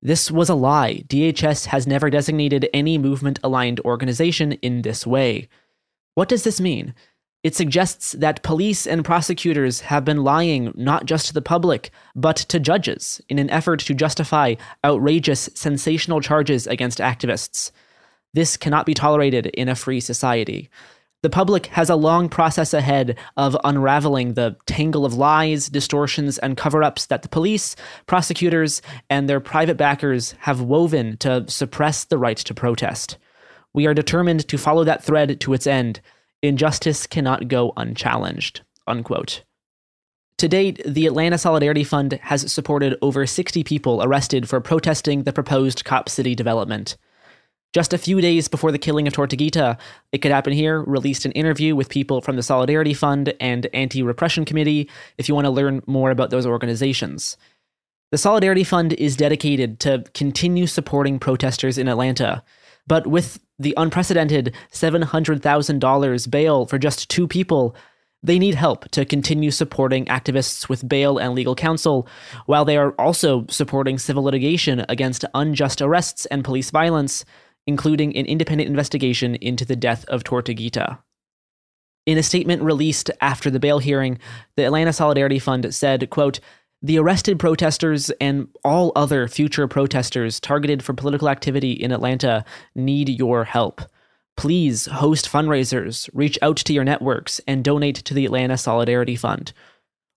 This 0.02 0.30
was 0.30 0.50
a 0.50 0.56
lie. 0.56 1.04
DHS 1.08 1.66
has 1.68 1.88
never 1.88 2.10
designated 2.10 2.70
any 2.74 2.98
movement 2.98 3.40
aligned 3.44 3.80
organization 3.82 4.54
in 4.54 4.84
this 4.84 5.08
way. 5.08 5.50
What 6.14 6.30
does 6.30 6.44
this 6.44 6.62
mean? 6.62 6.94
It 7.44 7.56
suggests 7.56 8.12
that 8.14 8.44
police 8.44 8.86
and 8.86 9.06
prosecutors 9.06 9.82
have 9.82 10.04
been 10.04 10.24
lying 10.24 10.72
not 10.76 11.06
just 11.06 11.28
to 11.28 11.34
the 11.34 11.42
public, 11.42 11.92
but 12.16 12.36
to 12.36 12.60
judges 12.60 13.22
in 13.30 13.40
an 13.40 13.50
effort 13.50 13.80
to 13.82 13.94
justify 13.94 14.56
outrageous, 14.84 15.50
sensational 15.54 16.20
charges 16.20 16.68
against 16.68 17.00
activists. 17.00 17.72
This 18.34 18.58
cannot 18.58 18.86
be 18.86 18.94
tolerated 18.94 19.48
in 19.48 19.70
a 19.70 19.76
free 19.76 20.00
society. 20.00 20.70
The 21.28 21.32
public 21.32 21.66
has 21.66 21.90
a 21.90 21.98
long 21.98 22.30
process 22.30 22.74
ahead 22.74 23.18
of 23.36 23.58
unraveling 23.66 24.36
the 24.36 24.56
tangle 24.66 25.06
of 25.06 25.16
lies, 25.16 25.68
distortions, 25.68 26.38
and 26.38 26.56
cover 26.56 26.82
ups 26.82 27.08
that 27.08 27.22
the 27.22 27.28
police, 27.28 27.76
prosecutors, 28.06 28.82
and 29.10 29.28
their 29.28 29.42
private 29.42 29.76
backers 29.76 30.36
have 30.40 30.62
woven 30.62 31.18
to 31.18 31.44
suppress 31.50 32.06
the 32.06 32.18
right 32.18 32.38
to 32.38 32.54
protest. 32.54 33.18
We 33.74 33.88
are 33.88 33.94
determined 33.94 34.48
to 34.48 34.58
follow 34.58 34.86
that 34.86 35.04
thread 35.04 35.42
to 35.42 35.52
its 35.52 35.68
end. 35.68 36.00
Injustice 36.42 37.06
cannot 37.06 37.50
go 37.50 37.74
unchallenged. 37.76 38.62
Unquote. 38.88 39.44
To 40.38 40.48
date, 40.48 40.82
the 40.86 41.08
Atlanta 41.08 41.38
Solidarity 41.38 41.84
Fund 41.84 42.14
has 42.22 42.50
supported 42.50 42.98
over 43.02 43.28
60 43.28 43.66
people 43.66 44.02
arrested 44.02 44.48
for 44.48 44.62
protesting 44.62 45.24
the 45.24 45.34
proposed 45.34 45.84
Cop 45.84 46.08
City 46.08 46.36
development. 46.36 46.96
Just 47.74 47.94
a 47.94 47.98
few 47.98 48.22
days 48.22 48.48
before 48.48 48.72
the 48.72 48.80
killing 48.80 49.08
of 49.08 49.14
Tortuguita, 49.14 49.78
It 50.12 50.20
Could 50.20 50.32
Happen 50.32 50.54
Here 50.54 50.82
released 50.82 51.26
an 51.26 51.34
interview 51.34 51.76
with 51.76 51.90
people 51.90 52.22
from 52.22 52.38
the 52.38 52.44
Solidarity 52.44 52.94
Fund 52.94 53.34
and 53.40 53.68
Anti 53.74 54.02
Repression 54.04 54.46
Committee 54.46 54.90
if 55.18 55.28
you 55.28 55.36
want 55.36 55.46
to 55.46 55.52
learn 55.52 55.84
more 55.86 56.10
about 56.10 56.30
those 56.30 56.46
organizations. 56.46 57.36
The 58.12 58.18
Solidarity 58.18 58.64
Fund 58.64 58.94
is 58.94 59.18
dedicated 59.18 59.82
to 59.82 60.06
continue 60.14 60.66
supporting 60.66 61.20
protesters 61.20 61.78
in 61.78 61.90
Atlanta, 61.90 62.42
but 62.88 63.06
with 63.06 63.40
the 63.60 63.74
unprecedented 63.76 64.56
$700,000 64.72 66.32
bail 66.32 66.66
for 66.68 66.78
just 66.78 67.10
two 67.10 67.28
people, 67.28 67.76
they 68.24 68.40
need 68.40 68.56
help 68.56 68.90
to 68.92 69.04
continue 69.04 69.52
supporting 69.52 70.06
activists 70.06 70.70
with 70.70 70.88
bail 70.88 71.18
and 71.18 71.36
legal 71.36 71.54
counsel, 71.54 72.08
while 72.46 72.64
they 72.64 72.78
are 72.78 72.92
also 72.94 73.46
supporting 73.50 73.98
civil 73.98 74.24
litigation 74.24 74.86
against 74.88 75.26
unjust 75.34 75.82
arrests 75.82 76.26
and 76.28 76.46
police 76.46 76.72
violence 76.72 77.26
including 77.68 78.16
an 78.16 78.26
independent 78.26 78.70
investigation 78.70 79.36
into 79.36 79.66
the 79.66 79.76
death 79.76 80.06
of 80.06 80.24
Tortuguita. 80.24 81.00
In 82.06 82.18
a 82.18 82.24
statement 82.24 82.64
released 82.64 83.12
after 83.20 83.50
the 83.50 83.60
bail 83.60 83.80
hearing, 83.80 84.18
the 84.56 84.64
Atlanta 84.64 84.94
Solidarity 84.94 85.40
Fund 85.40 85.76
said, 85.76 86.10
quote, 86.10 86.40
the 86.82 87.00
arrested 87.00 87.40
protesters 87.40 88.12
and 88.22 88.48
all 88.64 88.92
other 88.96 89.28
future 89.28 89.68
protesters 89.68 90.40
targeted 90.40 90.84
for 90.84 90.94
political 90.94 91.28
activity 91.28 91.72
in 91.72 91.92
Atlanta 91.92 92.46
need 92.76 93.10
your 93.10 93.44
help. 93.44 93.82
Please 94.38 94.86
host 94.86 95.30
fundraisers, 95.30 96.08
reach 96.14 96.38
out 96.44 96.58
to 96.58 96.74
your 96.74 96.84
networks, 96.84 97.42
and 97.48 97.64
donate 97.64 97.96
to 97.96 98.14
the 98.14 98.26
Atlanta 98.26 98.58
Solidarity 98.58 99.16
Fund. 99.16 99.52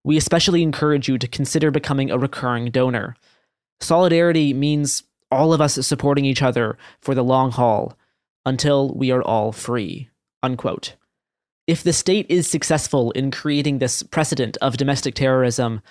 We 0.05 0.19
especially 0.19 0.63
encourage 0.63 1.09
you 1.09 1.17
to 1.17 1.27
consider 1.27 1.71
becoming 1.71 2.11
a 2.11 2.19
recurring 2.19 2.71
donor. 2.71 3.17
Solidarity 3.81 4.53
means 4.53 5.03
all 5.31 5.53
of 5.53 5.61
us 5.61 5.75
supporting 5.87 6.25
each 6.25 6.43
other 6.43 6.77
for 7.01 7.15
the 7.15 7.25
long 7.25 7.51
haul 7.51 7.97
until 8.45 8.95
we 8.95 9.11
are 9.11 9.23
all 9.23 9.53
free. 9.53 10.09
Unquote. 10.43 10.97
If 11.67 11.83
the 11.83 11.93
state 11.93 12.27
is 12.29 12.49
successful 12.49 13.11
in 13.13 13.31
creating 13.31 13.79
this 13.79 14.03
precedent 14.03 14.57
of 14.61 14.77
domestic 14.77 15.15
terrorism, 15.15 15.83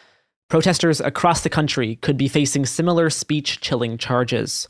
protesters 0.49 0.99
across 0.99 1.41
the 1.41 1.49
country 1.49 1.95
could 1.97 2.17
be 2.17 2.27
facing 2.27 2.65
similar 2.65 3.09
speech 3.09 3.61
chilling 3.61 3.97
charges. 3.97 4.67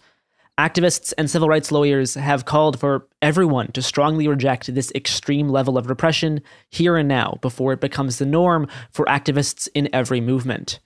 Activists 0.59 1.13
and 1.17 1.29
civil 1.29 1.47
rights 1.47 1.71
lawyers 1.71 2.15
have 2.15 2.43
called 2.43 2.79
for 2.79 3.07
everyone 3.21 3.71
to 3.71 3.81
strongly 3.81 4.27
reject 4.27 4.75
this 4.75 4.91
extreme 4.93 5.47
level 5.47 5.77
of 5.77 5.89
repression 5.89 6.41
here 6.69 6.97
and 6.97 7.07
now 7.07 7.39
before 7.41 7.71
it 7.71 7.79
becomes 7.79 8.17
the 8.17 8.25
norm 8.25 8.67
for 8.91 9.05
activists 9.05 9.69
in 9.73 9.87
every 9.93 10.19
movement. 10.19 10.79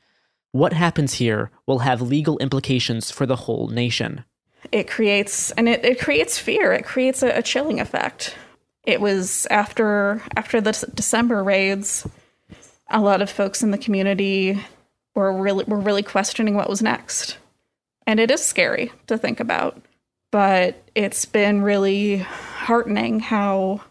What 0.54 0.72
happens 0.74 1.16
here 1.16 1.50
will 1.66 1.80
have 1.80 2.00
legal 2.00 2.38
implications 2.38 3.10
for 3.10 3.26
the 3.26 3.36
whole 3.36 3.70
nation. 3.70 4.24
It 4.72 4.88
creates 4.88 5.50
and 5.52 5.68
it, 5.68 5.84
it 5.84 6.00
creates 6.00 6.38
fear. 6.38 6.72
It 6.72 6.86
creates 6.86 7.24
a, 7.24 7.40
a 7.40 7.42
chilling 7.42 7.80
effect. 7.80 8.36
It 8.84 9.02
was 9.02 9.48
after 9.50 10.22
after 10.38 10.62
the 10.62 10.72
December 10.94 11.44
raids, 11.44 12.08
a 12.92 13.02
lot 13.02 13.24
of 13.24 13.32
folks 13.32 13.64
in 13.64 13.72
the 13.72 13.80
community 13.80 14.64
were 15.16 15.34
really 15.36 15.66
were 15.66 15.80
really 15.80 16.04
questioning 16.04 16.54
what 16.54 16.70
was 16.70 16.84
next. 16.84 17.38
And 18.06 18.20
it 18.20 18.30
is 18.30 18.46
scary 18.46 18.92
to 19.08 19.18
think 19.18 19.40
about. 19.40 19.82
But 20.30 20.84
it's 20.94 21.26
been 21.26 21.64
really 21.64 22.18
heartening 22.18 23.22
how 23.22 23.82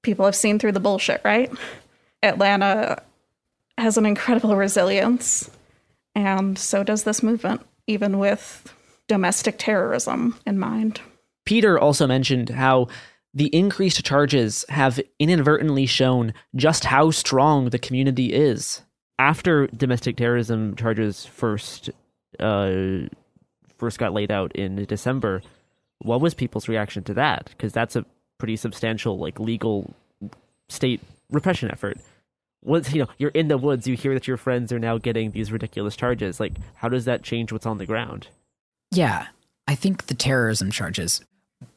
people 0.00 0.24
have 0.24 0.34
seen 0.34 0.58
through 0.58 0.72
the 0.72 0.80
bullshit, 0.80 1.20
right? 1.24 1.52
Atlanta 2.22 3.02
has 3.76 3.98
an 3.98 4.06
incredible 4.06 4.56
resilience 4.56 5.50
and 6.16 6.58
so 6.58 6.82
does 6.82 7.04
this 7.04 7.22
movement, 7.22 7.60
even 7.86 8.18
with 8.18 8.74
domestic 9.06 9.56
terrorism 9.58 10.36
in 10.46 10.58
mind. 10.58 11.00
Peter 11.44 11.78
also 11.78 12.06
mentioned 12.06 12.48
how 12.48 12.88
the 13.34 13.54
increased 13.54 14.02
charges 14.02 14.64
have 14.70 14.98
inadvertently 15.18 15.84
shown 15.84 16.32
just 16.56 16.86
how 16.86 17.10
strong 17.10 17.68
the 17.68 17.78
community 17.78 18.32
is. 18.32 18.80
After 19.18 19.66
domestic 19.68 20.16
terrorism 20.16 20.74
charges 20.74 21.26
first 21.26 21.90
uh, 22.40 23.08
first 23.76 23.98
got 23.98 24.14
laid 24.14 24.32
out 24.32 24.56
in 24.56 24.86
December, 24.86 25.42
what 25.98 26.22
was 26.22 26.32
people's 26.32 26.66
reaction 26.66 27.04
to 27.04 27.14
that? 27.14 27.50
Because 27.50 27.74
that's 27.74 27.94
a 27.94 28.06
pretty 28.38 28.56
substantial, 28.56 29.18
like 29.18 29.38
legal 29.38 29.94
state 30.68 31.00
repression 31.30 31.70
effort 31.70 31.98
once 32.66 32.92
you 32.92 33.02
know 33.02 33.08
you're 33.16 33.30
in 33.30 33.48
the 33.48 33.56
woods, 33.56 33.86
you 33.86 33.96
hear 33.96 34.12
that 34.14 34.26
your 34.26 34.36
friends 34.36 34.72
are 34.72 34.78
now 34.78 34.98
getting 34.98 35.30
these 35.30 35.52
ridiculous 35.52 35.96
charges. 35.96 36.40
Like, 36.40 36.54
how 36.74 36.88
does 36.88 37.04
that 37.04 37.22
change 37.22 37.52
what's 37.52 37.66
on 37.66 37.78
the 37.78 37.86
ground? 37.86 38.28
Yeah, 38.90 39.28
I 39.66 39.74
think 39.74 40.06
the 40.06 40.14
terrorism 40.14 40.70
charges. 40.70 41.22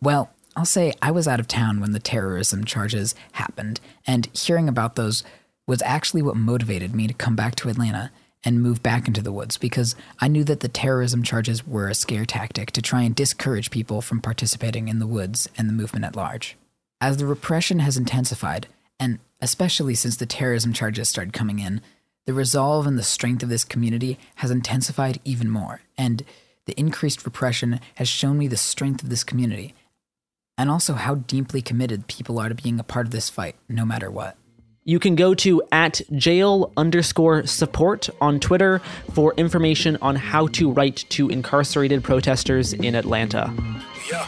Well, 0.02 0.32
I'll 0.56 0.66
say 0.66 0.94
I 1.02 1.12
was 1.12 1.28
out 1.28 1.40
of 1.40 1.48
town 1.48 1.80
when 1.80 1.92
the 1.92 2.00
terrorism 2.00 2.66
charges 2.66 3.16
happened, 3.34 3.80
and 4.06 4.28
hearing 4.34 4.68
about 4.68 4.96
those 4.96 5.24
was 5.68 5.82
actually 5.84 6.24
what 6.24 6.36
motivated 6.36 6.96
me 6.96 7.08
to 7.08 7.14
come 7.14 7.36
back 7.36 7.56
to 7.56 7.70
Atlanta 7.70 8.12
and 8.44 8.62
move 8.62 8.82
back 8.82 9.08
into 9.08 9.22
the 9.22 9.32
woods 9.32 9.58
because 9.58 9.96
I 10.20 10.28
knew 10.28 10.44
that 10.46 10.62
the 10.62 10.70
terrorism 10.70 11.24
charges 11.24 11.68
were 11.68 11.90
a 11.90 11.94
scare 11.94 12.26
tactic 12.26 12.72
to 12.72 12.82
try 12.82 13.02
and 13.02 13.14
discourage 13.14 13.70
people 13.70 14.02
from 14.02 14.22
participating 14.22 14.88
in 14.88 15.00
the 15.00 15.08
woods 15.08 15.48
and 15.58 15.68
the 15.68 15.74
movement 15.74 16.06
at 16.06 16.16
large. 16.16 16.58
As 17.02 17.18
the 17.18 17.26
repression 17.26 17.80
has 17.80 17.98
intensified, 17.98 18.68
and 19.00 19.20
especially 19.42 19.96
since 19.96 20.18
the 20.18 20.26
terrorism 20.26 20.74
charges 20.74 21.10
started 21.10 21.34
coming 21.34 21.60
in, 21.60 21.82
the 22.26 22.34
resolve 22.34 22.86
and 22.86 22.98
the 22.98 23.04
strength 23.04 23.42
of 23.44 23.50
this 23.50 23.64
community 23.64 24.20
has 24.36 24.52
intensified 24.52 25.20
even 25.24 25.50
more. 25.50 25.82
And 25.98 26.24
the 26.66 26.80
increased 26.80 27.26
repression 27.26 27.80
has 27.96 28.08
shown 28.08 28.38
me 28.38 28.48
the 28.48 28.58
strength 28.58 29.02
of 29.02 29.10
this 29.10 29.24
community 29.24 29.74
and 30.58 30.70
also 30.70 30.94
how 30.94 31.16
deeply 31.16 31.62
committed 31.62 32.06
people 32.08 32.38
are 32.38 32.50
to 32.50 32.56
being 32.56 32.80
a 32.80 32.84
part 32.84 33.06
of 33.06 33.12
this 33.12 33.30
fight, 33.30 33.56
no 33.70 33.86
matter 33.86 34.12
what. 34.12 34.36
You 34.84 35.00
can 35.00 35.16
go 35.16 35.34
to 35.36 35.64
at 35.72 36.02
jail 36.12 36.74
underscore 36.76 37.46
support 37.46 38.10
on 38.20 38.40
Twitter 38.40 38.82
for 39.14 39.34
information 39.38 39.98
on 40.02 40.16
how 40.16 40.48
to 40.48 40.70
write 40.72 41.06
to 41.10 41.30
incarcerated 41.30 42.04
protesters 42.04 42.74
in 42.74 42.96
Atlanta. 42.96 43.54
Yeah. 44.12 44.28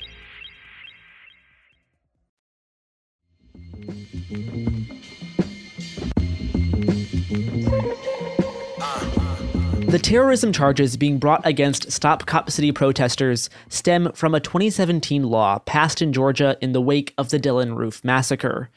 The 9.91 9.99
terrorism 10.01 10.53
charges 10.53 10.95
being 10.95 11.17
brought 11.17 11.45
against 11.45 11.91
Stop 11.91 12.25
Cop 12.25 12.49
City 12.49 12.71
protesters 12.71 13.49
stem 13.67 14.09
from 14.13 14.33
a 14.33 14.39
2017 14.39 15.23
law 15.23 15.59
passed 15.59 16.01
in 16.01 16.13
Georgia 16.13 16.57
in 16.61 16.71
the 16.71 16.79
wake 16.79 17.13
of 17.17 17.27
the 17.27 17.39
Dylann 17.39 17.75
Roof 17.75 18.01
massacre. 18.05 18.69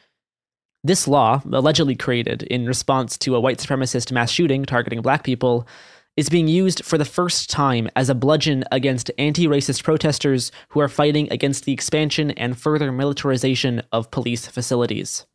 This 0.82 1.06
law, 1.06 1.40
allegedly 1.52 1.94
created 1.94 2.42
in 2.42 2.66
response 2.66 3.16
to 3.18 3.36
a 3.36 3.40
white 3.40 3.58
supremacist 3.58 4.10
mass 4.10 4.32
shooting 4.32 4.64
targeting 4.64 5.02
black 5.02 5.22
people, 5.22 5.68
is 6.16 6.28
being 6.28 6.48
used 6.48 6.84
for 6.84 6.98
the 6.98 7.04
first 7.04 7.48
time 7.48 7.88
as 7.94 8.10
a 8.10 8.14
bludgeon 8.16 8.64
against 8.72 9.12
anti 9.18 9.46
racist 9.46 9.84
protesters 9.84 10.50
who 10.70 10.80
are 10.80 10.88
fighting 10.88 11.28
against 11.30 11.64
the 11.64 11.72
expansion 11.72 12.32
and 12.32 12.58
further 12.58 12.90
militarization 12.90 13.84
of 13.92 14.10
police 14.10 14.48
facilities. 14.48 15.26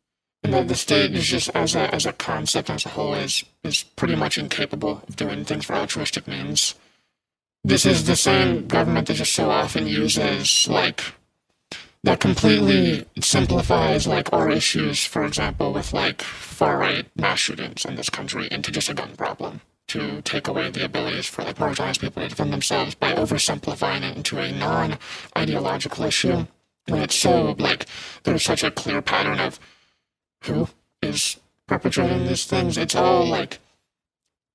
You 0.42 0.50
know, 0.50 0.64
the 0.64 0.74
state 0.74 1.14
is 1.14 1.26
just 1.26 1.50
as 1.54 1.74
a 1.74 1.94
as 1.94 2.06
a 2.06 2.12
concept 2.12 2.70
as 2.70 2.86
a 2.86 2.90
whole 2.90 3.14
is 3.14 3.44
is 3.62 3.82
pretty 3.82 4.16
much 4.16 4.38
incapable 4.38 5.02
of 5.06 5.16
doing 5.16 5.44
things 5.44 5.66
for 5.66 5.74
altruistic 5.74 6.26
means. 6.26 6.74
This 7.62 7.84
is 7.84 8.06
the 8.06 8.16
same 8.16 8.66
government 8.66 9.08
that 9.08 9.14
just 9.14 9.34
so 9.34 9.50
often 9.50 9.86
uses 9.86 10.66
like 10.68 11.04
that 12.04 12.20
completely 12.20 13.06
simplifies 13.20 14.06
like 14.06 14.32
our 14.32 14.48
issues, 14.50 15.04
for 15.04 15.24
example, 15.24 15.72
with 15.74 15.92
like 15.92 16.22
far 16.22 16.78
right 16.78 17.06
mass 17.14 17.40
shootings 17.40 17.84
in 17.84 17.96
this 17.96 18.08
country 18.08 18.48
into 18.50 18.70
just 18.70 18.88
a 18.88 18.94
gun 18.94 19.14
problem 19.16 19.60
to 19.88 20.22
take 20.22 20.48
away 20.48 20.70
the 20.70 20.84
abilities 20.84 21.26
for 21.26 21.42
like 21.42 21.56
marginalized 21.56 22.00
people 22.00 22.22
to 22.22 22.28
defend 22.28 22.52
themselves 22.52 22.94
by 22.94 23.12
oversimplifying 23.12 24.02
it 24.08 24.16
into 24.16 24.38
a 24.38 24.52
non 24.52 24.96
ideological 25.36 26.04
issue. 26.04 26.46
When 26.86 27.02
it's 27.02 27.14
so 27.14 27.54
like 27.58 27.86
there's 28.22 28.42
such 28.42 28.64
a 28.64 28.70
clear 28.70 29.02
pattern 29.02 29.38
of 29.38 29.60
who 30.44 30.68
is 31.02 31.38
perpetrating 31.66 32.26
these 32.26 32.44
things. 32.44 32.76
It's 32.76 32.94
all 32.94 33.26
like 33.26 33.58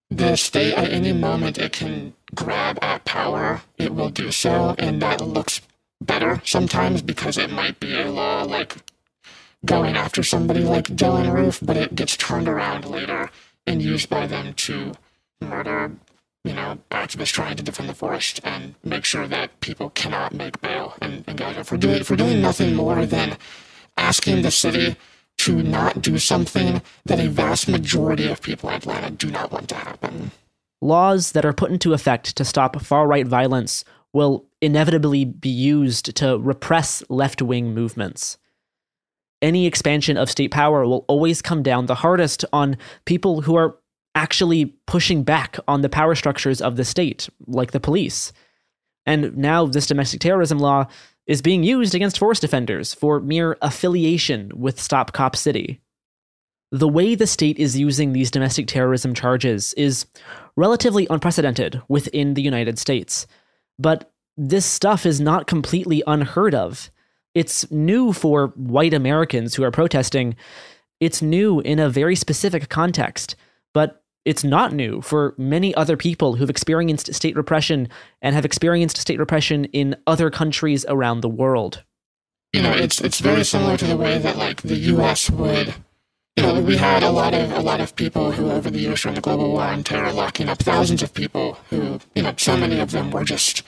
the 0.09 0.35
state 0.35 0.73
at 0.73 0.91
any 0.91 1.13
moment 1.13 1.57
it 1.57 1.71
can 1.73 2.13
grab 2.33 2.77
at 2.81 3.05
power, 3.05 3.61
it 3.77 3.93
will 3.93 4.09
do 4.09 4.31
so, 4.31 4.75
and 4.77 5.01
that 5.01 5.21
looks 5.21 5.61
better 6.01 6.41
sometimes 6.43 7.01
because 7.01 7.37
it 7.37 7.49
might 7.49 7.79
be 7.79 7.99
a 7.99 8.11
law 8.11 8.43
like 8.43 8.75
going 9.65 9.95
after 9.95 10.21
somebody 10.21 10.59
like 10.61 10.85
Dylann 10.87 11.33
Roof, 11.33 11.59
but 11.61 11.77
it 11.77 11.95
gets 11.95 12.15
turned 12.17 12.47
around 12.47 12.85
later 12.85 13.29
and 13.65 13.81
used 13.81 14.09
by 14.09 14.27
them 14.27 14.53
to 14.53 14.93
murder, 15.41 15.91
you 16.43 16.53
know, 16.53 16.77
activists 16.91 17.31
trying 17.31 17.55
to 17.57 17.63
defend 17.63 17.89
the 17.89 17.95
forest 17.95 18.39
and 18.43 18.75
make 18.83 19.05
sure 19.05 19.27
that 19.27 19.59
people 19.61 19.89
cannot 19.89 20.33
make 20.33 20.61
bail 20.61 20.95
and, 21.01 21.23
and 21.25 21.37
go 21.37 21.63
for 21.63 21.77
doing 21.77 22.03
for 22.03 22.15
doing 22.15 22.41
nothing 22.41 22.75
more 22.75 23.05
than 23.05 23.37
asking 23.97 24.41
the 24.43 24.51
city 24.51 24.95
to 25.45 25.61
not 25.61 26.01
do 26.01 26.17
something 26.17 26.81
that 27.05 27.19
a 27.19 27.29
vast 27.29 27.67
majority 27.69 28.27
of 28.27 28.41
people 28.41 28.67
in 28.67 28.77
Atlanta 28.77 29.11
do 29.11 29.29
not 29.29 29.51
want 29.51 29.69
to 29.69 29.75
happen. 29.75 30.31
Laws 30.81 31.33
that 31.33 31.45
are 31.45 31.53
put 31.53 31.69
into 31.69 31.93
effect 31.93 32.35
to 32.37 32.43
stop 32.43 32.81
far 32.81 33.05
right 33.05 33.27
violence 33.27 33.85
will 34.11 34.47
inevitably 34.59 35.23
be 35.23 35.49
used 35.49 36.15
to 36.15 36.39
repress 36.39 37.03
left 37.09 37.43
wing 37.43 37.75
movements. 37.75 38.39
Any 39.39 39.67
expansion 39.67 40.17
of 40.17 40.31
state 40.31 40.49
power 40.49 40.83
will 40.83 41.05
always 41.07 41.43
come 41.43 41.61
down 41.61 41.85
the 41.85 41.93
hardest 41.93 42.43
on 42.51 42.75
people 43.05 43.41
who 43.41 43.55
are 43.55 43.77
actually 44.15 44.73
pushing 44.87 45.21
back 45.21 45.57
on 45.67 45.81
the 45.81 45.89
power 45.89 46.15
structures 46.15 46.59
of 46.59 46.75
the 46.75 46.85
state, 46.85 47.29
like 47.45 47.69
the 47.69 47.79
police. 47.79 48.33
And 49.05 49.37
now, 49.37 49.67
this 49.67 49.85
domestic 49.85 50.21
terrorism 50.21 50.57
law 50.57 50.87
is 51.27 51.41
being 51.41 51.63
used 51.63 51.95
against 51.95 52.19
forest 52.19 52.41
defenders 52.41 52.93
for 52.93 53.19
mere 53.19 53.57
affiliation 53.61 54.51
with 54.55 54.79
Stop 54.79 55.11
Cop 55.11 55.35
City. 55.35 55.81
The 56.71 56.87
way 56.87 57.15
the 57.15 57.27
state 57.27 57.57
is 57.57 57.77
using 57.77 58.13
these 58.13 58.31
domestic 58.31 58.67
terrorism 58.67 59.13
charges 59.13 59.73
is 59.73 60.05
relatively 60.55 61.07
unprecedented 61.09 61.81
within 61.87 62.33
the 62.33 62.41
United 62.41 62.77
States. 62.77 63.27
But 63.79 64.11
this 64.37 64.65
stuff 64.65 65.05
is 65.05 65.21
not 65.21 65.47
completely 65.47 66.03
unheard 66.05 66.53
of. 66.53 66.91
It's 67.33 67.69
new 67.71 68.13
for 68.13 68.47
white 68.55 68.93
Americans 68.93 69.55
who 69.55 69.63
are 69.63 69.71
protesting. 69.71 70.35
It's 70.99 71.21
new 71.21 71.59
in 71.59 71.79
a 71.79 71.89
very 71.89 72.15
specific 72.15 72.69
context, 72.69 73.35
it's 74.25 74.43
not 74.43 74.73
new 74.73 75.01
for 75.01 75.35
many 75.37 75.73
other 75.75 75.95
people 75.95 76.35
who've 76.35 76.49
experienced 76.49 77.13
state 77.13 77.35
repression 77.35 77.87
and 78.21 78.35
have 78.35 78.43
experienced 78.43 78.97
state 78.97 79.19
repression 79.19 79.65
in 79.65 79.95
other 80.07 80.29
countries 80.29 80.85
around 80.89 81.21
the 81.21 81.29
world. 81.29 81.83
You 82.51 82.63
know, 82.63 82.73
it's 82.73 82.99
it's 83.01 83.19
very 83.19 83.43
similar 83.43 83.77
to 83.77 83.85
the 83.85 83.97
way 83.97 84.17
that 84.17 84.37
like 84.37 84.61
the 84.61 84.75
U.S. 84.75 85.29
would. 85.29 85.75
You 86.35 86.43
know, 86.43 86.59
we 86.59 86.75
had 86.75 87.03
a 87.03 87.11
lot 87.11 87.33
of 87.33 87.51
a 87.51 87.61
lot 87.61 87.79
of 87.79 87.95
people 87.95 88.31
who, 88.31 88.49
over 88.49 88.69
the 88.69 88.79
years 88.79 88.99
from 88.99 89.15
the 89.15 89.21
global 89.21 89.51
war 89.51 89.61
on 89.61 89.83
terror, 89.83 90.11
locking 90.11 90.49
up 90.49 90.59
thousands 90.59 91.03
of 91.03 91.13
people 91.13 91.59
who, 91.69 91.99
you 92.15 92.23
know, 92.23 92.33
so 92.37 92.57
many 92.57 92.79
of 92.79 92.91
them 92.91 93.11
were 93.11 93.23
just 93.23 93.63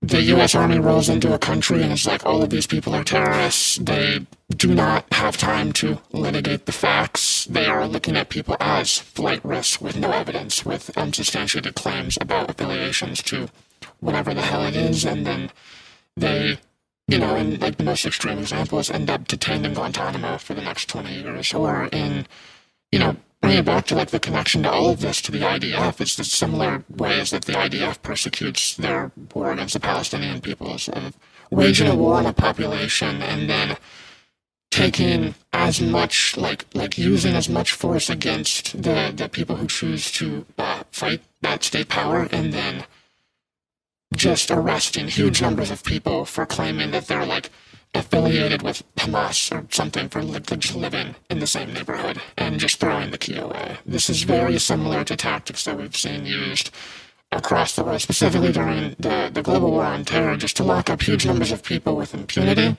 the 0.00 0.22
U.S. 0.22 0.54
Army 0.54 0.78
rolls 0.78 1.08
into 1.08 1.34
a 1.34 1.38
country 1.38 1.82
and 1.82 1.92
it's 1.92 2.06
like 2.06 2.24
all 2.24 2.42
of 2.42 2.50
these 2.50 2.66
people 2.66 2.94
are 2.94 3.04
terrorists. 3.04 3.76
They 3.76 4.26
do 4.56 4.74
not 4.74 5.12
have 5.12 5.36
time 5.36 5.72
to 5.74 6.00
litigate 6.12 6.66
the 6.66 6.72
facts. 6.72 7.46
They 7.46 7.66
are 7.66 7.86
looking 7.86 8.16
at 8.16 8.28
people 8.28 8.56
as 8.60 8.98
flight 8.98 9.44
risks 9.44 9.80
with 9.80 9.96
no 9.96 10.12
evidence, 10.12 10.64
with 10.64 10.96
unsubstantiated 10.96 11.74
claims 11.74 12.16
about 12.20 12.50
affiliations 12.50 13.22
to 13.24 13.48
whatever 14.00 14.34
the 14.34 14.42
hell 14.42 14.64
it 14.64 14.76
is, 14.76 15.04
and 15.04 15.26
then 15.26 15.50
they, 16.16 16.58
you 17.08 17.18
know, 17.18 17.34
in 17.34 17.58
like 17.58 17.76
the 17.76 17.84
most 17.84 18.06
extreme 18.06 18.38
examples, 18.38 18.90
end 18.90 19.10
up 19.10 19.26
detained 19.26 19.66
in 19.66 19.74
Guantanamo 19.74 20.38
for 20.38 20.54
the 20.54 20.62
next 20.62 20.88
20 20.88 21.12
years, 21.12 21.52
or 21.52 21.86
in, 21.86 22.26
you 22.92 22.98
know, 22.98 23.16
bring 23.40 23.56
it 23.56 23.64
back 23.64 23.86
to 23.86 23.94
like 23.94 24.10
the 24.10 24.20
connection 24.20 24.62
to 24.62 24.70
all 24.70 24.90
of 24.90 25.00
this 25.00 25.22
to 25.22 25.32
the 25.32 25.40
IDF. 25.40 26.00
It's 26.00 26.16
the 26.16 26.24
similar 26.24 26.84
ways 26.88 27.30
that 27.30 27.44
the 27.44 27.52
IDF 27.52 28.02
persecutes 28.02 28.76
their 28.76 29.12
war 29.34 29.52
against 29.52 29.74
the 29.74 29.80
Palestinian 29.80 30.40
peoples 30.40 30.88
of 30.88 31.16
waging 31.50 31.88
a 31.88 31.96
war 31.96 32.14
on 32.14 32.26
a 32.26 32.32
population 32.32 33.22
and 33.22 33.48
then 33.48 33.76
taking 34.70 35.34
as 35.52 35.80
much 35.80 36.36
like 36.36 36.66
like 36.74 36.98
using 36.98 37.34
as 37.34 37.48
much 37.48 37.72
force 37.72 38.10
against 38.10 38.82
the 38.82 39.12
the 39.14 39.28
people 39.28 39.56
who 39.56 39.66
choose 39.66 40.10
to 40.12 40.44
uh, 40.58 40.82
fight 40.90 41.22
that 41.40 41.64
state 41.64 41.88
power 41.88 42.28
and 42.30 42.52
then 42.52 42.84
just 44.14 44.50
arresting 44.50 45.08
huge 45.08 45.40
numbers 45.40 45.70
of 45.70 45.82
people 45.84 46.24
for 46.24 46.44
claiming 46.44 46.90
that 46.90 47.06
they're 47.06 47.24
like 47.24 47.50
affiliated 47.94 48.62
with 48.62 48.82
Hamas 48.96 49.52
or 49.52 49.66
something 49.70 50.08
for 50.08 50.22
just 50.56 50.74
living 50.74 51.14
in 51.30 51.38
the 51.38 51.46
same 51.46 51.72
neighborhood 51.72 52.20
and 52.36 52.60
just 52.60 52.80
throwing 52.80 53.10
the 53.10 53.18
key 53.18 53.36
away. 53.36 53.78
This 53.86 54.10
is 54.10 54.22
very 54.22 54.58
similar 54.58 55.04
to 55.04 55.16
tactics 55.16 55.64
that 55.64 55.76
we've 55.76 55.96
seen 55.96 56.26
used 56.26 56.70
across 57.32 57.76
the 57.76 57.84
world, 57.84 58.00
specifically 58.00 58.52
during 58.52 58.96
the, 58.98 59.30
the 59.32 59.42
global 59.42 59.70
war 59.70 59.84
on 59.84 60.04
terror, 60.04 60.36
just 60.36 60.56
to 60.56 60.64
lock 60.64 60.88
up 60.88 61.02
huge 61.02 61.26
numbers 61.26 61.52
of 61.52 61.62
people 61.62 61.96
with 61.96 62.14
impunity 62.14 62.76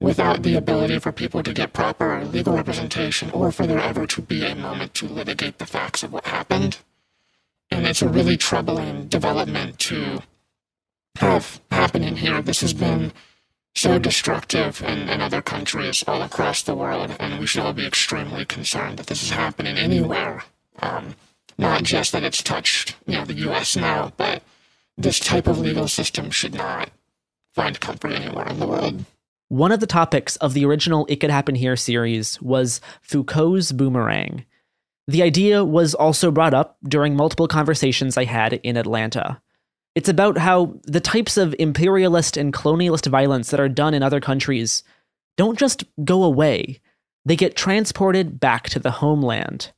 without 0.00 0.42
the 0.42 0.56
ability 0.56 0.98
for 0.98 1.12
people 1.12 1.42
to 1.44 1.52
get 1.52 1.72
proper 1.72 2.24
legal 2.24 2.54
representation 2.54 3.30
or 3.30 3.52
for 3.52 3.66
there 3.66 3.78
ever 3.78 4.04
to 4.04 4.20
be 4.20 4.44
a 4.44 4.54
moment 4.54 4.94
to 4.94 5.06
litigate 5.06 5.58
the 5.58 5.66
facts 5.66 6.02
of 6.02 6.12
what 6.12 6.26
happened. 6.26 6.78
And 7.70 7.86
it's 7.86 8.02
a 8.02 8.08
really 8.08 8.36
troubling 8.36 9.06
development 9.06 9.78
to 9.80 10.22
have 11.16 11.60
happening 11.70 12.16
here. 12.16 12.42
This 12.42 12.60
has 12.62 12.74
been 12.74 13.12
so 13.74 13.98
destructive 13.98 14.82
in, 14.82 15.08
in 15.08 15.20
other 15.20 15.42
countries 15.42 16.04
all 16.06 16.22
across 16.22 16.62
the 16.62 16.74
world, 16.74 17.16
and 17.18 17.40
we 17.40 17.46
should 17.46 17.62
all 17.62 17.72
be 17.72 17.86
extremely 17.86 18.44
concerned 18.44 18.98
that 18.98 19.06
this 19.06 19.22
is 19.22 19.30
happening 19.30 19.76
anywhere. 19.76 20.44
Um, 20.80 21.14
not 21.58 21.82
just 21.82 22.12
that 22.12 22.24
it's 22.24 22.42
touched, 22.42 22.96
you 23.06 23.14
know, 23.14 23.24
the 23.24 23.34
U.S. 23.34 23.76
now, 23.76 24.12
but 24.16 24.42
this 24.96 25.18
type 25.18 25.46
of 25.46 25.58
legal 25.58 25.88
system 25.88 26.30
should 26.30 26.54
not 26.54 26.90
find 27.54 27.78
comfort 27.80 28.12
anywhere 28.12 28.48
in 28.48 28.58
the 28.58 28.66
world. 28.66 29.04
One 29.48 29.72
of 29.72 29.80
the 29.80 29.86
topics 29.86 30.36
of 30.36 30.54
the 30.54 30.64
original 30.64 31.06
It 31.08 31.16
Could 31.16 31.30
Happen 31.30 31.54
Here 31.54 31.76
series 31.76 32.40
was 32.40 32.80
Foucault's 33.02 33.72
boomerang. 33.72 34.46
The 35.06 35.22
idea 35.22 35.64
was 35.64 35.94
also 35.94 36.30
brought 36.30 36.54
up 36.54 36.78
during 36.84 37.16
multiple 37.16 37.48
conversations 37.48 38.16
I 38.16 38.24
had 38.24 38.54
in 38.54 38.76
Atlanta. 38.76 39.42
It's 39.94 40.08
about 40.08 40.38
how 40.38 40.74
the 40.84 41.00
types 41.00 41.36
of 41.36 41.54
imperialist 41.58 42.36
and 42.36 42.52
colonialist 42.52 43.06
violence 43.08 43.50
that 43.50 43.60
are 43.60 43.68
done 43.68 43.94
in 43.94 44.02
other 44.02 44.20
countries 44.20 44.82
don't 45.36 45.58
just 45.58 45.84
go 46.04 46.24
away, 46.24 46.80
they 47.24 47.36
get 47.36 47.56
transported 47.56 48.40
back 48.40 48.68
to 48.70 48.78
the 48.78 48.90
homeland. 48.90 49.72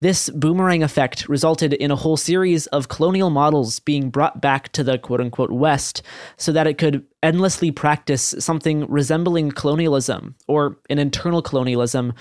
This 0.00 0.30
boomerang 0.30 0.84
effect 0.84 1.28
resulted 1.28 1.72
in 1.72 1.90
a 1.90 1.96
whole 1.96 2.16
series 2.16 2.68
of 2.68 2.88
colonial 2.88 3.30
models 3.30 3.80
being 3.80 4.10
brought 4.10 4.40
back 4.40 4.70
to 4.72 4.84
the 4.84 4.96
quote 4.96 5.20
unquote 5.20 5.50
West 5.50 6.02
so 6.36 6.52
that 6.52 6.68
it 6.68 6.78
could 6.78 7.04
endlessly 7.22 7.72
practice 7.72 8.34
something 8.38 8.86
resembling 8.88 9.50
colonialism 9.50 10.36
or 10.46 10.78
an 10.88 11.00
internal 11.00 11.42
colonialism 11.42 12.12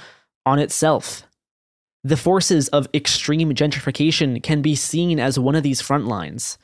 on 0.45 0.57
itself. 0.57 1.27
The 2.03 2.17
forces 2.17 2.67
of 2.69 2.87
extreme 2.95 3.53
gentrification 3.53 4.41
can 4.41 4.63
be 4.63 4.73
seen 4.73 5.19
as 5.19 5.37
one 5.37 5.55
of 5.55 5.63
these 5.63 5.81
front 5.81 6.07
lines 6.07 6.57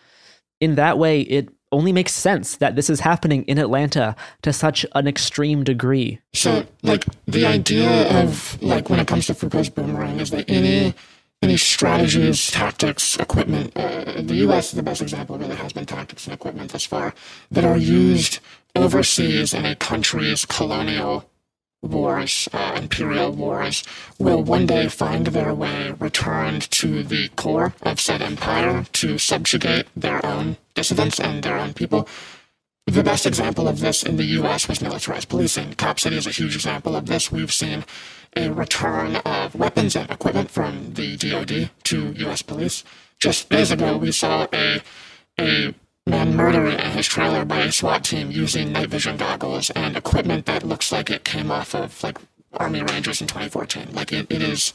in 0.63 0.75
that 0.75 0.97
way, 0.97 1.21
it 1.21 1.49
only 1.73 1.91
makes 1.91 2.13
sense 2.13 2.57
that 2.57 2.75
this 2.75 2.89
is 2.89 3.01
happening 3.01 3.43
in 3.43 3.57
Atlanta 3.57 4.15
to 4.43 4.53
such 4.53 4.85
an 4.95 5.07
extreme 5.07 5.63
degree. 5.63 6.19
So, 6.33 6.65
like, 6.83 7.03
the 7.27 7.45
idea 7.45 8.21
of, 8.21 8.61
like, 8.61 8.89
when 8.89 8.99
it 8.99 9.07
comes 9.07 9.25
to 9.25 9.33
Foucault's 9.33 9.69
boomerang 9.69 10.19
is 10.19 10.29
that 10.29 10.49
any 10.49 10.93
any 11.41 11.57
strategies, 11.57 12.49
tactics, 12.51 13.17
equipment. 13.17 13.75
Uh, 13.75 14.21
the 14.21 14.35
U.S. 14.45 14.69
is 14.69 14.77
the 14.77 14.83
best 14.83 15.01
example. 15.01 15.37
Really 15.37 15.57
has 15.57 15.73
been 15.73 15.85
tactics 15.85 16.25
and 16.25 16.33
equipment 16.33 16.71
thus 16.71 16.85
far 16.85 17.13
that 17.51 17.65
are 17.65 17.75
used 17.75 18.39
overseas 18.77 19.53
in 19.53 19.65
a 19.65 19.75
country's 19.75 20.45
colonial 20.45 21.29
wars, 21.83 22.49
uh, 22.53 22.73
imperial 22.81 23.31
wars, 23.31 23.83
will 24.17 24.41
one 24.41 24.65
day 24.65 24.87
find 24.87 25.27
their 25.27 25.53
way 25.53 25.91
returned 25.99 26.71
to 26.71 27.03
the 27.03 27.27
core 27.35 27.73
of 27.83 27.99
said 27.99 28.21
empire 28.21 28.85
to 28.93 29.17
subjugate 29.17 29.87
their 29.95 30.25
own 30.25 30.57
dissidents 30.73 31.19
and 31.19 31.43
their 31.43 31.57
own 31.57 31.73
people. 31.73 32.07
The 32.87 33.03
best 33.03 33.25
example 33.25 33.67
of 33.67 33.79
this 33.79 34.03
in 34.03 34.17
the 34.17 34.25
US 34.41 34.67
was 34.67 34.81
militarized 34.81 35.29
policing. 35.29 35.73
Cop 35.75 35.99
City 35.99 36.17
is 36.17 36.27
a 36.27 36.31
huge 36.31 36.55
example 36.55 36.95
of 36.95 37.05
this. 37.05 37.31
We've 37.31 37.53
seen 37.53 37.85
a 38.35 38.49
return 38.49 39.17
of 39.17 39.55
weapons 39.55 39.95
and 39.95 40.09
equipment 40.09 40.49
from 40.49 40.93
the 40.93 41.15
DoD 41.15 41.69
to 41.83 42.13
US 42.27 42.41
police. 42.41 42.83
Just 43.19 43.49
days 43.49 43.71
ago, 43.71 43.97
we 43.97 44.11
saw 44.11 44.47
a 44.53 44.81
a 45.39 45.73
man 46.05 46.35
murdered 46.35 46.73
in 46.73 46.91
his 46.91 47.07
trailer 47.07 47.45
by 47.45 47.59
a 47.59 47.71
SWAT 47.71 48.03
team 48.03 48.29
using 48.29 48.71
night 48.71 48.89
vision 48.89 49.17
goggles 49.17 49.69
and 49.71 49.95
equipment 49.95 50.45
that 50.45 50.63
looks 50.63 50.91
like 50.91 51.09
it 51.09 51.23
came 51.23 51.49
off 51.51 51.73
of 51.73 52.03
like 52.03 52.17
Army 52.53 52.83
Rangers 52.83 53.21
in 53.21 53.27
2014. 53.27 53.93
Like 53.93 54.11
it, 54.11 54.27
it 54.29 54.41
is 54.41 54.73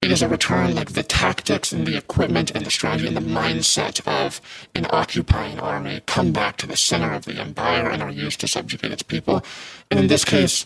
it 0.00 0.10
is 0.10 0.22
a 0.22 0.28
return 0.28 0.74
like 0.74 0.92
the 0.92 1.02
tactics 1.02 1.72
and 1.72 1.86
the 1.86 1.96
equipment 1.96 2.50
and 2.52 2.64
the 2.64 2.70
strategy 2.70 3.06
and 3.06 3.16
the 3.16 3.20
mindset 3.20 4.00
of 4.08 4.40
an 4.74 4.86
occupying 4.88 5.60
army 5.60 6.00
come 6.06 6.32
back 6.32 6.56
to 6.56 6.66
the 6.66 6.76
center 6.76 7.12
of 7.12 7.26
the 7.26 7.38
empire 7.38 7.90
and 7.90 8.02
are 8.02 8.10
used 8.10 8.40
to 8.40 8.48
subjugate 8.48 8.92
its 8.92 9.02
people. 9.02 9.44
And 9.90 10.00
in 10.00 10.06
this 10.06 10.24
case, 10.24 10.64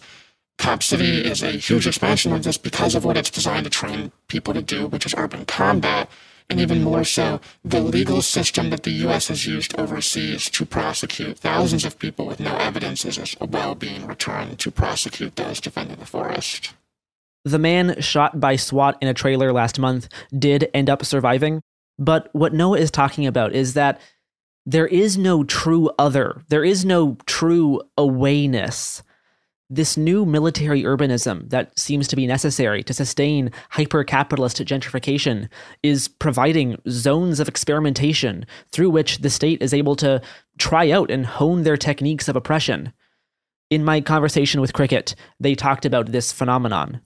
Cop 0.58 0.84
City 0.84 1.18
is 1.18 1.42
a 1.42 1.50
huge 1.50 1.88
expansion 1.88 2.32
of 2.32 2.44
this 2.44 2.56
because 2.56 2.94
of 2.94 3.04
what 3.04 3.16
it's 3.16 3.30
designed 3.30 3.64
to 3.64 3.70
train 3.70 4.12
people 4.28 4.54
to 4.54 4.62
do, 4.62 4.86
which 4.86 5.04
is 5.04 5.14
urban 5.16 5.46
combat 5.46 6.08
and 6.50 6.60
even 6.60 6.82
more 6.82 7.04
so, 7.04 7.40
the 7.64 7.80
legal 7.80 8.20
system 8.20 8.70
that 8.70 8.82
the 8.82 8.90
U.S. 8.90 9.28
has 9.28 9.46
used 9.46 9.78
overseas 9.78 10.50
to 10.50 10.66
prosecute 10.66 11.38
thousands 11.38 11.84
of 11.84 11.98
people 11.98 12.26
with 12.26 12.38
no 12.38 12.54
evidence 12.56 13.04
is 13.04 13.36
well 13.40 13.74
being 13.74 14.06
returned 14.06 14.58
to 14.58 14.70
prosecute 14.70 15.36
those 15.36 15.60
defending 15.60 15.96
the 15.96 16.06
forest. 16.06 16.74
The 17.44 17.58
man 17.58 18.00
shot 18.00 18.40
by 18.40 18.56
SWAT 18.56 18.98
in 19.00 19.08
a 19.08 19.14
trailer 19.14 19.52
last 19.52 19.78
month 19.78 20.08
did 20.36 20.70
end 20.74 20.88
up 20.88 21.04
surviving, 21.04 21.60
but 21.98 22.28
what 22.32 22.54
Noah 22.54 22.78
is 22.78 22.90
talking 22.90 23.26
about 23.26 23.52
is 23.52 23.74
that 23.74 24.00
there 24.66 24.86
is 24.86 25.18
no 25.18 25.44
true 25.44 25.90
other, 25.98 26.42
there 26.48 26.64
is 26.64 26.84
no 26.84 27.16
true 27.26 27.80
awayness 27.98 29.02
this 29.74 29.96
new 29.96 30.24
military 30.24 30.82
urbanism 30.82 31.48
that 31.50 31.76
seems 31.78 32.06
to 32.08 32.16
be 32.16 32.26
necessary 32.26 32.82
to 32.84 32.94
sustain 32.94 33.50
hyper 33.70 34.04
capitalist 34.04 34.58
gentrification 34.58 35.48
is 35.82 36.06
providing 36.08 36.80
zones 36.88 37.40
of 37.40 37.48
experimentation 37.48 38.46
through 38.70 38.90
which 38.90 39.18
the 39.18 39.30
state 39.30 39.60
is 39.60 39.74
able 39.74 39.96
to 39.96 40.20
try 40.58 40.90
out 40.90 41.10
and 41.10 41.26
hone 41.26 41.62
their 41.62 41.76
techniques 41.76 42.28
of 42.28 42.36
oppression. 42.36 42.92
In 43.70 43.84
my 43.84 44.00
conversation 44.00 44.60
with 44.60 44.72
Cricket, 44.72 45.14
they 45.40 45.54
talked 45.54 45.84
about 45.84 46.12
this 46.12 46.30
phenomenon. 46.30 47.00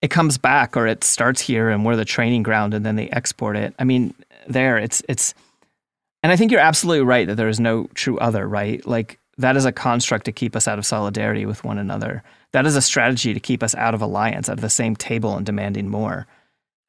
It 0.00 0.10
comes 0.10 0.38
back 0.38 0.76
or 0.76 0.86
it 0.86 1.04
starts 1.04 1.40
here 1.40 1.68
and 1.68 1.84
we're 1.84 1.96
the 1.96 2.04
training 2.04 2.44
ground 2.44 2.72
and 2.72 2.86
then 2.86 2.96
they 2.96 3.10
export 3.10 3.56
it. 3.56 3.74
I 3.78 3.84
mean, 3.84 4.14
there 4.46 4.78
it's 4.78 5.02
it's 5.08 5.34
and 6.22 6.32
I 6.32 6.36
think 6.36 6.50
you're 6.50 6.60
absolutely 6.60 7.04
right 7.04 7.26
that 7.26 7.34
there 7.34 7.48
is 7.48 7.60
no 7.60 7.88
true 7.94 8.18
other, 8.18 8.48
right? 8.48 8.84
Like 8.86 9.18
that 9.38 9.56
is 9.56 9.64
a 9.64 9.72
construct 9.72 10.24
to 10.26 10.32
keep 10.32 10.54
us 10.56 10.68
out 10.68 10.78
of 10.78 10.86
solidarity 10.86 11.46
with 11.46 11.64
one 11.64 11.78
another. 11.78 12.22
That 12.52 12.66
is 12.66 12.76
a 12.76 12.82
strategy 12.82 13.32
to 13.32 13.40
keep 13.40 13.62
us 13.62 13.74
out 13.76 13.94
of 13.94 14.02
alliance, 14.02 14.48
out 14.48 14.54
of 14.54 14.60
the 14.60 14.68
same 14.68 14.96
table 14.96 15.36
and 15.36 15.46
demanding 15.46 15.88
more. 15.88 16.26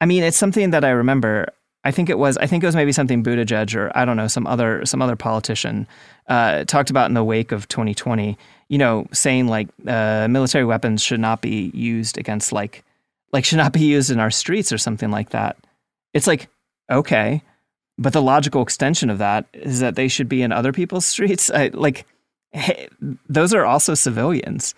I 0.02 0.06
mean, 0.06 0.24
it's 0.24 0.38
something 0.38 0.72
that 0.72 0.84
I 0.84 0.90
remember. 0.90 1.54
I 1.84 1.92
think 1.92 2.10
it 2.10 2.18
was. 2.18 2.38
I 2.38 2.48
think 2.48 2.64
it 2.64 2.66
was 2.66 2.76
maybe 2.76 2.92
something 2.92 3.24
Buttigieg 3.24 3.76
or 3.76 3.92
I 3.96 4.04
don't 4.04 4.18
know 4.18 4.28
some 4.28 4.48
other 4.48 4.86
some 4.86 5.02
other 5.02 5.16
politician 5.16 5.88
uh, 6.28 6.66
talked 6.66 6.90
about 6.90 7.08
in 7.08 7.14
the 7.14 7.24
wake 7.24 7.52
of 7.52 7.68
2020. 7.68 8.38
You 8.68 8.78
know, 8.78 9.08
saying 9.12 9.48
like 9.48 9.68
uh, 9.88 10.28
military 10.30 10.66
weapons 10.66 11.02
should 11.02 11.20
not 11.20 11.42
be 11.42 11.72
used 11.74 12.18
against 12.18 12.52
like 12.52 12.84
like 13.32 13.46
should 13.46 13.58
not 13.58 13.74
be 13.74 13.82
used 13.82 14.10
in 14.10 14.20
our 14.20 14.32
streets 14.32 14.72
or 14.74 14.78
something 14.78 15.12
like 15.12 15.30
that. 15.30 15.58
It's 16.14 16.28
like 16.28 16.50
okay, 16.90 17.44
but 17.98 18.14
the 18.14 18.22
logical 18.22 18.62
extension 18.62 19.10
of 19.10 19.20
that 19.20 19.46
is 19.54 19.82
that 19.82 19.96
they 19.96 20.08
should 20.08 20.28
be 20.28 20.42
in 20.42 20.52
other 20.52 20.74
people's 20.74 21.06
streets. 21.06 21.52
I, 21.52 21.70
like 21.74 22.06
hey, 22.52 22.90
those 23.28 23.54
are 23.54 23.66
also 23.66 23.94
civilians. 23.94 24.76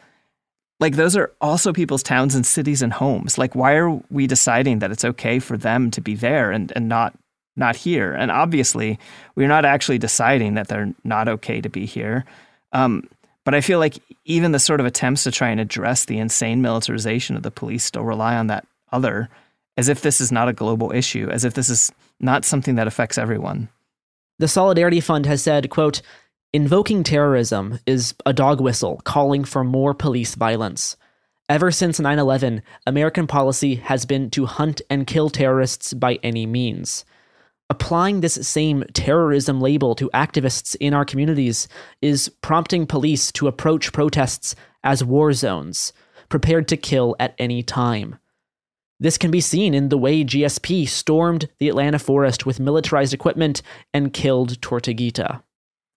Like 0.79 0.95
those 0.95 1.15
are 1.15 1.31
also 1.41 1.73
people's 1.73 2.03
towns 2.03 2.33
and 2.33 2.45
cities 2.45 2.81
and 2.81 2.91
homes. 2.91 3.37
Like 3.37 3.55
why 3.55 3.73
are 3.73 4.01
we 4.09 4.27
deciding 4.27 4.79
that 4.79 4.91
it's 4.91 5.05
okay 5.05 5.39
for 5.39 5.57
them 5.57 5.91
to 5.91 6.01
be 6.01 6.15
there 6.15 6.51
and, 6.51 6.71
and 6.75 6.89
not 6.89 7.13
not 7.55 7.75
here? 7.75 8.13
And 8.13 8.31
obviously, 8.31 8.97
we're 9.35 9.47
not 9.47 9.65
actually 9.65 9.97
deciding 9.97 10.55
that 10.55 10.67
they're 10.67 10.93
not 11.03 11.27
okay 11.27 11.61
to 11.61 11.69
be 11.69 11.85
here. 11.85 12.25
Um, 12.71 13.07
but 13.43 13.55
I 13.55 13.61
feel 13.61 13.79
like 13.79 13.99
even 14.25 14.51
the 14.51 14.59
sort 14.59 14.79
of 14.79 14.85
attempts 14.85 15.23
to 15.23 15.31
try 15.31 15.49
and 15.49 15.59
address 15.59 16.05
the 16.05 16.19
insane 16.19 16.61
militarization 16.61 17.35
of 17.35 17.43
the 17.43 17.51
police 17.51 17.83
still 17.83 18.03
rely 18.03 18.35
on 18.35 18.47
that 18.47 18.65
other, 18.91 19.29
as 19.77 19.87
if 19.87 20.01
this 20.01 20.21
is 20.21 20.31
not 20.31 20.47
a 20.47 20.53
global 20.53 20.91
issue, 20.91 21.29
as 21.29 21.43
if 21.43 21.53
this 21.53 21.69
is 21.69 21.91
not 22.19 22.45
something 22.45 22.75
that 22.75 22.87
affects 22.87 23.17
everyone. 23.17 23.67
The 24.39 24.47
Solidarity 24.47 25.01
Fund 25.01 25.25
has 25.25 25.41
said, 25.41 25.69
quote, 25.69 26.01
Invoking 26.53 27.03
terrorism 27.03 27.79
is 27.85 28.13
a 28.25 28.33
dog 28.33 28.59
whistle 28.59 28.99
calling 29.05 29.45
for 29.45 29.63
more 29.63 29.93
police 29.93 30.35
violence. 30.35 30.97
Ever 31.47 31.71
since 31.71 31.97
9 31.97 32.19
11, 32.19 32.61
American 32.85 33.25
policy 33.25 33.75
has 33.75 34.05
been 34.05 34.29
to 34.31 34.45
hunt 34.47 34.81
and 34.89 35.07
kill 35.07 35.29
terrorists 35.29 35.93
by 35.93 36.19
any 36.23 36.45
means. 36.45 37.05
Applying 37.69 38.19
this 38.19 38.33
same 38.45 38.83
terrorism 38.91 39.61
label 39.61 39.95
to 39.95 40.09
activists 40.13 40.75
in 40.81 40.93
our 40.93 41.05
communities 41.05 41.69
is 42.01 42.27
prompting 42.41 42.85
police 42.85 43.31
to 43.31 43.47
approach 43.47 43.93
protests 43.93 44.53
as 44.83 45.05
war 45.05 45.31
zones, 45.31 45.93
prepared 46.27 46.67
to 46.67 46.75
kill 46.75 47.15
at 47.17 47.33
any 47.37 47.63
time. 47.63 48.17
This 48.99 49.17
can 49.17 49.31
be 49.31 49.39
seen 49.39 49.73
in 49.73 49.87
the 49.87 49.97
way 49.97 50.25
GSP 50.25 50.85
stormed 50.89 51.47
the 51.59 51.69
Atlanta 51.69 51.97
forest 51.97 52.45
with 52.45 52.59
militarized 52.59 53.13
equipment 53.13 53.61
and 53.93 54.11
killed 54.11 54.59
Tortuguita. 54.59 55.43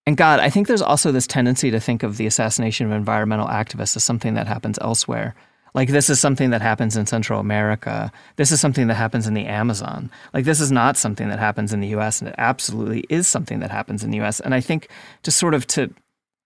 And 0.06 0.16
God, 0.16 0.40
I 0.40 0.50
think 0.50 0.66
there's 0.66 0.82
also 0.82 1.12
this 1.12 1.26
tendency 1.26 1.70
to 1.70 1.80
think 1.80 2.02
of 2.02 2.16
the 2.16 2.26
assassination 2.26 2.86
of 2.86 2.92
environmental 2.92 3.46
activists 3.46 3.96
as 3.96 4.04
something 4.04 4.34
that 4.34 4.46
happens 4.46 4.78
elsewhere. 4.80 5.34
Like, 5.74 5.88
this 5.88 6.08
is 6.08 6.20
something 6.20 6.50
that 6.50 6.62
happens 6.62 6.96
in 6.96 7.06
Central 7.06 7.40
America. 7.40 8.12
This 8.36 8.52
is 8.52 8.60
something 8.60 8.86
that 8.86 8.94
happens 8.94 9.26
in 9.26 9.34
the 9.34 9.46
Amazon. 9.46 10.10
Like, 10.32 10.44
this 10.44 10.60
is 10.60 10.70
not 10.70 10.96
something 10.96 11.28
that 11.30 11.40
happens 11.40 11.72
in 11.72 11.80
the 11.80 11.88
US, 11.96 12.20
and 12.20 12.28
it 12.28 12.34
absolutely 12.38 13.04
is 13.08 13.26
something 13.26 13.58
that 13.58 13.72
happens 13.72 14.04
in 14.04 14.10
the 14.10 14.20
US. 14.20 14.38
And 14.38 14.54
I 14.54 14.60
think 14.60 14.88
just 15.24 15.38
sort 15.38 15.52
of 15.52 15.66
to, 15.68 15.92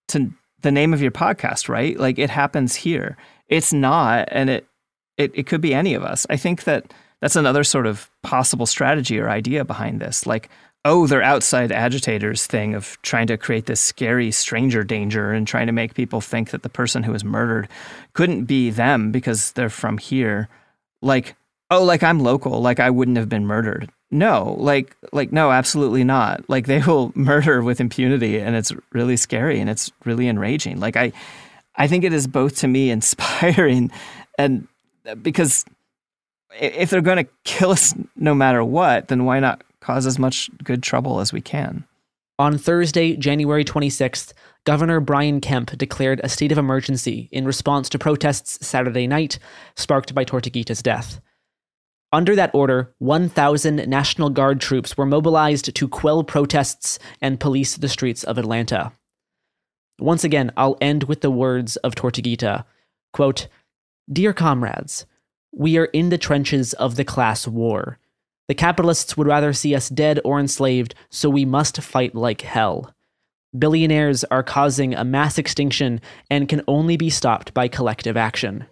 to 0.08 0.32
the 0.62 0.72
name 0.72 0.94
of 0.94 1.02
your 1.02 1.10
podcast, 1.10 1.68
right? 1.68 1.98
Like, 1.98 2.18
it 2.18 2.30
happens 2.30 2.74
here. 2.74 3.18
It's 3.48 3.72
not, 3.72 4.28
and 4.32 4.48
it, 4.48 4.66
it, 5.18 5.32
it 5.34 5.46
could 5.46 5.60
be 5.60 5.74
any 5.74 5.92
of 5.92 6.04
us. 6.04 6.26
I 6.30 6.38
think 6.38 6.64
that 6.64 6.94
that's 7.20 7.36
another 7.36 7.64
sort 7.64 7.86
of 7.86 8.10
possible 8.22 8.66
strategy 8.66 9.18
or 9.18 9.28
idea 9.28 9.62
behind 9.62 10.00
this. 10.00 10.26
Like, 10.26 10.48
oh, 10.84 11.06
they're 11.06 11.22
outside 11.22 11.72
agitators 11.72 12.46
thing 12.46 12.74
of 12.74 13.00
trying 13.02 13.26
to 13.26 13.36
create 13.36 13.66
this 13.66 13.80
scary 13.80 14.30
stranger 14.30 14.84
danger 14.84 15.32
and 15.32 15.46
trying 15.46 15.66
to 15.66 15.72
make 15.72 15.94
people 15.94 16.20
think 16.20 16.50
that 16.50 16.62
the 16.62 16.68
person 16.68 17.02
who 17.02 17.12
was 17.12 17.24
murdered 17.24 17.68
couldn't 18.12 18.44
be 18.44 18.70
them 18.70 19.10
because 19.10 19.52
they're 19.52 19.68
from 19.68 19.98
here. 19.98 20.48
Like, 21.02 21.36
oh, 21.70 21.84
like 21.84 22.02
I'm 22.02 22.20
local, 22.20 22.60
like 22.60 22.80
I 22.80 22.90
wouldn't 22.90 23.16
have 23.16 23.28
been 23.28 23.46
murdered. 23.46 23.90
No, 24.10 24.56
like 24.58 24.96
like 25.12 25.32
no, 25.32 25.50
absolutely 25.50 26.04
not. 26.04 26.48
Like 26.48 26.66
they 26.66 26.80
will 26.80 27.12
murder 27.14 27.62
with 27.62 27.80
impunity 27.80 28.38
and 28.40 28.56
it's 28.56 28.72
really 28.92 29.16
scary 29.16 29.60
and 29.60 29.68
it's 29.68 29.92
really 30.04 30.28
enraging. 30.28 30.80
Like 30.80 30.96
I 30.96 31.12
I 31.76 31.88
think 31.88 32.04
it 32.04 32.12
is 32.12 32.26
both 32.26 32.56
to 32.58 32.68
me 32.68 32.90
inspiring 32.98 33.90
and 34.38 34.66
because 35.22 35.64
if 36.58 36.90
they're 36.90 37.02
going 37.02 37.24
to 37.24 37.30
kill 37.44 37.70
us 37.70 37.94
no 38.16 38.34
matter 38.34 38.64
what, 38.64 39.08
then 39.08 39.24
why 39.24 39.38
not 39.38 39.62
cause 39.88 40.06
as 40.06 40.18
much 40.18 40.50
good 40.62 40.82
trouble 40.82 41.18
as 41.18 41.32
we 41.32 41.40
can. 41.40 41.82
On 42.38 42.58
Thursday, 42.58 43.16
January 43.16 43.64
26th, 43.64 44.34
Governor 44.64 45.00
Brian 45.00 45.40
Kemp 45.40 45.78
declared 45.78 46.20
a 46.22 46.28
state 46.28 46.52
of 46.52 46.58
emergency 46.58 47.30
in 47.32 47.46
response 47.46 47.88
to 47.88 47.98
protests 47.98 48.66
Saturday 48.66 49.06
night 49.06 49.38
sparked 49.76 50.14
by 50.14 50.26
Tortuguita's 50.26 50.82
death. 50.82 51.22
Under 52.12 52.36
that 52.36 52.54
order, 52.54 52.94
1,000 52.98 53.88
National 53.88 54.28
Guard 54.28 54.60
troops 54.60 54.94
were 54.98 55.06
mobilized 55.06 55.74
to 55.74 55.88
quell 55.88 56.22
protests 56.22 56.98
and 57.22 57.40
police 57.40 57.78
the 57.78 57.88
streets 57.88 58.24
of 58.24 58.36
Atlanta. 58.36 58.92
Once 59.98 60.22
again, 60.22 60.52
I'll 60.54 60.76
end 60.82 61.04
with 61.04 61.22
the 61.22 61.30
words 61.30 61.76
of 61.76 61.94
Tortuguita 61.94 62.66
quote, 63.14 63.48
Dear 64.12 64.34
comrades, 64.34 65.06
we 65.50 65.78
are 65.78 65.86
in 65.86 66.10
the 66.10 66.18
trenches 66.18 66.74
of 66.74 66.96
the 66.96 67.06
class 67.06 67.48
war. 67.48 67.98
The 68.48 68.54
capitalists 68.54 69.16
would 69.16 69.26
rather 69.26 69.52
see 69.52 69.74
us 69.74 69.90
dead 69.90 70.20
or 70.24 70.40
enslaved, 70.40 70.94
so 71.10 71.28
we 71.28 71.44
must 71.44 71.82
fight 71.82 72.14
like 72.14 72.40
hell. 72.40 72.94
Billionaires 73.56 74.24
are 74.24 74.42
causing 74.42 74.94
a 74.94 75.04
mass 75.04 75.38
extinction 75.38 76.00
and 76.30 76.48
can 76.48 76.62
only 76.66 76.96
be 76.96 77.10
stopped 77.10 77.52
by 77.52 77.68
collective 77.68 78.16
action. 78.16 78.64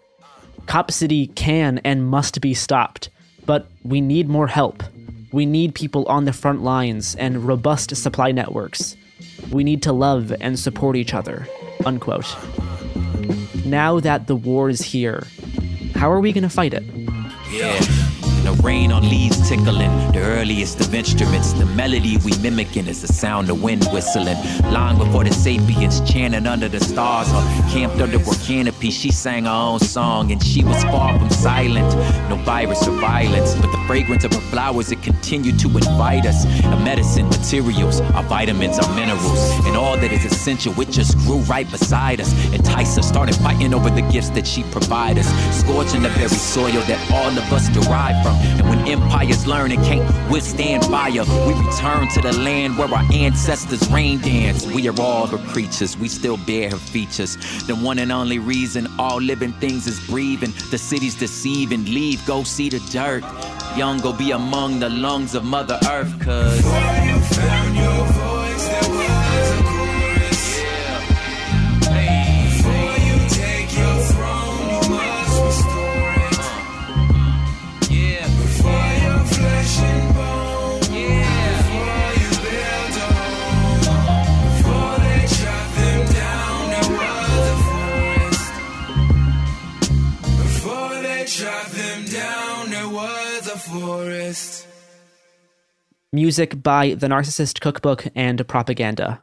Cop 0.67 0.91
City 0.91 1.29
can 1.29 1.79
and 1.85 2.07
must 2.07 2.41
be 2.41 2.55
stopped, 2.55 3.11
but 3.45 3.71
we 3.85 4.01
need 4.01 4.29
more 4.29 4.47
help. 4.47 4.83
We 5.33 5.45
need 5.45 5.75
people 5.75 6.07
on 6.07 6.25
the 6.25 6.33
front 6.33 6.63
lines 6.63 7.15
and 7.17 7.45
robust 7.45 7.95
supply 7.97 8.33
networks. 8.33 8.97
We 9.51 9.63
need 9.63 9.83
to 9.83 9.93
love 9.93 10.33
and 10.41 10.59
support 10.59 10.97
each 10.97 11.15
other. 11.15 11.47
Unquote. 11.85 12.35
Now 13.65 14.01
that 14.01 14.27
the 14.27 14.37
war 14.37 14.69
is 14.69 14.81
here, 14.81 15.27
how 15.95 16.11
are 16.11 16.21
we 16.21 16.33
going 16.33 16.43
to 16.43 16.49
fight 16.49 16.75
it? 16.75 16.85
Yeah. 17.51 18.06
The 18.47 18.53
rain 18.63 18.93
on 18.93 19.03
leaves 19.03 19.49
tickling, 19.49 19.91
the 20.13 20.21
earliest 20.21 20.81
of 20.81 20.95
instruments. 20.95 21.53
The 21.53 21.67
melody 21.67 22.17
we 22.19 22.31
mimicking 22.39 22.87
is 22.87 23.03
the 23.03 23.09
sound 23.09 23.51
of 23.51 23.61
wind 23.61 23.85
whistling. 23.93 24.37
Long 24.73 24.99
before 24.99 25.25
the 25.25 25.33
sapiens 25.33 26.01
chanting 26.09 26.47
under 26.47 26.69
the 26.69 26.79
stars 26.79 27.27
or 27.31 27.43
camped 27.73 28.01
under 28.01 28.21
her 28.21 28.35
canopy, 28.45 28.93
she 28.93 29.11
sang 29.11 29.47
her 29.47 29.51
own 29.51 29.81
song 29.81 30.31
and 30.31 30.41
she 30.41 30.63
was 30.63 30.81
far 30.85 31.19
from 31.19 31.29
silent. 31.29 31.93
No 32.31 32.37
virus 32.45 32.87
or 32.87 32.93
violence, 33.01 33.57
but 33.57 33.73
the 33.73 33.83
fragrance 33.89 34.23
of 34.23 34.33
her 34.33 34.41
flowers 34.53 34.93
it 34.93 35.03
continued 35.03 35.59
to 35.59 35.67
invite 35.67 36.25
us. 36.25 36.47
Our 36.67 36.79
medicine 36.85 37.29
materials, 37.29 38.01
our 38.01 38.23
vitamins, 38.23 38.79
our 38.79 38.95
minerals, 38.95 39.51
and 39.67 39.77
all 39.77 39.97
that 39.97 40.13
is 40.13 40.25
essential. 40.25 40.73
It 40.81 40.93
just 40.93 41.19
grew 41.19 41.39
right 41.51 41.69
beside 41.69 42.21
us. 42.21 42.33
Entice 42.53 42.97
us, 42.97 43.09
started 43.09 43.35
fighting 43.35 43.75
over 43.75 43.91
the 43.91 44.03
gifts 44.03 44.31
that 44.31 44.47
she 44.47 44.63
provided 44.71 45.25
us, 45.27 45.59
scorching 45.59 46.03
the 46.03 46.11
very 46.11 46.29
soil 46.29 46.81
that 46.87 47.11
all 47.11 47.37
of 47.37 47.53
us 47.53 47.69
derive 47.71 48.23
from. 48.23 48.36
And 48.59 48.69
when 48.69 48.87
empires 48.89 49.47
learn 49.47 49.73
and 49.73 49.83
can't 49.85 50.31
withstand 50.31 50.85
fire, 50.85 51.25
we 51.47 51.55
return 51.55 52.09
to 52.09 52.21
the 52.23 52.33
land 52.39 52.79
where 52.79 52.89
our 52.89 53.05
ancestors 53.13 53.89
rain 53.91 54.21
dance. 54.21 54.67
We 54.67 54.89
are 54.89 55.01
all 55.01 55.27
her 55.27 55.39
creatures, 55.53 55.97
we 55.97 56.09
still 56.09 56.37
bear 56.37 56.71
her 56.71 56.77
features. 56.77 57.37
The 57.67 57.75
one 57.75 57.99
and 57.99 58.13
only 58.13 58.39
reason 58.39 58.87
all 58.99 59.21
living 59.21 59.53
things 59.55 59.87
is 59.87 59.99
breathing. 60.07 60.53
The 60.71 60.79
cities 60.79 61.15
deceiving, 61.15 61.85
leave, 61.85 62.25
go 62.27 62.43
see 62.43 62.69
the 62.69 62.81
dirt. 62.91 63.25
Young, 63.77 63.99
go 64.01 64.13
be 64.13 64.31
among 64.31 64.81
the 64.81 64.89
lungs 64.89 65.35
of 65.35 65.45
Mother 65.45 65.79
Earth, 65.89 66.19
cause. 66.21 66.65
Forest. 93.67 94.67
Music 96.13 96.63
by 96.63 96.95
The 96.95 97.09
Narcissist 97.09 97.61
Cookbook 97.61 98.07
and 98.15 98.47
Propaganda. 98.47 99.23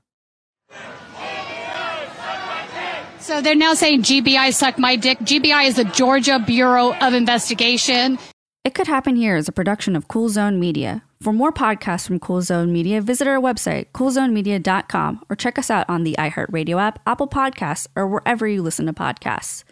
So 3.19 3.41
they're 3.41 3.55
now 3.55 3.73
saying 3.73 4.03
GBI 4.03 4.53
suck 4.53 4.77
my 4.77 4.97
dick. 4.97 5.17
GBI 5.19 5.67
is 5.67 5.77
the 5.77 5.85
Georgia 5.85 6.39
Bureau 6.39 6.93
of 6.95 7.13
Investigation. 7.13 8.19
It 8.65 8.75
Could 8.75 8.87
Happen 8.87 9.15
Here 9.15 9.37
is 9.37 9.47
a 9.47 9.53
production 9.53 9.95
of 9.95 10.07
Cool 10.07 10.29
Zone 10.29 10.59
Media. 10.59 11.03
For 11.21 11.31
more 11.31 11.53
podcasts 11.53 12.05
from 12.05 12.19
Cool 12.19 12.41
Zone 12.41 12.73
Media, 12.73 12.99
visit 12.99 13.27
our 13.27 13.39
website, 13.39 13.87
coolzonemedia.com, 13.93 15.25
or 15.29 15.37
check 15.37 15.57
us 15.57 15.69
out 15.69 15.89
on 15.89 16.03
the 16.03 16.15
iHeartRadio 16.19 16.81
app, 16.81 16.99
Apple 17.07 17.29
Podcasts, 17.29 17.87
or 17.95 18.07
wherever 18.07 18.45
you 18.45 18.61
listen 18.61 18.85
to 18.87 18.93
podcasts. 18.93 19.63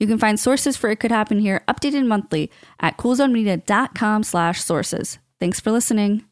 You 0.00 0.06
can 0.06 0.18
find 0.18 0.40
sources 0.40 0.78
for 0.78 0.88
It 0.90 0.96
Could 0.96 1.12
Happen 1.12 1.38
Here 1.38 1.62
updated 1.68 2.06
monthly 2.06 2.50
at 2.80 2.96
coolzonemedia.com 2.96 4.22
slash 4.22 4.62
sources. 4.62 5.18
Thanks 5.38 5.60
for 5.60 5.70
listening. 5.70 6.24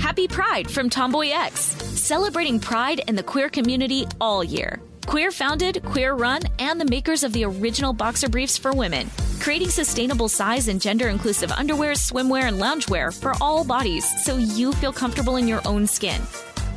Happy 0.00 0.26
Pride 0.26 0.70
from 0.70 0.88
TomboyX, 0.88 1.52
celebrating 1.96 2.58
pride 2.58 3.02
and 3.08 3.18
the 3.18 3.22
queer 3.22 3.50
community 3.50 4.06
all 4.22 4.42
year. 4.42 4.80
Queer 5.06 5.30
founded, 5.30 5.84
queer 5.84 6.14
run, 6.14 6.40
and 6.58 6.80
the 6.80 6.86
makers 6.86 7.22
of 7.22 7.34
the 7.34 7.44
original 7.44 7.92
boxer 7.92 8.28
briefs 8.28 8.56
for 8.56 8.72
women, 8.72 9.10
creating 9.38 9.68
sustainable 9.68 10.30
size 10.30 10.68
and 10.68 10.80
gender 10.80 11.08
inclusive 11.08 11.52
underwear, 11.52 11.92
swimwear, 11.92 12.44
and 12.44 12.58
loungewear 12.58 13.12
for 13.12 13.34
all 13.42 13.64
bodies 13.64 14.06
so 14.24 14.38
you 14.38 14.72
feel 14.72 14.94
comfortable 14.94 15.36
in 15.36 15.46
your 15.46 15.60
own 15.66 15.86
skin. 15.86 16.22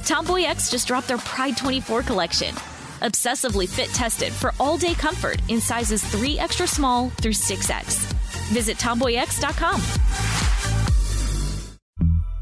TomboyX 0.04 0.70
just 0.70 0.88
dropped 0.88 1.08
their 1.08 1.20
Pride 1.20 1.56
24 1.56 2.02
collection. 2.04 2.54
Obsessively 3.02 3.70
fit 3.70 3.90
tested 3.90 4.34
for 4.34 4.54
all 4.60 4.76
day 4.78 4.96
comfort 4.96 5.40
in 5.50 5.62
sizes 5.62 6.04
3 6.04 6.40
extra 6.40 6.68
small 6.68 7.10
through 7.22 7.32
6X. 7.32 8.12
Visit 8.52 8.78
tomboyx.com. 8.78 9.82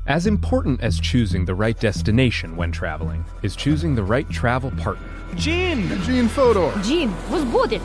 As 0.08 0.28
important 0.28 0.82
as 0.82 0.99
choosing 0.99 1.45
the 1.45 1.56
right 1.56 1.78
destination 1.80 2.56
when 2.56 2.72
traveling 2.72 3.26
is 3.41 3.56
choosing 3.56 3.95
the 3.95 4.03
right 4.03 4.30
travel 4.30 4.72
partner. 4.72 5.10
Gene! 5.36 5.89
Gene 6.03 6.30
Fodor! 6.30 6.72
Gene, 6.84 7.12
was 7.30 7.43
good. 7.68 7.82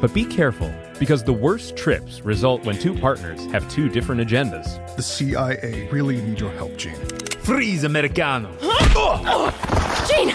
But 0.00 0.14
be 0.14 0.24
careful, 0.24 0.72
because 0.98 1.22
the 1.22 1.32
worst 1.32 1.76
trips 1.76 2.22
result 2.22 2.64
when 2.64 2.78
two 2.78 2.94
partners 2.94 3.44
have 3.52 3.68
two 3.70 3.88
different 3.88 4.20
agendas. 4.22 4.66
The 4.96 5.02
CIA 5.02 5.88
really 5.92 6.20
need 6.20 6.40
your 6.40 6.52
help, 6.52 6.76
Gene. 6.76 6.94
Freeze, 7.42 7.84
Americano! 7.84 8.50
Gene, 10.08 10.34